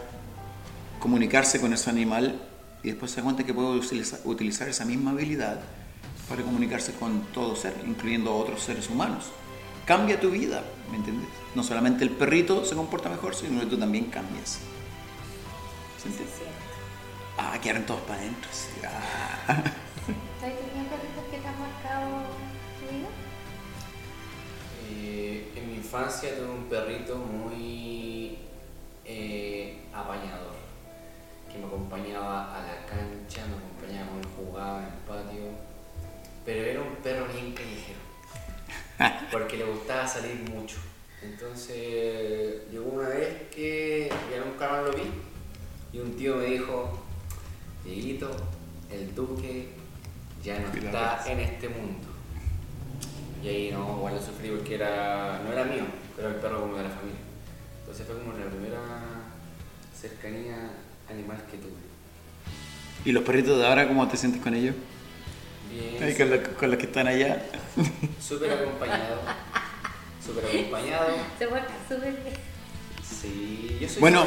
comunicarse 1.01 1.61
con 1.61 1.73
ese 1.73 1.91
animal 1.91 2.41
y 2.83 2.89
después 2.89 3.11
se 3.11 3.19
da 3.19 3.25
cuenta 3.25 3.45
que 3.45 3.55
puede 3.55 3.79
utilizar, 4.25 4.69
esa 4.69 4.85
misma 4.85 5.13
habilidad 5.13 5.61
para 6.29 6.43
comunicarse 6.43 6.93
con 6.93 7.23
todo 7.33 7.57
ser, 7.57 7.75
incluyendo 7.87 8.35
otros 8.35 8.63
seres 8.63 8.89
humanos. 8.91 9.27
Cambia 9.85 10.19
tu 10.19 10.31
vida, 10.31 10.63
¿me 10.91 10.97
entiendes? 10.97 11.29
No 11.55 11.63
solamente 11.63 12.05
el 12.05 12.11
perrito 12.11 12.65
se 12.65 12.75
comporta 12.75 13.09
mejor, 13.11 13.35
sino 13.35 13.61
que 13.61 13.67
tú 13.67 13.77
también 13.77 14.07
cambias. 14.07 14.61
¿Se 16.01 16.09
entiende? 16.09 16.33
Ah, 17.37 17.59
quedaron 17.61 17.85
todos 17.85 18.01
para 18.03 18.21
adentro. 18.21 18.51
Ah. 18.85 19.45
¿Sabes 20.41 20.57
perritos 20.57 21.25
que 21.31 21.39
te 21.39 21.49
han 21.49 21.59
marcado 21.59 22.09
tu 22.81 22.95
vida? 22.95 23.09
Eh, 24.91 25.53
en 25.57 25.71
mi 25.71 25.77
infancia 25.77 26.37
tuve 26.37 26.51
un 26.51 26.65
perrito 26.65 27.17
muy 27.17 28.39
eh, 29.05 29.81
apañador 29.93 30.55
que 31.51 31.59
me 31.59 31.67
acompañaba 31.67 32.57
a 32.57 32.63
la 32.63 32.87
cancha, 32.87 33.47
me 33.47 33.57
acompañaba 33.57 34.09
cuando 34.09 34.29
jugaba 34.37 34.79
en 34.79 34.85
el 34.85 34.99
patio, 35.07 35.51
pero 36.45 36.65
era 36.65 36.81
un 36.81 36.97
perro 36.97 37.27
bien 37.33 37.53
callejero, 37.53 38.01
porque 39.31 39.57
le 39.57 39.65
gustaba 39.65 40.07
salir 40.07 40.49
mucho. 40.51 40.77
Entonces 41.23 42.71
llegó 42.71 42.91
una 42.91 43.09
vez 43.09 43.49
que 43.55 44.11
ya 44.31 44.45
nunca 44.45 44.69
más 44.69 44.85
lo 44.85 44.93
vi 44.93 45.11
y 45.93 45.99
un 46.01 46.17
tío 46.17 46.37
me 46.37 46.47
dijo, 46.47 47.05
Dieguito, 47.85 48.31
el 48.91 49.15
duque 49.15 49.69
ya 50.43 50.59
no 50.59 50.69
está 50.69 51.25
en 51.27 51.41
este 51.41 51.69
mundo. 51.69 52.09
Y 53.43 53.49
ahí 53.49 53.71
no, 53.71 53.97
igual 53.99 54.15
lo 54.15 54.21
sufrí 54.21 54.51
porque 54.51 54.75
era, 54.75 55.41
no 55.45 55.53
era 55.53 55.65
mío, 55.65 55.85
pero 56.17 56.29
el 56.29 56.35
perro 56.37 56.63
como 56.63 56.77
de 56.77 56.83
la 56.83 56.91
familia. 56.91 57.21
Entonces 57.81 58.07
fue 58.07 58.19
como 58.19 58.33
la 58.33 58.47
primera 58.47 58.81
cercanía 59.99 60.71
animal 61.09 61.39
que 61.51 61.59
tuve. 61.59 61.73
¿Y 63.05 63.13
los 63.13 63.23
perritos 63.23 63.59
de 63.59 63.67
ahora 63.67 63.87
cómo 63.87 64.09
te 64.09 64.17
sientes 64.17 64.43
con 64.43 64.55
ellos? 64.55 64.75
Bien. 65.75 66.15
con, 66.59 66.71
los, 66.71 66.79
que 66.79 66.87
están 66.87 67.09
allá. 67.09 67.45
Súper 68.21 68.53
acompañado. 68.53 69.21
Súper 70.25 70.45
acompañado. 70.45 71.17
Se 71.39 71.47
porta 71.49 71.75
súper 71.89 72.13
bien. 72.13 72.35
Sí, 73.03 73.79
yo 73.81 73.89
soy 73.89 74.01
Bueno, 74.01 74.27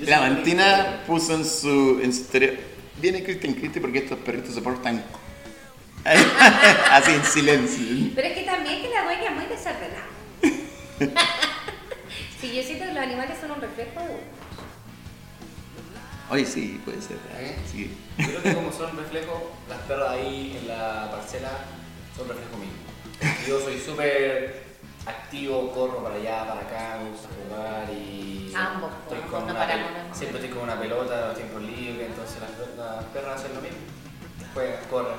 la 0.00 0.20
Mantina 0.20 1.02
puso 1.06 1.34
en 1.34 1.44
su, 1.44 2.00
en 2.02 2.12
su 2.12 2.20
historia. 2.22 2.54
Viene 3.00 3.24
Cristian 3.24 3.54
Cristi 3.54 3.80
porque 3.80 3.98
estos 3.98 4.18
perritos 4.20 4.54
se 4.54 4.62
portan 4.62 5.02
así 6.90 7.12
en 7.12 7.24
silencio. 7.24 8.12
Pero 8.14 8.28
es 8.28 8.34
que 8.34 8.44
también 8.44 8.82
que 8.82 8.88
la 8.90 9.04
dueña 9.04 9.30
es 9.30 9.34
muy 9.34 9.46
desordenada. 9.46 10.06
sí, 12.40 12.54
yo 12.54 12.62
siento 12.62 12.84
que 12.84 12.92
los 12.92 13.02
animales 13.02 13.36
son 13.40 13.50
un 13.50 13.60
reflejo 13.60 14.00
de 14.00 14.06
uno. 14.10 14.33
Oye, 16.30 16.46
sí, 16.46 16.80
puede 16.84 17.00
ser. 17.02 17.18
¿Eh? 17.38 17.56
Sí. 17.70 17.94
Yo 18.18 18.26
creo 18.26 18.42
que 18.42 18.54
como 18.54 18.72
son 18.72 18.96
reflejos, 18.96 19.42
las 19.68 19.78
perras 19.80 20.10
ahí 20.10 20.56
en 20.60 20.68
la 20.68 21.08
parcela 21.10 21.50
son 22.16 22.28
reflejo 22.28 22.56
mío. 22.56 23.36
Yo 23.46 23.60
soy 23.60 23.78
súper 23.78 24.64
activo, 25.06 25.70
corro 25.72 26.02
para 26.02 26.14
allá, 26.16 26.46
para 26.48 26.60
acá, 26.62 26.98
me 27.02 27.10
gusta 27.10 27.28
jugar 27.28 27.90
y. 27.92 28.52
Ambos, 28.56 28.90
estoy 29.02 29.18
no 29.20 29.30
con 29.30 29.42
una 29.44 29.54
paramos, 29.54 29.90
pel- 29.90 30.08
no. 30.08 30.14
Siempre 30.14 30.38
estoy 30.40 30.54
con 30.54 30.62
una 30.64 30.80
pelota, 30.80 31.26
los 31.28 31.36
tiempos 31.36 31.62
libres, 31.62 32.06
entonces 32.08 32.36
las, 32.40 32.76
las 32.76 33.04
perras 33.06 33.40
hacen 33.40 33.54
lo 33.54 33.60
mismo. 33.60 33.78
Juegan, 34.54 34.76
corren. 34.90 35.16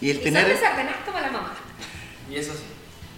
Y 0.00 0.10
el 0.10 0.16
Y 0.18 0.20
tener. 0.20 0.42
son 0.42 0.50
desordenadas 0.52 1.00
como 1.04 1.18
la 1.20 1.30
mamá. 1.30 1.54
Y 2.30 2.36
eso 2.36 2.52
sí. 2.54 2.64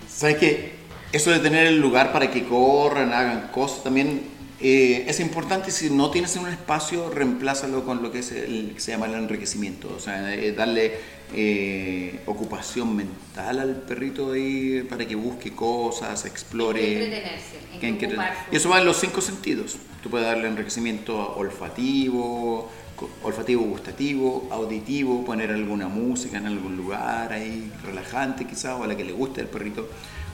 ¿Sabes 0.09 0.39
qué? 0.39 0.77
Eso 1.13 1.31
de 1.31 1.41
tener 1.41 1.67
el 1.67 1.81
lugar 1.81 2.13
para 2.13 2.31
que 2.31 2.47
corran, 2.47 3.13
hagan 3.13 3.49
cosas, 3.49 3.83
también 3.85 4.31
eh, 4.63 5.05
es 5.09 5.21
importante. 5.21 5.71
Si 5.71 5.91
no 5.91 6.11
tienes 6.11 6.37
un 6.37 6.49
espacio, 6.49 7.11
reemplázalo 7.11 7.85
con 7.85 8.03
lo 8.03 8.11
que, 8.13 8.21
es 8.21 8.33
el, 8.33 8.73
que 8.75 8.81
se 8.81 8.93
llama 8.93 9.07
el 9.07 9.15
enriquecimiento. 9.15 9.93
O 9.97 10.01
sea, 10.01 10.33
eh, 10.35 10.53
darle 10.53 10.93
eh, 11.35 12.21
ocupación 12.27 12.95
mental 12.97 13.59
al 13.59 13.77
perrito 13.83 14.33
ahí 14.33 14.83
para 14.89 15.07
que 15.07 15.15
busque 15.15 15.53
cosas, 15.53 16.25
explore. 16.27 16.81
Entretenerse, 17.05 17.57
en 17.81 17.99
que- 17.99 18.11
su- 18.11 18.17
y 18.53 18.57
eso 18.57 18.69
va 18.69 18.79
en 18.79 18.85
los 18.87 18.99
cinco 19.01 19.21
sentidos. 19.21 19.77
Tú 20.03 20.11
puedes 20.11 20.27
darle 20.27 20.49
enriquecimiento 20.49 21.35
olfativo, 21.37 22.71
olfativo 23.23 23.63
gustativo, 23.63 24.49
auditivo, 24.51 25.25
poner 25.25 25.51
alguna 25.51 25.89
música 25.89 26.39
en 26.39 26.47
algún 26.47 26.77
lugar 26.77 27.33
ahí 27.33 27.71
relajante 27.85 28.47
quizás 28.47 28.79
o 28.79 28.85
a 28.85 28.87
la 28.87 28.97
que 28.97 29.05
le 29.05 29.13
guste 29.13 29.41
el 29.41 29.49
perrito. 29.49 29.89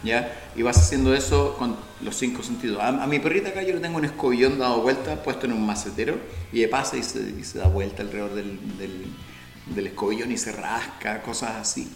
¿Ya? 0.04 0.32
Y 0.54 0.62
vas 0.62 0.78
haciendo 0.78 1.12
eso 1.12 1.56
con 1.58 1.74
los 2.02 2.16
cinco 2.16 2.44
sentidos. 2.44 2.80
A, 2.80 3.02
a 3.02 3.06
mi 3.08 3.18
perrita 3.18 3.48
acá 3.48 3.62
yo 3.62 3.74
le 3.74 3.80
tengo 3.80 3.98
un 3.98 4.04
escobillón 4.04 4.56
dado 4.58 4.80
vuelta 4.80 5.20
puesto 5.24 5.46
en 5.46 5.52
un 5.52 5.66
macetero 5.66 6.18
y 6.52 6.60
de 6.60 6.68
pasa 6.68 6.96
y 6.96 7.02
se, 7.02 7.58
da 7.58 7.66
vuelta 7.66 8.02
alrededor 8.02 8.34
del, 8.34 8.60
del, 8.78 9.86
escobillón 9.86 10.30
y 10.30 10.38
se 10.38 10.52
rasca, 10.52 11.20
cosas 11.22 11.56
así. 11.56 11.88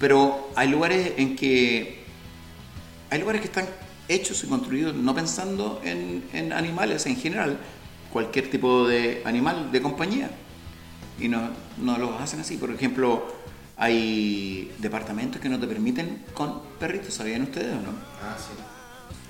Pero 0.00 0.50
hay 0.56 0.68
lugares 0.68 1.12
en 1.16 1.36
que 1.36 2.04
hay 3.10 3.20
lugares 3.20 3.40
que 3.40 3.46
están 3.46 3.68
hechos 4.08 4.42
y 4.42 4.48
construidos 4.48 4.94
no 4.94 5.14
pensando 5.14 5.80
en, 5.84 6.24
en 6.32 6.52
animales 6.52 7.06
en 7.06 7.16
general, 7.16 7.58
cualquier 8.12 8.50
tipo 8.50 8.86
de 8.86 9.22
animal 9.24 9.70
de 9.72 9.82
compañía. 9.82 10.30
Y 11.18 11.28
no, 11.28 11.50
no 11.78 11.98
los 11.98 12.20
hacen 12.20 12.40
así. 12.40 12.56
Por 12.56 12.70
ejemplo, 12.70 13.26
hay 13.76 14.74
departamentos 14.78 15.40
que 15.40 15.48
no 15.48 15.58
te 15.58 15.66
permiten 15.66 16.24
con 16.34 16.62
perritos, 16.78 17.14
¿sabían 17.14 17.42
ustedes 17.42 17.72
o 17.72 17.80
no? 17.80 17.92
Ah, 18.22 18.36
sí. 18.38 18.52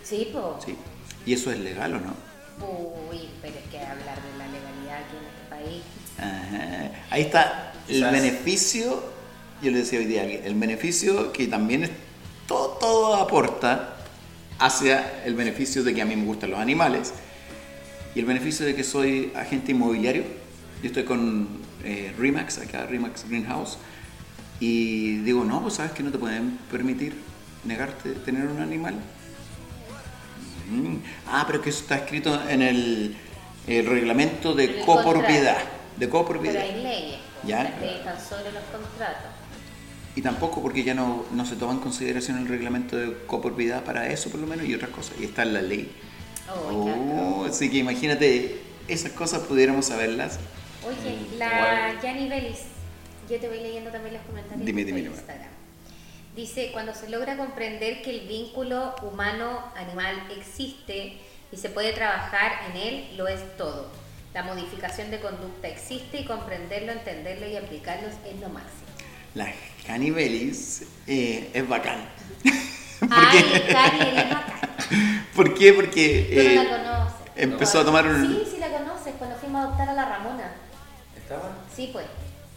Sí, 0.03 0.31
po. 0.33 0.59
Sí. 0.65 0.77
¿Y 1.25 1.33
eso 1.33 1.51
es 1.51 1.59
legal 1.59 1.95
o 1.95 2.01
no? 2.01 2.15
Uy, 3.11 3.29
pero 3.43 3.55
es 3.59 3.69
que 3.71 3.79
hablar 3.79 4.23
de 4.23 4.39
la 4.39 4.47
legalidad 4.47 5.03
aquí 5.05 5.17
en 5.17 5.25
este 5.27 5.45
país. 5.51 5.83
Ajá. 6.19 6.91
Ahí 7.11 7.23
está 7.23 7.73
el 7.89 8.05
beneficio, 8.05 9.03
yo 9.63 9.71
le 9.71 9.79
decía 9.79 9.99
hoy 9.99 10.07
día 10.07 10.25
el 10.25 10.55
beneficio 10.55 11.33
que 11.33 11.47
también 11.49 11.85
es, 11.85 11.91
todo, 12.47 12.79
todo 12.81 13.17
aporta 13.17 13.97
hacia 14.59 15.25
el 15.25 15.35
beneficio 15.35 15.85
de 15.85 15.95
que 15.95 16.03
a 16.03 16.05
mí 16.07 16.17
me 16.17 16.25
gustan 16.25 16.51
los 16.51 16.61
animales 16.61 17.13
y 18.17 18.21
el 18.21 18.25
beneficio 18.25 18.65
de 18.65 18.75
que 18.75 18.83
soy 18.83 19.31
agente 19.37 19.73
inmobiliario. 19.73 20.25
Yo 20.83 20.87
estoy 20.89 21.05
con 21.05 21.49
eh, 21.85 22.15
Remax, 22.19 22.59
acá 22.59 22.87
Remax 22.87 23.29
Greenhouse, 23.29 23.77
y 24.59 25.19
digo, 25.19 25.45
no, 25.45 25.61
pues 25.61 25.75
sabes 25.75 25.93
que 25.93 26.03
no 26.03 26.11
te 26.11 26.17
pueden 26.17 26.59
permitir 26.71 27.15
negarte 27.65 28.13
tener 28.13 28.47
un 28.47 28.63
animal. 28.63 28.95
Mm. 30.71 30.97
Ah, 31.27 31.45
pero 31.47 31.61
que 31.61 31.69
eso 31.69 31.81
está 31.81 31.97
escrito 31.97 32.41
en 32.49 32.63
el, 32.63 33.15
el 33.67 33.87
reglamento 33.87 34.53
En 34.53 34.57
de 34.57 34.81
copropiedad. 34.81 35.59
De 35.59 36.07
Pero 36.07 36.11
copropiedad. 36.11 36.63
hay 36.63 36.83
leyes 36.83 37.19
po, 37.43 37.49
Ya. 37.49 37.65
están 37.65 38.19
sobre 38.19 38.51
los 38.53 38.65
contratos. 38.73 39.31
Y 40.15 40.23
tampoco 40.23 40.63
porque 40.63 40.85
ya 40.85 40.95
no, 40.95 41.27
no 41.33 41.45
se 41.45 41.57
toma 41.57 41.75
en 41.75 41.81
consideración 41.81 42.39
el 42.39 42.49
reglamento 42.49 42.97
de 42.97 43.15
copropiedad 43.27 43.85
para 43.85 44.09
eso, 44.09 44.31
por 44.31 44.41
lo 44.41 44.47
menos, 44.47 44.65
y 44.67 44.75
otras 44.75 44.91
cosas. 44.91 45.17
Y 45.21 45.25
está 45.25 45.43
en 45.43 45.53
la 45.53 45.61
ley. 45.61 45.93
Oh, 46.49 47.43
Oh, 47.43 47.45
así 47.49 47.71
que 47.71 47.79
imagínate, 47.79 48.61
esas 48.89 49.13
cosas 49.13 49.43
pudiéramos 49.43 49.87
saberlas. 49.87 50.39
Oye, 50.87 51.17
Mm, 51.35 51.39
la. 51.39 52.01
Yanni 52.03 52.29
Belis, 52.29 52.61
yo 53.29 53.39
te 53.41 53.49
voy 53.49 53.59
leyendo 53.61 53.91
también 53.91 54.15
los 54.15 54.23
comentarios 54.25 54.65
Dime, 54.65 54.83
por 54.83 54.87
dime, 54.87 55.01
dime. 55.03 55.15
Instagram. 55.15 55.49
Dice, 56.37 56.71
cuando 56.73 56.95
se 56.95 57.09
logra 57.09 57.37
comprender 57.37 58.03
que 58.03 58.11
el 58.11 58.29
vínculo 58.29 58.95
humano-animal 59.03 60.29
existe 60.37 61.17
y 61.51 61.57
se 61.57 61.71
puede 61.71 61.93
trabajar 61.93 62.53
en 62.71 62.77
él, 62.77 63.17
lo 63.17 63.27
es 63.27 63.41
todo. 63.57 63.91
La 64.35 64.43
modificación 64.43 65.11
de 65.11 65.19
conducta 65.21 65.67
existe 65.67 66.21
y 66.21 66.25
comprenderlo, 66.27 66.93
entenderlo 66.93 67.49
y 67.49 67.57
aplicarlo 67.57 68.09
es 68.09 68.39
lo 68.41 68.51
máximo. 68.51 68.83
La 69.35 69.51
Canibelis 69.87 70.83
eh, 71.07 71.51
es 71.55 71.67
bacán. 71.69 72.07
Ay. 73.11 74.37
¿Por 75.35 75.55
qué? 75.55 75.73
Porque 75.73 76.29
Tú 76.31 76.37
no 76.37 76.41
eh, 76.43 76.55
la 76.55 76.71
conoces. 76.71 77.15
empezó 77.37 77.81
a 77.81 77.85
tomar 77.85 78.07
un... 78.07 78.27
Sí, 78.27 78.51
sí 78.53 78.59
la 78.59 78.69
conoces, 78.69 79.15
cuando 79.19 79.37
fuimos 79.37 79.61
a 79.61 79.65
adoptar 79.67 79.89
a 79.91 79.95
la 79.95 80.05
Ramona. 80.07 80.51
¿Estaba? 81.17 81.51
Sí, 81.75 81.91
pues. 81.93 82.07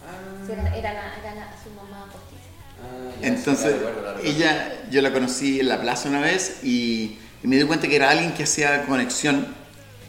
Ah, 0.08 0.46
Sí, 0.46 0.52
era, 0.54 0.64
era 0.76 0.94
la- 0.94 1.18
era 1.20 1.36
la- 1.36 1.54
su 1.62 1.70
mamá 1.72 2.06
postiza. 2.06 2.50
ah, 2.82 3.12
Entonces, 3.22 3.76
sí, 4.22 4.28
ella, 4.30 4.74
yo 4.90 5.02
la 5.02 5.12
conocí 5.12 5.60
en 5.60 5.70
la 5.70 5.82
plaza 5.82 6.08
una 6.10 6.22
vez 6.22 6.60
y, 6.64 7.18
y 7.44 7.48
me 7.48 7.58
di 7.58 7.64
cuenta 7.64 7.88
que 7.88 7.96
era 7.96 8.10
alguien 8.10 8.34
que 8.34 8.44
hacía 8.44 8.86
conexión 8.86 9.48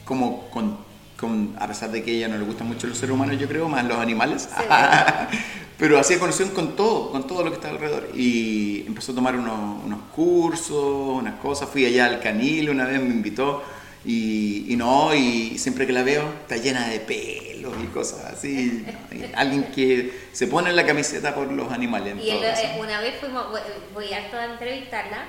como 0.04 0.48
con, 0.50 0.78
con- 1.18 1.56
a 1.58 1.66
pesar 1.66 1.90
de 1.90 2.02
que 2.02 2.10
a 2.12 2.14
ella 2.14 2.28
no 2.28 2.38
le 2.38 2.44
gustan 2.44 2.68
mucho 2.68 2.86
los 2.86 2.96
seres 2.98 3.14
humanos, 3.14 3.36
yo 3.38 3.48
creo, 3.48 3.68
más 3.68 3.84
los 3.84 3.98
animales, 3.98 4.48
pero 5.80 5.98
hacía 5.98 6.18
conexión 6.18 6.50
con 6.50 6.76
todo, 6.76 7.10
con 7.10 7.26
todo 7.26 7.42
lo 7.42 7.50
que 7.50 7.56
está 7.56 7.70
alrededor. 7.70 8.10
Y 8.14 8.84
empezó 8.86 9.12
a 9.12 9.14
tomar 9.14 9.34
unos, 9.34 9.82
unos 9.84 10.00
cursos, 10.14 11.18
unas 11.18 11.40
cosas, 11.40 11.68
fui 11.70 11.86
allá 11.86 12.04
al 12.06 12.20
canil 12.20 12.68
una 12.70 12.84
vez, 12.84 13.00
me 13.00 13.08
invitó. 13.08 13.64
Y, 14.04 14.66
y 14.72 14.76
no, 14.76 15.14
y 15.14 15.58
siempre 15.58 15.86
que 15.86 15.92
la 15.92 16.02
veo 16.02 16.22
está 16.42 16.56
llena 16.56 16.86
de 16.88 17.00
pelos 17.00 17.74
y 17.82 17.86
cosas 17.88 18.24
así. 18.32 18.84
¿no? 19.10 19.16
Y 19.18 19.24
alguien 19.34 19.64
que 19.74 20.28
se 20.32 20.46
pone 20.46 20.72
la 20.72 20.86
camiseta 20.86 21.34
por 21.34 21.50
los 21.52 21.70
animales. 21.72 22.12
en 22.12 22.20
Y 22.20 22.30
él, 22.30 22.36
todo 22.38 22.44
eh, 22.46 22.76
una 22.80 23.00
vez 23.00 23.14
fuimos, 23.20 23.46
voy- 23.94 24.12
a 24.12 24.44
entrevistarla 24.52 25.24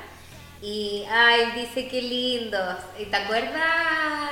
y, 0.62 1.04
ay, 1.10 1.62
dice 1.62 1.88
qué 1.88 2.02
lindos. 2.02 2.76
¿Y 2.99 3.06
¿Te 3.06 3.16
acuerdas, 3.18 4.32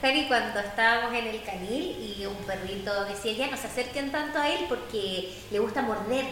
Jari, 0.00 0.26
cuando 0.28 0.60
estábamos 0.60 1.14
en 1.14 1.26
el 1.26 1.42
canil 1.42 2.16
y 2.18 2.24
un 2.24 2.36
perrito 2.46 3.04
decía, 3.04 3.32
ya 3.32 3.50
no 3.50 3.56
se 3.56 3.66
acerquen 3.66 4.10
tanto 4.10 4.38
a 4.38 4.48
él 4.48 4.64
porque 4.68 5.30
le 5.50 5.58
gusta 5.58 5.82
morder? 5.82 6.24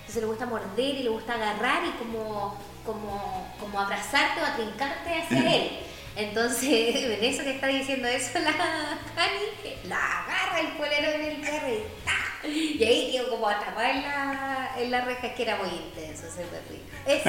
Entonces 0.00 0.22
le 0.22 0.28
gusta 0.28 0.46
morder 0.46 0.94
y 0.94 1.02
le 1.02 1.08
gusta 1.10 1.34
agarrar 1.34 1.82
y 1.84 1.90
como, 1.98 2.56
como, 2.84 3.52
como 3.58 3.80
abrazarte 3.80 4.40
o 4.40 4.44
atrincarte 4.44 5.22
hacia 5.22 5.56
él. 5.56 5.70
Entonces, 6.14 6.94
en 6.96 7.24
eso 7.24 7.42
que 7.42 7.50
está 7.50 7.66
diciendo 7.66 8.06
eso 8.06 8.38
la 8.38 8.52
Jani, 8.52 9.88
la 9.88 10.22
agarra 10.22 10.60
el 10.60 10.68
polero 10.76 11.10
en 11.10 11.22
el 11.22 11.36
perro 11.40 11.68
y. 11.68 12.06
Y 12.46 12.84
ahí 12.84 13.12
quedó 13.12 13.30
como 13.30 13.48
atrapada 13.48 13.90
en 13.90 14.02
la, 14.02 14.70
en 14.78 14.90
la 14.92 15.04
reja, 15.04 15.34
que 15.34 15.42
era 15.42 15.56
muy 15.56 15.68
intenso 15.68 16.26
ese 16.28 16.44
perrito. 16.44 16.84
Es, 17.04 17.22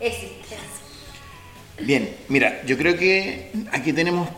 es 0.00 0.22
intenso. 0.22 0.82
Bien, 1.80 2.16
mira, 2.28 2.62
yo 2.64 2.78
creo 2.78 2.96
que 2.96 3.50
aquí 3.72 3.92
tenemos 3.92 4.28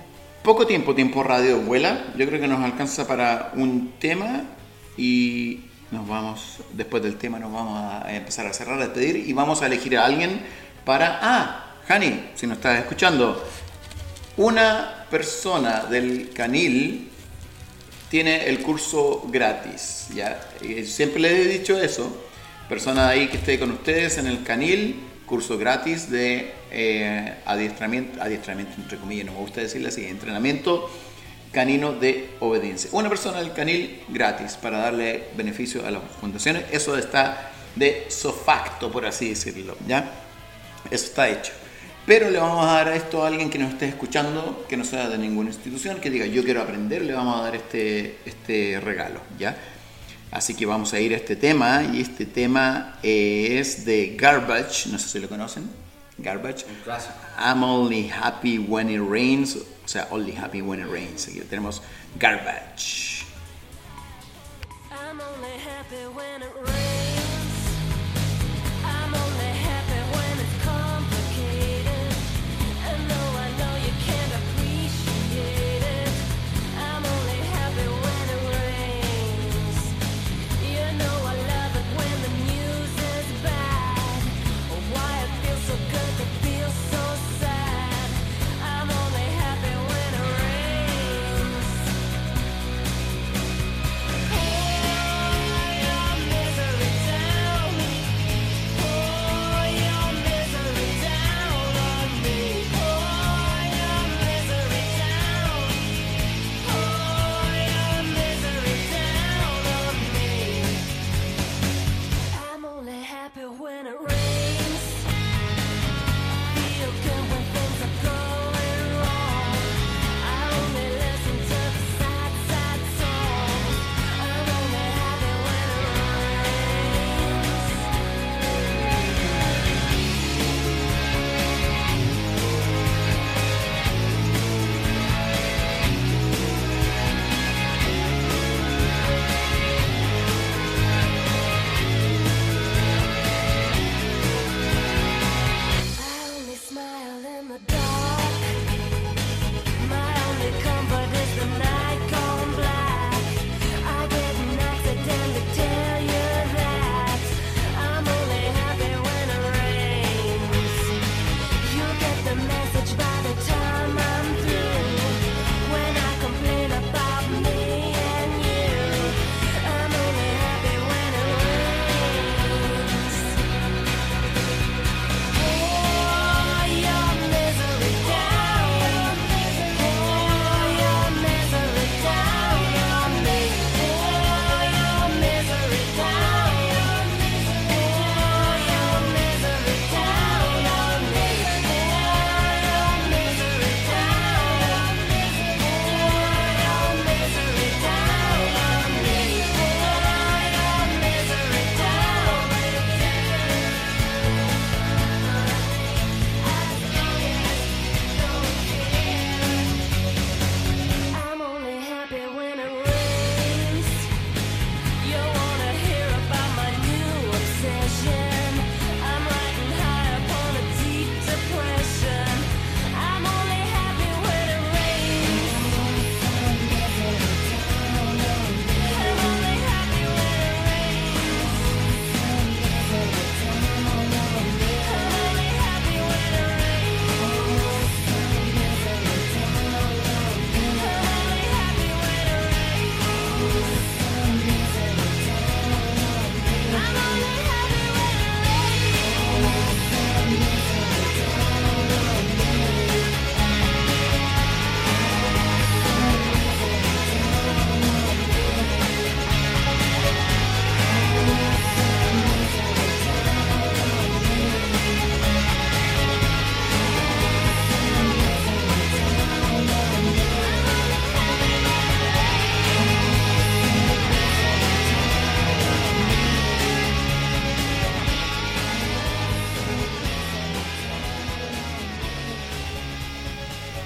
poco 0.44 0.66
tiempo, 0.66 0.94
tiempo 0.94 1.22
radio 1.22 1.58
vuela. 1.58 2.12
Yo 2.18 2.26
creo 2.26 2.38
que 2.38 2.46
nos 2.46 2.62
alcanza 2.62 3.08
para 3.08 3.52
un 3.56 3.94
tema 3.98 4.42
y 4.96 5.64
nos 5.90 6.06
vamos, 6.06 6.58
después 6.74 7.02
del 7.02 7.16
tema 7.16 7.38
nos 7.38 7.50
vamos 7.50 7.80
a 7.80 8.14
empezar 8.14 8.46
a 8.46 8.52
cerrar, 8.52 8.78
a 8.78 8.86
despedir 8.86 9.16
y 9.26 9.32
vamos 9.32 9.62
a 9.62 9.66
elegir 9.66 9.96
a 9.96 10.04
alguien 10.04 10.40
para... 10.84 11.18
Ah, 11.20 11.60
Hani, 11.86 12.30
si 12.34 12.46
nos 12.46 12.56
estás 12.56 12.78
escuchando, 12.78 13.46
una 14.38 15.06
persona 15.10 15.84
del 15.84 16.30
canil 16.30 17.10
tiene 18.10 18.48
el 18.48 18.60
curso 18.60 19.26
gratis, 19.30 20.08
¿ya? 20.14 20.40
Siempre 20.86 21.20
le 21.20 21.42
he 21.42 21.44
dicho 21.58 21.78
eso. 21.78 22.24
Persona 22.70 23.08
ahí 23.08 23.28
que 23.28 23.36
esté 23.36 23.58
con 23.58 23.70
ustedes 23.70 24.16
en 24.16 24.26
el 24.26 24.42
canil, 24.42 24.98
curso 25.26 25.58
gratis 25.58 26.10
de 26.10 26.52
eh, 26.70 27.34
adiestramiento, 27.46 28.22
adiestramiento 28.22 28.74
entre 28.76 28.98
comillas, 28.98 29.26
no 29.26 29.32
me 29.32 29.38
gusta 29.38 29.60
decirle 29.60 29.88
así, 29.88 30.04
entrenamiento 30.04 30.90
canino 31.54 31.92
de 31.92 32.30
obediencia. 32.40 32.90
Una 32.92 33.08
persona 33.08 33.38
del 33.38 33.52
canil 33.52 34.02
gratis 34.08 34.58
para 34.60 34.78
darle 34.78 35.28
beneficio 35.36 35.86
a 35.86 35.90
las 35.90 36.02
fundaciones. 36.20 36.64
Eso 36.72 36.98
está 36.98 37.52
de 37.76 38.06
sofacto, 38.08 38.90
por 38.90 39.06
así 39.06 39.30
decirlo, 39.30 39.76
¿ya? 39.86 40.10
Eso 40.90 41.06
está 41.06 41.28
hecho. 41.28 41.52
Pero 42.06 42.28
le 42.28 42.38
vamos 42.38 42.66
a 42.66 42.72
dar 42.72 42.88
esto 42.88 43.24
a 43.24 43.28
alguien 43.28 43.48
que 43.48 43.58
nos 43.58 43.72
esté 43.72 43.88
escuchando, 43.88 44.66
que 44.68 44.76
no 44.76 44.84
sea 44.84 45.08
de 45.08 45.16
ninguna 45.16 45.48
institución, 45.50 46.00
que 46.00 46.10
diga 46.10 46.26
yo 46.26 46.44
quiero 46.44 46.60
aprender, 46.60 47.02
le 47.02 47.14
vamos 47.14 47.40
a 47.40 47.44
dar 47.44 47.54
este, 47.54 48.18
este 48.26 48.78
regalo, 48.80 49.20
¿ya? 49.38 49.56
Así 50.34 50.52
que 50.52 50.66
vamos 50.66 50.92
a 50.92 50.98
ir 50.98 51.14
a 51.14 51.16
este 51.16 51.36
tema, 51.36 51.84
y 51.84 52.00
este 52.00 52.26
tema 52.26 52.98
es 53.04 53.84
de 53.84 54.16
Garbage, 54.16 54.88
no 54.90 54.98
sé 54.98 55.08
si 55.08 55.20
lo 55.20 55.28
conocen, 55.28 55.70
Garbage. 56.18 56.66
Un 56.68 56.74
clásico. 56.82 57.14
I'm 57.38 57.62
only 57.62 58.08
happy 58.08 58.58
when 58.58 58.90
it 58.90 59.00
rains, 59.00 59.54
o 59.54 59.88
sea, 59.88 60.08
only 60.10 60.32
happy 60.32 60.60
when 60.60 60.80
it 60.80 60.88
rains. 60.88 61.28
Aquí 61.28 61.40
tenemos 61.48 61.82
Garbage. 62.18 63.24
I'm 64.90 65.20
only 65.20 65.56
happy 65.60 66.04
when 66.12 66.42
it 66.42 66.52
rains. 66.66 67.13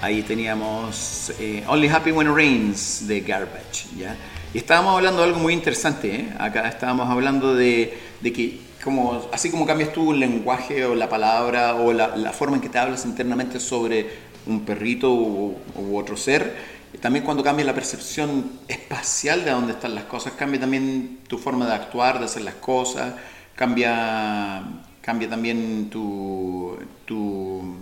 Ahí 0.09 0.23
teníamos 0.23 1.35
eh, 1.39 1.63
Only 1.69 1.87
Happy 1.87 2.13
When 2.13 2.29
It 2.29 2.35
Rains 2.35 3.07
de 3.07 3.21
Garbage, 3.21 3.89
¿ya? 3.95 4.17
Y 4.55 4.57
estábamos 4.57 4.97
hablando 4.97 5.21
de 5.21 5.29
algo 5.29 5.39
muy 5.39 5.53
interesante, 5.53 6.15
¿eh? 6.15 6.35
Acá 6.39 6.67
estábamos 6.67 7.11
hablando 7.11 7.55
de, 7.55 7.93
de 8.23 8.33
que 8.33 8.59
como, 8.83 9.29
así 9.33 9.51
como 9.51 9.67
cambias 9.67 9.93
tú 9.93 10.15
el 10.15 10.21
lenguaje 10.21 10.87
o 10.87 10.95
la 10.95 11.11
palabra 11.11 11.75
o 11.75 11.93
la, 11.93 12.17
la 12.17 12.33
forma 12.33 12.57
en 12.57 12.63
que 12.63 12.71
te 12.71 12.79
hablas 12.79 13.05
internamente 13.05 13.61
sobre 13.61 14.09
un 14.47 14.65
perrito 14.65 15.13
u, 15.13 15.59
u 15.77 15.99
otro 15.99 16.17
ser, 16.17 16.57
también 17.03 17.23
cuando 17.23 17.43
cambia 17.43 17.67
la 17.67 17.75
percepción 17.75 18.53
espacial 18.67 19.45
de 19.45 19.51
dónde 19.51 19.75
están 19.75 19.95
las 19.95 20.05
cosas, 20.05 20.33
cambia 20.39 20.59
también 20.59 21.19
tu 21.29 21.37
forma 21.37 21.67
de 21.67 21.75
actuar, 21.75 22.19
de 22.19 22.25
hacer 22.25 22.45
las 22.45 22.55
cosas, 22.55 23.13
cambia, 23.55 24.63
cambia 25.03 25.29
también 25.29 25.91
tu, 25.91 26.79
tu 27.05 27.77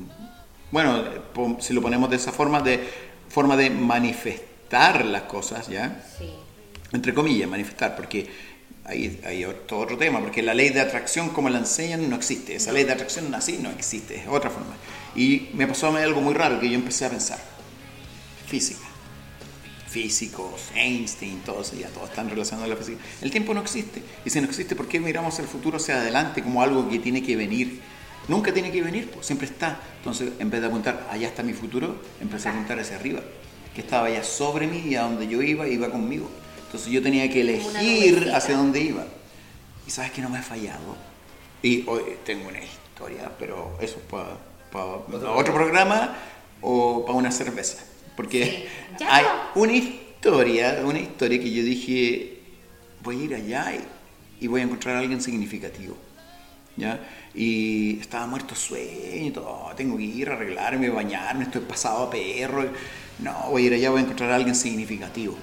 bueno, 0.70 1.04
si 1.60 1.72
lo 1.72 1.82
ponemos 1.82 2.10
de 2.10 2.16
esa 2.16 2.32
forma, 2.32 2.60
de 2.60 2.80
forma 3.28 3.56
de 3.56 3.70
manifestar 3.70 5.04
las 5.04 5.22
cosas, 5.22 5.68
¿ya? 5.68 6.04
Sí. 6.18 6.30
Entre 6.92 7.14
comillas, 7.14 7.48
manifestar, 7.48 7.96
porque 7.96 8.28
hay, 8.84 9.20
hay 9.24 9.44
otro, 9.44 9.78
otro 9.78 9.98
tema, 9.98 10.20
porque 10.20 10.42
la 10.42 10.54
ley 10.54 10.70
de 10.70 10.80
atracción 10.80 11.30
como 11.30 11.48
la 11.48 11.58
enseñan 11.58 12.08
no 12.08 12.16
existe, 12.16 12.54
esa 12.54 12.72
ley 12.72 12.84
de 12.84 12.92
atracción 12.92 13.34
así 13.34 13.58
no 13.60 13.70
existe, 13.70 14.16
es 14.16 14.28
otra 14.28 14.50
forma. 14.50 14.74
Y 15.14 15.48
me 15.54 15.66
pasó 15.66 15.94
algo 15.94 16.20
muy 16.20 16.34
raro, 16.34 16.60
que 16.60 16.68
yo 16.68 16.74
empecé 16.74 17.06
a 17.06 17.10
pensar, 17.10 17.38
física, 18.46 18.86
físicos, 19.88 20.70
Einstein, 20.74 21.40
todos, 21.40 21.72
ya 21.72 21.88
todos 21.88 22.10
están 22.10 22.28
relacionados 22.28 22.70
a 22.70 22.74
la 22.74 22.76
física. 22.76 23.02
El 23.22 23.30
tiempo 23.30 23.54
no 23.54 23.60
existe, 23.60 24.02
y 24.24 24.30
si 24.30 24.40
no 24.40 24.46
existe, 24.46 24.76
¿por 24.76 24.88
qué 24.88 25.00
miramos 25.00 25.38
el 25.38 25.46
futuro 25.46 25.78
hacia 25.78 25.96
adelante 25.96 26.42
como 26.42 26.62
algo 26.62 26.88
que 26.88 26.98
tiene 26.98 27.22
que 27.22 27.36
venir? 27.36 27.80
Nunca 28.28 28.52
tiene 28.52 28.72
que 28.72 28.82
venir, 28.82 29.10
pues, 29.10 29.26
siempre 29.26 29.46
está. 29.46 29.78
Entonces, 29.98 30.32
en 30.38 30.50
vez 30.50 30.60
de 30.60 30.66
apuntar, 30.66 31.06
allá 31.10 31.28
está 31.28 31.42
mi 31.42 31.52
futuro, 31.52 31.96
empecé 32.20 32.48
a 32.48 32.52
apuntar 32.52 32.78
hacia 32.80 32.96
arriba, 32.96 33.20
que 33.74 33.80
estaba 33.82 34.06
allá 34.06 34.24
sobre 34.24 34.66
mí 34.66 34.78
y 34.86 34.96
a 34.96 35.02
donde 35.02 35.28
yo 35.28 35.42
iba, 35.42 35.66
iba 35.68 35.90
conmigo. 35.90 36.28
Entonces 36.66 36.90
yo 36.90 37.02
tenía 37.02 37.30
que 37.30 37.42
elegir 37.42 38.30
hacia 38.34 38.56
dónde 38.56 38.80
iba. 38.80 39.06
Y 39.86 39.90
sabes 39.90 40.10
que 40.10 40.20
no 40.20 40.28
me 40.28 40.38
ha 40.38 40.42
fallado. 40.42 40.96
Y 41.62 41.84
hoy 41.88 42.02
tengo 42.24 42.48
una 42.48 42.60
historia, 42.60 43.30
pero 43.38 43.78
eso 43.80 43.98
para 44.10 44.38
Otro 44.72 45.36
otro, 45.36 45.54
programa 45.54 46.16
o 46.60 47.04
para 47.06 47.16
una 47.16 47.30
cerveza. 47.30 47.84
Porque 48.16 48.44
Sí. 48.44 48.64
Ya. 49.00 49.14
hay 49.14 49.24
una 49.54 49.72
historia, 49.74 50.80
una 50.84 50.98
historia 50.98 51.38
que 51.38 51.50
yo 51.52 51.62
dije, 51.62 52.40
voy 53.02 53.20
a 53.20 53.24
ir 53.24 53.34
allá 53.34 53.74
y, 53.74 54.44
y 54.44 54.48
voy 54.48 54.62
a 54.62 54.64
encontrar 54.64 54.96
a 54.96 54.98
alguien 55.00 55.20
significativo. 55.22 55.96
¿Ya? 56.76 57.00
Y 57.34 57.98
estaba 58.00 58.26
muerto 58.26 58.54
sueño 58.54 59.32
todo, 59.32 59.70
tengo 59.76 59.96
que 59.96 60.02
ir 60.02 60.28
a 60.28 60.34
arreglarme, 60.34 60.90
bañarme, 60.90 61.44
estoy 61.44 61.62
pasado 61.62 62.04
a 62.04 62.10
perro. 62.10 62.70
No, 63.18 63.34
voy 63.50 63.64
a 63.64 63.66
ir 63.66 63.74
allá, 63.74 63.90
voy 63.90 64.00
a 64.00 64.02
encontrar 64.04 64.30
a 64.30 64.36
alguien 64.36 64.54
significativo. 64.54 65.36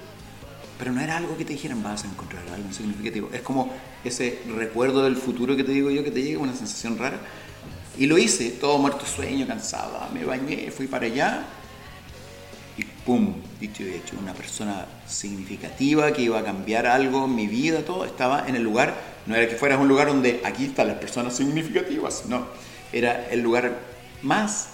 Pero 0.78 0.92
no 0.92 1.00
era 1.00 1.16
algo 1.16 1.36
que 1.36 1.44
te 1.44 1.52
dijeran, 1.52 1.82
vas 1.82 2.04
a 2.04 2.08
encontrar 2.08 2.42
a 2.48 2.54
alguien 2.54 2.72
significativo. 2.72 3.30
Es 3.32 3.42
como 3.42 3.72
ese 4.04 4.40
recuerdo 4.56 5.04
del 5.04 5.16
futuro 5.16 5.56
que 5.56 5.64
te 5.64 5.72
digo 5.72 5.90
yo, 5.90 6.02
que 6.04 6.10
te 6.10 6.22
llega, 6.22 6.40
una 6.40 6.54
sensación 6.54 6.98
rara. 6.98 7.18
Y 7.96 8.06
lo 8.06 8.18
hice, 8.18 8.50
todo 8.50 8.78
muerto 8.78 9.06
sueño, 9.06 9.46
cansado. 9.46 9.98
Me 10.12 10.24
bañé, 10.24 10.70
fui 10.70 10.86
para 10.86 11.06
allá. 11.06 11.44
Y 12.76 12.82
pum, 12.82 13.34
dicho 13.60 13.84
y 13.84 13.90
hecho, 13.94 14.16
una 14.20 14.32
persona 14.34 14.86
significativa 15.06 16.12
que 16.12 16.22
iba 16.22 16.38
a 16.40 16.44
cambiar 16.44 16.86
algo 16.86 17.26
en 17.26 17.36
mi 17.36 17.46
vida, 17.46 17.84
todo, 17.84 18.04
estaba 18.04 18.48
en 18.48 18.56
el 18.56 18.62
lugar. 18.64 19.13
No 19.26 19.34
era 19.34 19.48
que 19.48 19.56
fueras 19.56 19.80
un 19.80 19.88
lugar 19.88 20.08
donde 20.08 20.40
aquí 20.44 20.66
están 20.66 20.88
las 20.88 20.98
personas 20.98 21.36
significativas, 21.36 22.24
no. 22.26 22.46
Era 22.92 23.28
el 23.30 23.40
lugar 23.40 23.78
más 24.22 24.68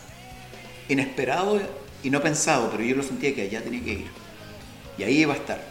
inesperado 0.89 1.61
y 2.03 2.11
no 2.11 2.21
pensado, 2.21 2.71
pero 2.71 2.83
yo 2.83 2.97
lo 2.97 3.03
sentía 3.03 3.35
que 3.35 3.43
allá 3.43 3.63
tenía 3.63 3.83
que 3.83 3.93
ir. 3.93 4.11
Y 4.99 5.03
ahí 5.05 5.19
iba 5.19 5.35
a 5.35 5.37
estar. 5.37 5.63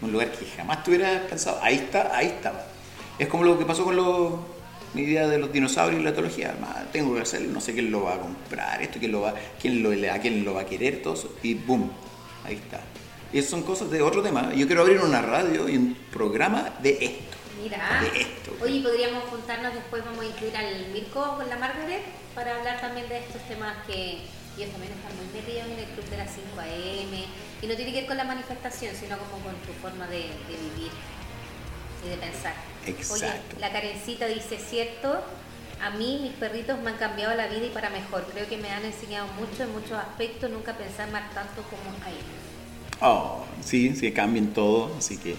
Un 0.00 0.12
lugar 0.12 0.30
que 0.30 0.46
jamás 0.56 0.84
te 0.84 0.90
hubieras 0.90 1.22
pensado. 1.22 1.58
Ahí 1.62 1.76
está, 1.76 2.16
ahí 2.16 2.26
estaba. 2.26 2.64
Es 3.18 3.26
como 3.26 3.42
lo 3.42 3.58
que 3.58 3.64
pasó 3.64 3.84
con 3.84 3.96
los, 3.96 4.34
mi 4.94 5.02
idea 5.02 5.26
de 5.26 5.38
los 5.38 5.52
dinosaurios 5.52 6.00
y 6.00 6.04
la 6.04 6.10
etología. 6.10 6.56
Ma, 6.60 6.84
tengo 6.92 7.14
que 7.14 7.22
hacerlo, 7.22 7.48
no 7.52 7.60
sé 7.60 7.72
quién 7.72 7.90
lo 7.90 8.04
va 8.04 8.14
a 8.14 8.18
comprar, 8.20 8.80
esto, 8.82 8.98
quién 8.98 9.12
lo 9.12 9.22
va, 9.22 9.34
quién 9.60 9.82
lo, 9.82 9.90
a 9.90 10.18
quién 10.18 10.44
lo 10.44 10.54
va 10.54 10.60
a 10.62 10.66
querer, 10.66 11.02
todo 11.02 11.14
eso. 11.14 11.34
Y 11.42 11.54
boom, 11.54 11.90
ahí 12.44 12.54
está. 12.54 12.80
Y 13.32 13.42
son 13.42 13.62
cosas 13.62 13.90
de 13.90 14.00
otro 14.02 14.22
tema. 14.22 14.54
Yo 14.54 14.66
quiero 14.66 14.82
abrir 14.82 15.00
una 15.00 15.20
radio 15.20 15.68
y 15.68 15.76
un 15.76 15.96
programa 16.12 16.74
de 16.82 16.98
esto. 17.00 17.37
Mira. 17.62 18.02
Esto. 18.14 18.56
Oye, 18.62 18.80
podríamos 18.80 19.24
juntarnos 19.24 19.74
después, 19.74 20.04
vamos 20.04 20.24
a 20.24 20.26
incluir 20.26 20.56
al 20.56 20.88
Mirko 20.88 21.36
con 21.36 21.48
la 21.48 21.56
Margaret 21.56 22.02
para 22.34 22.56
hablar 22.56 22.80
también 22.80 23.08
de 23.08 23.18
estos 23.18 23.42
temas 23.42 23.76
que 23.86 24.22
ellos 24.56 24.72
también 24.72 24.92
están 24.92 25.16
muy 25.16 25.26
metidos 25.32 25.66
en 25.66 25.78
el 25.78 25.86
club 25.86 26.04
de 26.10 26.16
las 26.16 26.30
5 26.30 26.60
AM. 26.60 27.14
Y 27.62 27.66
no 27.66 27.74
tiene 27.74 27.92
que 27.92 28.00
ver 28.00 28.06
con 28.06 28.16
la 28.16 28.24
manifestación, 28.24 28.94
sino 28.94 29.18
como 29.18 29.42
con 29.44 29.54
tu 29.66 29.72
forma 29.80 30.06
de, 30.06 30.18
de 30.18 30.56
vivir 30.74 30.92
y 32.04 32.08
de 32.08 32.16
pensar. 32.16 32.54
Exacto. 32.86 33.26
Oye, 33.26 33.60
la 33.60 33.72
Karencita 33.72 34.26
dice, 34.26 34.58
cierto, 34.58 35.22
a 35.80 35.90
mí 35.90 36.20
mis 36.22 36.32
perritos 36.32 36.80
me 36.80 36.90
han 36.90 36.96
cambiado 36.96 37.34
la 37.34 37.46
vida 37.46 37.66
y 37.66 37.70
para 37.70 37.90
mejor. 37.90 38.24
Creo 38.32 38.48
que 38.48 38.56
me 38.56 38.70
han 38.70 38.84
enseñado 38.84 39.26
mucho 39.34 39.62
en 39.62 39.72
muchos 39.72 39.92
aspectos, 39.92 40.50
nunca 40.50 40.74
pensar 40.74 41.10
más 41.10 41.32
tanto 41.34 41.62
como 41.62 41.96
a 42.04 42.10
ellos. 42.10 42.48
Oh, 43.00 43.44
sí, 43.64 43.94
sí, 43.94 44.12
cambian 44.12 44.48
todo, 44.48 44.94
así 44.98 45.18
que. 45.18 45.36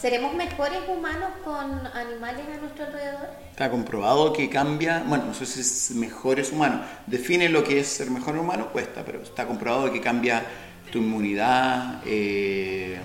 ¿Seremos 0.00 0.34
mejores 0.34 0.80
humanos 0.88 1.30
con 1.44 1.86
animales 1.94 2.44
a 2.54 2.60
nuestro 2.60 2.86
alrededor? 2.86 3.28
Está 3.50 3.70
comprobado 3.70 4.32
que 4.32 4.48
cambia, 4.48 5.04
bueno, 5.06 5.26
no 5.26 5.34
sé 5.34 5.46
si 5.46 5.60
es 5.60 5.90
mejores 5.90 6.52
humanos, 6.52 6.86
define 7.06 7.48
lo 7.48 7.62
que 7.62 7.80
es 7.80 7.86
ser 7.86 8.10
mejor 8.10 8.38
humano, 8.38 8.70
cuesta, 8.72 9.04
pero 9.04 9.20
está 9.22 9.46
comprobado 9.46 9.92
que 9.92 10.00
cambia 10.00 10.46
tu 10.90 10.98
inmunidad, 10.98 12.02
eh, 12.06 12.98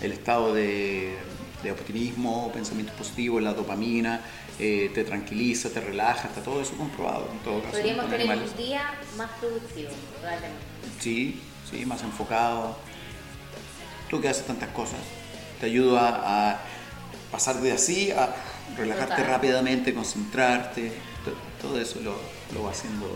el 0.00 0.12
estado 0.12 0.54
de, 0.54 1.14
de 1.62 1.72
optimismo, 1.72 2.50
pensamientos 2.52 2.94
positivos, 2.96 3.42
la 3.42 3.52
dopamina, 3.52 4.20
eh, 4.58 4.90
te 4.94 5.04
tranquiliza, 5.04 5.70
te 5.70 5.80
relaja, 5.80 6.28
está 6.28 6.42
todo 6.42 6.60
eso 6.60 6.74
comprobado 6.76 7.28
en 7.32 7.38
todo 7.40 7.60
caso. 7.60 7.72
Podríamos 7.72 8.04
tener 8.06 8.20
animales. 8.20 8.50
un 8.50 8.56
día 8.56 8.94
más 9.16 9.30
productivo, 9.38 9.90
probablemente. 10.18 10.62
Sí, 11.00 11.40
sí, 11.70 11.84
más 11.86 12.02
enfocado. 12.02 12.76
Tú 14.08 14.20
que 14.20 14.28
haces 14.28 14.46
tantas 14.46 14.68
cosas, 14.70 14.98
te 15.62 15.66
ayuda 15.66 16.22
a 16.24 16.58
pasar 17.30 17.60
de 17.60 17.70
así 17.70 18.10
a 18.10 18.34
relajarte 18.76 19.14
Total. 19.14 19.30
rápidamente, 19.30 19.94
concentrarte. 19.94 20.90
to- 21.24 21.36
Todo 21.68 21.80
eso 21.80 22.00
lo, 22.00 22.16
lo 22.52 22.64
va 22.64 22.72
haciendo 22.72 23.06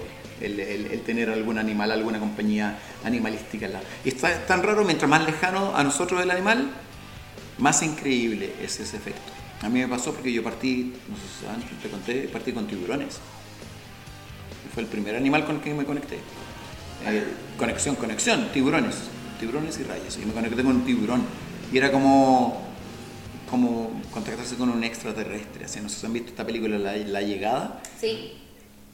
el, 0.41 0.61
el- 0.61 0.87
el 0.93 1.01
tener 1.03 1.29
algún 1.29 1.59
animal, 1.59 1.91
alguna 1.91 2.21
compañía 2.21 2.79
animalística. 3.05 3.69
Y 4.05 4.11
está 4.11 4.31
es 4.31 4.47
tan 4.47 4.63
raro, 4.63 4.85
mientras 4.85 5.11
más 5.11 5.27
lejano 5.27 5.75
a 5.75 5.83
nosotros 5.83 6.23
el 6.23 6.31
animal, 6.31 6.69
más 7.59 7.83
increíble 7.83 8.53
es 8.63 8.79
ese 8.79 8.97
efecto. 8.97 9.33
A 9.63 9.69
mí 9.69 9.81
me 9.81 9.89
pasó 9.89 10.13
porque 10.13 10.33
yo 10.33 10.45
partí, 10.45 10.93
no 11.09 11.17
sé 11.17 11.23
si 11.41 11.47
antes 11.53 11.83
te 11.83 11.89
conté, 11.89 12.29
partí 12.29 12.53
con 12.53 12.69
tiburones. 12.69 13.17
Fue 14.73 14.85
el 14.85 14.89
primer 14.89 15.17
animal 15.17 15.45
con 15.45 15.57
el 15.57 15.63
que 15.63 15.75
me 15.75 15.85
conecté. 15.85 16.21
Eh, 17.07 17.25
conexión, 17.59 17.97
conexión, 17.97 18.51
tiburones, 18.53 18.95
tiburones 19.41 19.81
y 19.81 19.83
rayos. 19.83 20.17
Y 20.23 20.27
me 20.27 20.33
conecté 20.33 20.63
con 20.63 20.77
un 20.77 20.85
tiburón. 20.85 21.23
Y 21.73 21.79
era 21.79 21.91
como, 21.91 22.63
como 23.51 24.01
contactarse 24.13 24.57
con 24.57 24.71
un 24.71 24.85
extraterrestre. 24.85 25.65
Así, 25.65 25.81
no 25.81 25.89
sé 25.89 26.01
si 26.01 26.07
han 26.07 26.13
visto 26.13 26.31
esta 26.31 26.45
película 26.47 26.79
La, 26.79 26.97
La 26.97 27.23
Llegada. 27.23 27.83
Sí, 27.99 28.35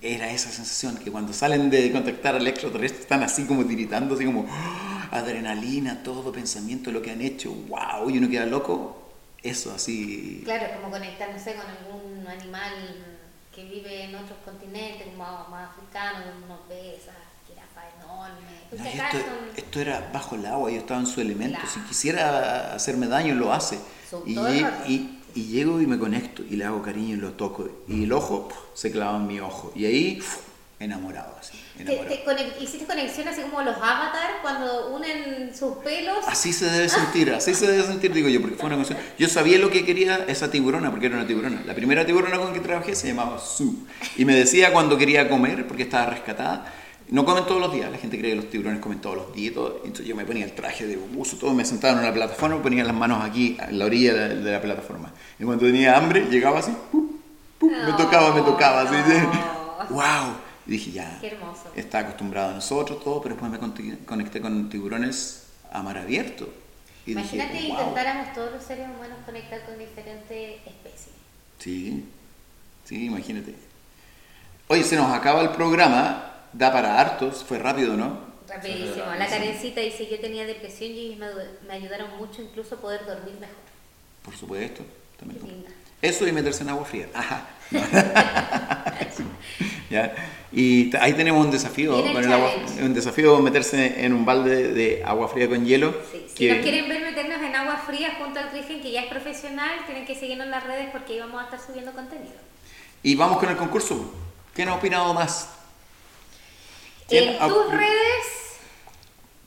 Era 0.01 0.31
esa 0.33 0.51
sensación 0.51 0.97
que 0.97 1.11
cuando 1.13 1.33
salen 1.33 1.71
de 1.71 1.93
contactar 1.93 2.35
al 2.37 2.47
extraterrestre 2.47 3.01
están 3.03 3.23
así 3.23 3.47
como 3.47 3.65
tiritando, 3.67 4.15
así 4.15 4.25
como 4.25 4.47
¡ah! 4.51 5.09
adrenalina, 5.13 6.03
todo 6.03 6.33
pensamiento, 6.33 6.91
lo 6.91 7.03
que 7.03 7.11
han 7.13 7.21
hecho, 7.21 7.53
wow, 7.53 8.11
y 8.11 8.19
uno 8.19 8.29
queda 8.29 8.47
loco. 8.47 8.99
Eso, 9.43 9.73
así. 9.75 10.43
claro, 10.45 10.67
como 10.81 10.91
conectar, 10.93 11.31
no 11.33 11.39
sé, 11.39 11.55
con 11.55 11.67
algún 11.67 12.27
animal 12.27 12.73
que 13.55 13.65
vive 13.65 14.05
en 14.05 14.15
otros 14.15 14.39
continentes, 14.45 15.07
como 15.09 15.25
más 15.51 15.71
africano, 15.71 16.25
esas 16.71 17.15
enormes. 18.13 18.53
No, 18.73 18.83
acá 19.03 19.09
esto, 19.11 19.19
son- 19.19 19.57
esto 19.57 19.81
era 19.81 20.11
bajo 20.13 20.35
el 20.37 20.47
agua, 20.47 20.71
yo 20.71 20.79
estaba 20.79 21.01
en 21.01 21.07
su 21.07 21.21
elemento. 21.21 21.59
Claro. 21.59 21.73
Si 21.75 21.81
quisiera 21.81 22.75
hacerme 22.75 23.07
daño, 23.07 23.35
lo 23.35 23.53
hace. 23.53 23.79
Y, 24.27 24.39
y- 24.89 25.19
y 25.35 25.45
llego 25.47 25.81
y 25.81 25.87
me 25.87 25.99
conecto 25.99 26.43
y 26.49 26.57
le 26.57 26.65
hago 26.67 26.83
cariño 26.83 27.15
y 27.15 27.19
lo 27.19 27.33
toco. 27.33 27.69
Y 27.89 28.05
el 28.05 28.13
ojo 28.13 28.49
puf, 28.49 28.59
se 28.75 28.91
clava 28.91 29.17
en 29.17 29.27
mi 29.27 29.41
ojo. 29.41 29.73
Y 29.75 29.87
ahí, 29.87 30.17
puf, 30.17 30.39
enamorado, 30.79 31.35
así. 31.41 31.53
Te- 31.77 31.83
Enamorado. 31.85 32.15
te 32.15 32.25
conec- 32.25 32.61
hiciste 32.63 32.85
conexión 32.85 33.27
así 33.29 33.41
como 33.41 33.63
los 33.63 33.77
avatars 33.77 34.35
cuando 34.43 34.95
unen 34.95 35.51
sus 35.57 35.77
pelos. 35.79 36.19
Así 36.27 36.53
se 36.53 36.67
debe 36.67 36.89
sentir, 36.91 37.31
así 37.31 37.55
se 37.55 37.67
debe 37.67 37.83
sentir, 37.85 38.13
digo 38.13 38.29
yo, 38.29 38.43
porque 38.43 38.57
fue 38.57 38.67
una 38.67 38.77
cuestión. 38.77 38.99
Yo 39.19 39.27
sabía 39.29 39.59
lo 39.59 39.71
que 39.71 39.87
quería 39.87 40.17
esa 40.29 40.51
tiburona, 40.51 40.91
porque 40.91 41.07
era 41.07 41.17
una 41.17 41.27
tiburona. 41.27 41.63
La 41.65 41.75
primera 41.75 42.05
tiburona 42.05 42.37
con 42.39 42.53
que 42.53 42.61
trabajé 42.61 42.95
se 42.95 43.09
llamaba 43.09 43.39
Sue. 43.39 43.73
Y 44.19 44.27
me 44.27 44.35
decía 44.35 44.71
cuando 44.73 44.99
quería 44.99 45.31
comer, 45.31 45.67
porque 45.67 45.85
estaba 45.85 46.07
rescatada. 46.11 46.71
No 47.13 47.27
comen 47.27 47.45
todos 47.45 47.61
los 47.61 47.73
días, 47.73 47.91
la 47.91 47.99
gente 47.99 48.19
cree 48.19 48.31
que 48.31 48.37
los 48.37 48.49
tiburones 48.49 48.81
comen 48.81 49.01
todos 49.01 49.17
los 49.17 49.35
días 49.35 49.53
todo. 49.55 49.77
Entonces 49.85 50.07
yo 50.07 50.17
me 50.17 50.25
ponía 50.25 50.47
el 50.47 50.53
traje 50.53 50.87
de 50.87 50.97
buzo, 50.97 51.37
todo, 51.37 51.53
me 51.53 51.65
sentaba 51.65 51.93
en 51.93 51.99
una 52.01 52.13
plataforma, 52.15 52.57
me 52.57 52.63
ponía 52.63 52.85
las 52.85 52.95
manos 52.95 53.23
aquí, 53.23 53.57
en 53.61 53.79
la 53.79 53.85
orilla 53.85 54.15
de, 54.15 54.37
de 54.37 54.53
la 54.53 54.61
plataforma. 54.63 55.13
Y 55.39 55.45
cuando 55.45 55.67
tenía 55.67 55.97
hambre, 55.97 56.27
llegaba 56.31 56.61
así, 56.61 56.75
¡pup! 56.91 57.13
me 57.61 57.93
tocaba, 57.99 58.35
me 58.35 58.41
tocaba, 58.41 58.83
así. 58.83 58.97
¡Wow! 59.91 60.37
Y 60.67 60.71
dije, 60.71 60.93
ya, 60.93 61.19
Qué 61.21 61.29
hermoso. 61.29 61.71
está 61.77 61.99
acostumbrado 62.01 62.51
a 62.51 62.55
nosotros, 62.55 63.03
todo, 63.05 63.21
pero 63.21 63.35
después 63.35 63.53
me 63.53 63.59
conecté 64.07 64.41
con 64.41 64.69
tiburones 64.71 65.49
a 65.71 65.83
mar 65.83 65.99
abierto. 65.99 66.49
Y 67.05 67.13
Imagínate 67.13 67.53
dije, 67.55 67.69
wow. 67.69 67.79
intentáramos 67.81 68.33
todos 68.33 68.53
los 68.53 68.63
seres 68.63 68.87
humanos 68.89 69.19
conectar 69.27 69.65
con 69.67 69.79
diferentes 69.79 70.61
especies. 70.67 71.15
Sí, 71.59 72.05
sí, 72.85 73.07
imagínate. 73.07 73.55
Oye, 74.69 74.85
se 74.85 74.97
nos 74.97 75.13
acaba 75.13 75.43
el 75.43 75.51
programa, 75.51 76.32
da 76.53 76.73
para 76.73 76.99
hartos, 77.01 77.45
fue 77.45 77.59
rápido, 77.59 77.97
¿no? 77.97 78.33
Rapidísimo. 78.49 79.07
La. 79.19 79.27
Karencita 79.27 79.81
dice, 79.81 80.07
yo 80.11 80.19
tenía 80.21 80.45
depresión 80.47 80.91
y 80.93 80.99
ellos 81.13 81.19
me, 81.19 81.27
me 81.67 81.75
ayudaron 81.75 82.17
mucho 82.19 82.43
incluso 82.43 82.75
a 82.75 82.79
poder 82.81 83.05
dormir 83.07 83.35
mejor. 83.41 83.57
Por 84.25 84.37
supuesto. 84.37 84.83
También. 85.19 85.41
Qué 85.41 85.47
linda. 85.51 85.71
Eso 86.03 86.27
y 86.27 86.33
meterse 86.33 86.63
en 86.65 86.69
agua 86.71 86.85
fría. 86.85 87.07
Ajá. 87.15 87.47
¿Ya? 89.91 90.15
Y 90.53 90.95
ahí 90.97 91.13
tenemos 91.15 91.45
un 91.45 91.51
desafío, 91.51 92.05
el 92.05 92.13
con 92.13 92.25
el 92.25 92.33
agua- 92.33 92.51
un 92.83 92.95
desafío 92.95 93.39
meterse 93.41 94.05
en 94.05 94.13
un 94.13 94.25
balde 94.25 94.73
de 94.73 95.03
agua 95.05 95.29
fría 95.29 95.49
con 95.49 95.65
hielo. 95.65 95.95
Sí, 96.11 96.27
Si 96.29 96.35
que- 96.35 96.55
nos 96.55 96.63
quieren 96.63 96.89
ver 96.89 97.01
meternos 97.03 97.41
en 97.43 97.55
agua 97.55 97.77
fría 97.87 98.17
junto 98.19 98.39
al 98.41 98.51
Cristian, 98.51 98.81
que 98.81 98.91
ya 98.91 99.03
es 99.03 99.09
profesional, 99.09 99.71
tienen 99.87 100.05
que 100.07 100.15
seguirnos 100.15 100.47
en 100.47 100.51
las 100.51 100.65
redes 100.65 100.89
porque 100.93 101.15
ahí 101.15 101.21
vamos 101.21 101.41
a 101.41 101.45
estar 101.45 101.61
subiendo 101.61 101.93
contenido. 101.93 102.35
Y 103.03 103.15
vamos 103.17 103.39
con 103.39 103.49
el 103.51 103.57
concurso. 103.57 104.13
¿Quién 104.55 104.69
ha 104.69 104.75
opinado 104.75 105.13
más? 105.15 105.49
¿Quién 107.13 107.29
En 107.29 107.39
tus 107.47 107.71
redes. 107.71 108.27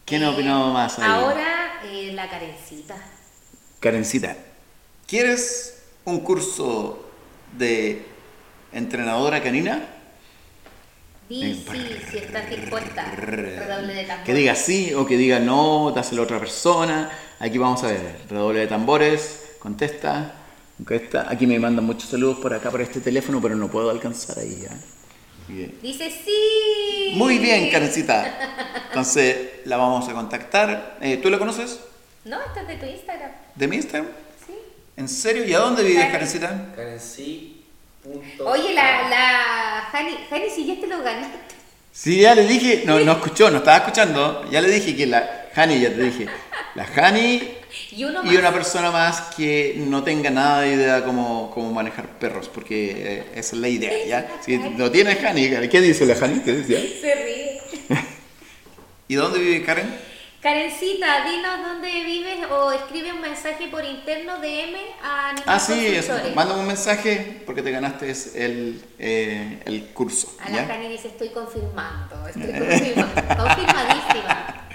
¿Quién 0.06 0.22
eh, 0.22 0.28
opinado 0.28 0.72
más 0.72 1.00
ahí? 1.00 1.06
Ahora, 1.10 1.82
eh, 1.84 2.12
la 2.14 2.30
Karencita. 2.30 2.96
Karencita, 3.80 4.38
¿quieres 5.08 5.82
un 6.06 6.20
curso 6.20 7.10
de 7.58 8.06
entrenadora 8.72 9.42
canina? 9.42 9.84
Di 11.28 11.56
sí, 11.56 12.00
si 12.12 12.18
estás 12.20 12.48
dispuesta. 12.52 13.04
Redoble 13.16 13.96
de 13.96 14.04
tambor. 14.04 14.26
Que 14.26 14.34
diga 14.36 14.54
sí 14.54 14.94
o 14.94 15.08
que 15.08 15.18
diga 15.18 15.40
no, 15.40 15.92
dáselo 15.92 16.22
a 16.22 16.26
otra 16.26 16.38
persona. 16.38 17.10
Aquí 17.40 17.58
vamos 17.58 17.84
a 17.84 17.88
ver, 17.88 18.22
redoble 18.30 18.60
de 18.60 18.68
tambores, 18.68 19.56
contesta, 19.58 20.36
contesta. 20.78 21.26
Aquí 21.28 21.48
me 21.48 21.58
mandan 21.58 21.84
muchos 21.84 22.12
saludos 22.12 22.38
por 22.38 22.54
acá, 22.54 22.70
por 22.70 22.82
este 22.82 23.02
teléfono, 23.02 23.42
pero 23.42 23.56
no 23.56 23.72
puedo 23.72 23.90
alcanzar 23.90 24.38
ahí 24.38 24.60
ya. 24.62 24.78
Bien. 25.48 25.78
Dice 25.82 26.10
sí. 26.10 27.12
Muy 27.16 27.38
bien, 27.38 27.70
Karencita. 27.70 28.34
Entonces 28.88 29.38
la 29.66 29.78
vamos 29.78 30.08
a 30.10 30.14
contactar. 30.14 30.98
Eh, 31.02 31.18
¿Tú 31.18 31.30
la 31.30 31.38
conoces? 31.38 31.80
No, 32.24 32.42
esta 32.42 32.62
es 32.62 32.68
de 32.68 32.76
tu 32.78 32.86
Instagram. 32.86 33.32
¿De 33.54 33.68
mi 33.68 33.76
Instagram? 33.76 34.10
Sí. 34.46 34.54
¿En 34.98 35.08
serio? 35.08 35.46
¿Y 35.46 35.54
a 35.54 35.60
dónde 35.60 35.84
vives, 35.84 35.98
Karen. 36.06 36.12
Karencita? 36.12 36.74
Karency.com. 36.76 38.48
Oye, 38.48 38.74
la, 38.74 39.10
la 39.10 39.88
Jani, 39.92 40.18
Jani, 40.30 40.50
si 40.50 40.66
ya 40.66 40.80
te 40.80 40.88
lo 40.88 41.04
ganaste. 41.04 41.38
Sí, 41.92 42.20
ya 42.22 42.36
le 42.36 42.46
dije, 42.46 42.84
no, 42.86 43.00
no 43.00 43.12
escuchó, 43.14 43.50
no 43.52 43.60
estaba 43.60 43.78
escuchando. 43.78 44.50
Ya 44.52 44.62
le 44.62 44.70
dije 44.70 44.96
que 44.96 45.06
la 45.06 45.46
Hani, 45.56 45.80
ya 45.80 45.90
te 45.90 46.02
dije, 46.02 46.28
la 46.76 46.86
Hani 46.96 47.42
Y 47.92 48.04
uno 48.04 48.22
y 48.24 48.28
más. 48.28 48.36
una 48.38 48.54
persona 48.54 48.92
más 48.92 49.22
que 49.36 49.76
no 49.78 50.04
tenga 50.04 50.30
nada 50.30 50.62
de 50.62 50.74
idea 50.74 51.04
cómo, 51.04 51.52
cómo 51.54 51.72
manejar 51.72 52.08
perros, 52.20 52.50
porque 52.50 52.92
eh, 52.98 53.24
esa 53.36 53.56
es 53.56 53.62
la 53.62 53.70
idea, 53.70 54.06
¿ya? 54.06 54.38
Si 54.42 54.58
lo 54.78 54.92
tiene 54.92 55.12
Hani, 55.12 55.68
¿qué 55.70 55.82
dice 55.82 56.06
la 56.06 56.16
Hani? 56.16 56.40
¿Qué 56.42 56.54
decía? 56.54 56.80
Se 57.02 57.16
ríe. 57.16 57.62
¿Y 59.08 59.16
dónde 59.16 59.40
vive 59.40 59.64
Karen? 59.64 60.16
Karencita, 60.42 61.26
dinos 61.26 61.58
dónde 61.68 62.04
vives 62.04 62.38
o 62.52 62.72
escribe 62.72 63.12
un 63.12 63.20
mensaje 63.22 63.68
por 63.68 63.84
interno 63.84 64.38
DM 64.38 64.76
a 65.04 65.30
Animal 65.30 65.44
Ah, 65.48 65.60
sí, 65.60 65.88
eso. 65.88 66.14
Mándame 66.36 66.60
un 66.62 66.68
mensaje 66.68 67.42
porque 67.48 67.64
te 67.64 67.72
ganaste 67.72 68.12
el, 68.36 68.80
eh, 69.00 69.60
el 69.66 69.86
curso, 69.88 70.38
A 70.40 70.52
la. 70.52 70.66
Jani 70.68 70.88
dice, 70.88 71.08
estoy 71.08 71.30
confirmando, 71.30 72.28
estoy 72.28 72.44
confirmando, 72.44 73.16
confirmadísima. 73.44 74.68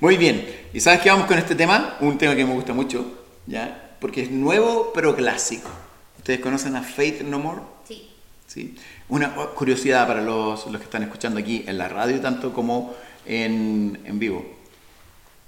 Muy 0.00 0.16
bien. 0.16 0.57
¿Y 0.72 0.80
sabes 0.80 1.00
qué 1.00 1.08
vamos 1.08 1.26
con 1.26 1.38
este 1.38 1.54
tema? 1.54 1.96
Un 2.00 2.18
tema 2.18 2.36
que 2.36 2.44
me 2.44 2.52
gusta 2.52 2.74
mucho, 2.74 3.24
¿ya? 3.46 3.96
Porque 4.00 4.22
es 4.22 4.30
nuevo 4.30 4.92
pero 4.94 5.16
clásico. 5.16 5.70
¿Ustedes 6.18 6.40
conocen 6.40 6.76
a 6.76 6.82
Faith 6.82 7.22
No 7.22 7.38
More? 7.38 7.62
Sí. 7.86 8.10
¿Sí? 8.46 8.76
Una 9.08 9.34
curiosidad 9.34 10.06
para 10.06 10.20
los, 10.20 10.66
los 10.66 10.76
que 10.76 10.84
están 10.84 11.02
escuchando 11.02 11.40
aquí 11.40 11.64
en 11.66 11.78
la 11.78 11.88
radio, 11.88 12.20
tanto 12.20 12.52
como 12.52 12.94
en, 13.24 13.98
en 14.04 14.18
vivo. 14.18 14.44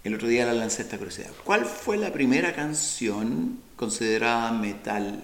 El 0.05 0.15
otro 0.15 0.27
día 0.27 0.47
la 0.47 0.55
lancé 0.55 0.83
esta 0.83 0.97
curiosidad. 0.97 1.31
¿Cuál 1.45 1.67
fue 1.67 1.99
la 1.99 2.11
primera 2.11 2.55
canción 2.55 3.61
considerada 3.77 4.53
metal 4.53 5.23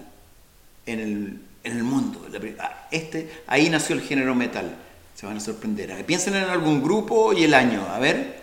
en 0.85 0.99
el, 0.99 1.41
en 1.63 1.77
el 1.77 1.83
mundo? 1.83 2.27
Ah, 2.59 2.87
este, 2.91 3.31
ahí 3.47 3.69
nació 3.71 3.95
el 3.95 4.03
género 4.03 4.35
metal. 4.35 4.75
Se 5.15 5.25
van 5.25 5.37
a 5.37 5.39
sorprender. 5.39 6.05
Piensen 6.05 6.35
en 6.35 6.43
algún 6.43 6.83
grupo 6.83 7.33
y 7.33 7.43
el 7.45 7.55
año. 7.55 7.87
A 7.89 7.97
ver. 7.97 8.37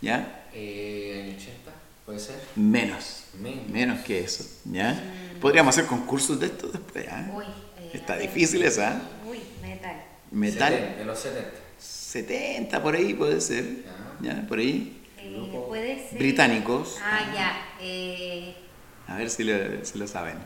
¿Ya? 0.00 0.35
Eh, 0.58 1.22
año 1.26 1.36
80, 1.36 1.70
puede 2.06 2.18
ser. 2.18 2.36
Menos. 2.56 3.24
Menos. 3.38 3.68
Menos 3.68 4.00
que 4.04 4.20
eso. 4.20 4.44
¿Ya? 4.64 4.98
Podríamos 5.40 5.76
hacer 5.76 5.86
concursos 5.86 6.40
de 6.40 6.46
esto 6.46 6.68
después. 6.68 7.06
¿ah? 7.10 7.30
Uy, 7.34 7.44
eh, 7.44 7.90
Está 7.92 8.16
difícil 8.16 8.62
esa. 8.62 9.02
Uy, 9.28 9.40
metal. 9.60 10.02
Metal. 10.30 10.72
70, 10.72 11.00
en 11.02 11.06
los 11.06 11.18
70. 11.18 11.50
70 11.78 12.82
por 12.82 12.94
ahí 12.96 13.12
puede 13.12 13.40
ser. 13.40 13.64
¿Ya? 14.22 14.46
Por 14.48 14.58
ahí. 14.58 15.02
Eh, 15.18 15.64
puede 15.68 16.08
ser. 16.08 16.18
Británicos. 16.18 16.96
Ah, 17.02 17.32
ya. 17.34 17.76
Eh, 17.80 18.54
A 19.08 19.16
ver 19.18 19.28
si 19.28 19.44
lo, 19.44 19.84
si 19.84 19.98
lo 19.98 20.06
saben. 20.06 20.36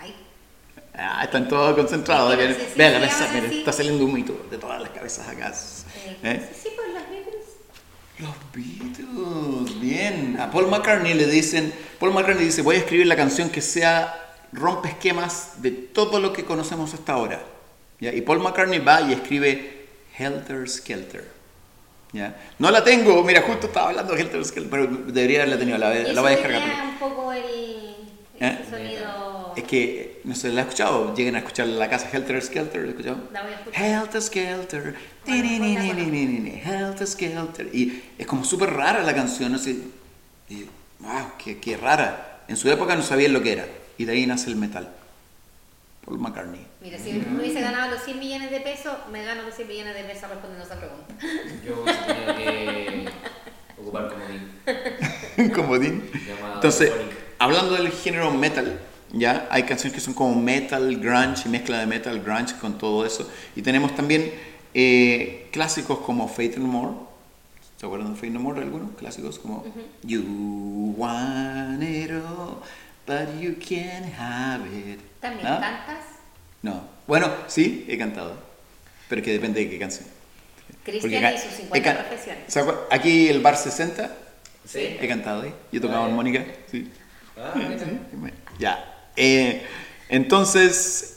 ay, 0.00 0.14
Ah, 0.94 1.20
están 1.24 1.46
todos 1.48 1.76
concentrados. 1.76 2.34
Que 2.34 2.48
no 2.48 2.54
Vean, 2.76 2.92
la 2.94 2.98
mira, 3.00 3.12
así. 3.14 3.58
está 3.58 3.72
saliendo 3.72 4.06
un 4.06 4.14
mito 4.14 4.46
de 4.50 4.56
todas 4.56 4.80
las 4.80 4.88
cabezas 4.90 5.28
acá. 5.28 5.52
eh, 5.52 6.16
¿Eh? 6.22 6.50
Sí, 6.62 6.70
pues. 6.74 6.85
Los 8.18 8.30
Beatles, 8.54 9.80
bien. 9.80 10.38
A 10.40 10.50
Paul 10.50 10.68
McCartney 10.68 11.14
le 11.14 11.26
dicen, 11.26 11.72
Paul 12.00 12.12
McCartney 12.14 12.46
dice, 12.46 12.62
voy 12.62 12.76
a 12.76 12.78
escribir 12.78 13.06
la 13.06 13.16
canción 13.16 13.50
que 13.50 13.60
sea 13.60 14.22
rompe 14.52 14.88
esquemas 14.88 15.60
de 15.60 15.70
todo 15.70 16.18
lo 16.18 16.32
que 16.32 16.44
conocemos 16.44 16.94
hasta 16.94 17.12
ahora. 17.12 17.42
¿Ya? 18.00 18.12
Y 18.14 18.22
Paul 18.22 18.40
McCartney 18.40 18.78
va 18.78 19.02
y 19.02 19.12
escribe 19.12 19.86
Helter 20.18 20.68
Skelter. 20.68 21.28
¿Ya? 22.12 22.34
No 22.58 22.70
la 22.70 22.82
tengo, 22.82 23.22
mira, 23.22 23.42
justo 23.42 23.66
estaba 23.66 23.90
hablando 23.90 24.14
de 24.14 24.22
Helter 24.22 24.44
Skelter, 24.44 24.70
pero 24.70 24.86
debería 24.86 25.42
haberla 25.42 25.58
tenido, 25.58 25.76
la, 25.76 25.92
la 25.94 26.20
voy 26.22 26.32
a 26.32 26.36
descargar. 26.36 26.62
un 26.88 26.98
poco 26.98 27.32
el, 27.32 27.42
el 27.42 28.48
¿Eh? 28.48 28.58
sonido. 28.70 29.52
Es 29.56 29.64
que 29.64 30.20
no 30.24 30.34
se 30.34 30.50
la 30.50 30.60
ha 30.60 30.64
escuchado, 30.64 31.14
lleguen 31.14 31.34
a 31.34 31.38
escuchar 31.38 31.66
la 31.66 31.88
casa 31.90 32.08
Helter 32.10 32.42
Skelter, 32.42 32.82
¿la 32.82 32.90
escuchado? 32.90 33.18
La 33.32 33.42
voy 33.42 33.52
a 33.52 33.54
escuchar. 33.56 33.84
Helter 33.84 34.22
Skelter, 34.22 34.94
Bueno, 35.26 35.42
ni, 35.42 35.58
ni, 35.58 35.58
ni, 35.58 35.88
ponla, 35.88 35.94
ni, 35.94 36.10
ni, 36.10 36.26
ni, 36.26 36.40
ni, 36.40 36.50
Helter 36.60 37.06
Skelter. 37.06 37.70
Y 37.74 38.02
es 38.18 38.26
como 38.26 38.44
súper 38.44 38.70
rara 38.70 39.02
la 39.02 39.14
canción, 39.14 39.52
no 39.52 39.58
sé. 39.58 39.76
Y, 40.48 40.64
wow, 41.00 41.32
qué, 41.42 41.58
qué 41.58 41.76
rara. 41.76 42.44
En 42.48 42.56
su 42.56 42.70
época 42.70 42.94
no 42.96 43.02
sabían 43.02 43.32
lo 43.32 43.42
que 43.42 43.52
era. 43.52 43.66
Y 43.98 44.04
de 44.04 44.12
ahí 44.12 44.26
nace 44.26 44.50
el 44.50 44.56
metal. 44.56 44.88
Paul 46.06 46.20
McCartney. 46.20 46.64
Mira, 46.80 46.98
si 46.98 47.12
me 47.14 47.40
hubiese 47.40 47.60
ganado 47.60 47.90
los 47.90 48.04
100 48.04 48.18
millones 48.20 48.50
de 48.52 48.60
pesos, 48.60 48.94
me 49.10 49.24
gano 49.24 49.42
los 49.42 49.54
100 49.54 49.68
millones 49.68 49.94
de 49.96 50.04
pesos 50.04 50.30
respondiendo 50.30 50.64
esa 50.64 50.76
pregunta. 50.76 51.14
Yo 51.66 51.84
tenido 52.06 52.36
que 52.36 53.08
ocupar 53.80 54.08
comodín. 54.08 55.52
Comodín. 55.54 56.10
Entonces, 56.54 56.92
hablando 57.40 57.74
del 57.74 57.90
género 57.90 58.30
metal, 58.30 58.78
ya 59.12 59.48
hay 59.50 59.64
canciones 59.64 59.94
que 59.94 60.00
son 60.00 60.14
como 60.14 60.40
metal, 60.40 60.96
grunge, 60.96 61.42
y 61.46 61.48
mezcla 61.48 61.80
de 61.80 61.86
metal, 61.86 62.22
grunge 62.22 62.54
con 62.60 62.78
todo 62.78 63.04
eso. 63.04 63.28
Y 63.56 63.62
tenemos 63.62 63.94
también 63.96 64.32
eh, 64.78 65.48
clásicos 65.52 66.00
como 66.00 66.28
Faith 66.28 66.56
No 66.58 66.66
More. 66.66 66.90
¿Se 67.78 67.86
acuerdan 67.86 68.12
de 68.14 68.20
Faith 68.20 68.32
No 68.32 68.40
More 68.40 68.60
algunos? 68.60 68.94
Clásicos 68.96 69.38
como 69.38 69.64
You 70.02 70.22
want 70.98 71.82
it 71.82 72.10
all, 72.10 72.58
but 73.06 73.40
you 73.40 73.54
can't 73.58 74.12
have 74.18 74.66
it. 74.68 75.00
¿También 75.20 75.46
cantas? 75.46 76.04
No. 76.62 76.82
Bueno, 77.06 77.30
sí, 77.46 77.86
he 77.88 77.96
cantado. 77.96 78.34
Pero 79.08 79.22
que 79.22 79.32
depende 79.32 79.60
de 79.60 79.70
qué 79.70 79.78
canción. 79.78 80.06
Cristian 80.84 81.34
y 81.34 81.38
sus 81.38 81.52
he 81.52 81.56
50 81.62 81.82
ca- 81.96 82.06
profesiones. 82.08 82.44
¿se 82.52 82.60
acuer- 82.62 82.78
Aquí 82.90 83.28
el 83.28 83.40
bar 83.40 83.56
60, 83.56 84.14
¿Sí? 84.66 84.78
he 85.00 85.08
cantado 85.08 85.42
ahí. 85.42 85.54
Yo 85.72 85.78
he 85.78 85.80
tocado 85.80 86.02
Ah, 86.02 86.06
armónica. 86.06 86.44
Sí. 86.70 86.90
Ah, 87.36 87.52
mira. 87.54 88.34
Ya. 88.58 89.08
Eh, 89.16 89.62
entonces, 90.08 91.15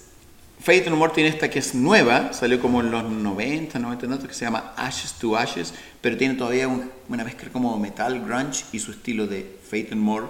Faith 0.62 0.88
No 0.88 0.98
More 0.98 1.14
tiene 1.14 1.30
esta 1.30 1.50
que 1.50 1.60
es 1.60 1.74
nueva, 1.74 2.34
salió 2.34 2.60
como 2.60 2.82
en 2.82 2.92
los 2.92 3.04
90, 3.04 3.80
90 3.80 4.06
y 4.06 4.10
tantos, 4.10 4.28
que 4.28 4.34
se 4.34 4.46
llama 4.46 4.74
Ashes 4.76 5.14
to 5.14 5.38
Ashes, 5.38 5.74
pero 6.02 6.18
tiene 6.18 6.36
todavía 6.36 6.68
un- 6.68 6.92
una 7.08 7.24
mezcla 7.24 7.50
como 7.50 7.78
metal, 7.80 8.20
grunge 8.26 8.66
y 8.74 8.80
su 8.80 8.92
estilo 8.92 9.26
de 9.26 9.58
Faith 9.70 9.92
No 9.92 9.98
More 9.98 10.28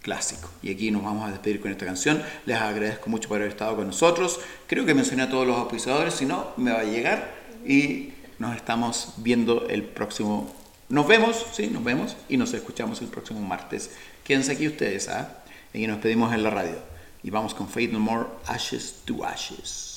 clásico. 0.00 0.48
Y 0.62 0.70
aquí 0.72 0.90
nos 0.90 1.02
vamos 1.02 1.26
a 1.28 1.30
despedir 1.32 1.60
con 1.60 1.70
esta 1.70 1.84
canción. 1.86 2.22
Les 2.46 2.56
agradezco 2.56 3.08
mucho 3.10 3.28
por 3.28 3.38
haber 3.38 3.50
estado 3.50 3.76
con 3.76 3.86
nosotros. 3.86 4.40
Creo 4.66 4.84
que 4.84 4.94
mencioné 4.94 5.22
a 5.24 5.30
todos 5.30 5.46
los 5.46 5.56
auspiciadores, 5.56 6.14
si 6.14 6.26
no, 6.26 6.48
me 6.56 6.72
va 6.72 6.80
a 6.80 6.84
llegar 6.84 7.34
y 7.66 8.10
nos 8.38 8.56
estamos 8.56 9.14
viendo 9.18 9.68
el 9.68 9.82
próximo. 9.84 10.52
Nos 10.88 11.06
vemos, 11.06 11.46
sí, 11.52 11.68
nos 11.68 11.82
vemos 11.84 12.16
y 12.28 12.36
nos 12.36 12.52
escuchamos 12.54 13.00
el 13.00 13.08
próximo 13.08 13.40
martes. 13.40 13.90
Quédense 14.24 14.52
aquí 14.52 14.66
ustedes, 14.68 15.08
¿ah? 15.08 15.38
Y 15.72 15.86
nos 15.86 15.98
pedimos 15.98 16.34
en 16.34 16.42
la 16.42 16.50
radio. 16.50 16.91
Y 17.22 17.30
vamos 17.30 17.54
con 17.54 17.68
Faith 17.68 17.92
No 17.92 18.00
More, 18.00 18.26
Ashes 18.46 19.02
to 19.04 19.24
Ashes. 19.24 19.91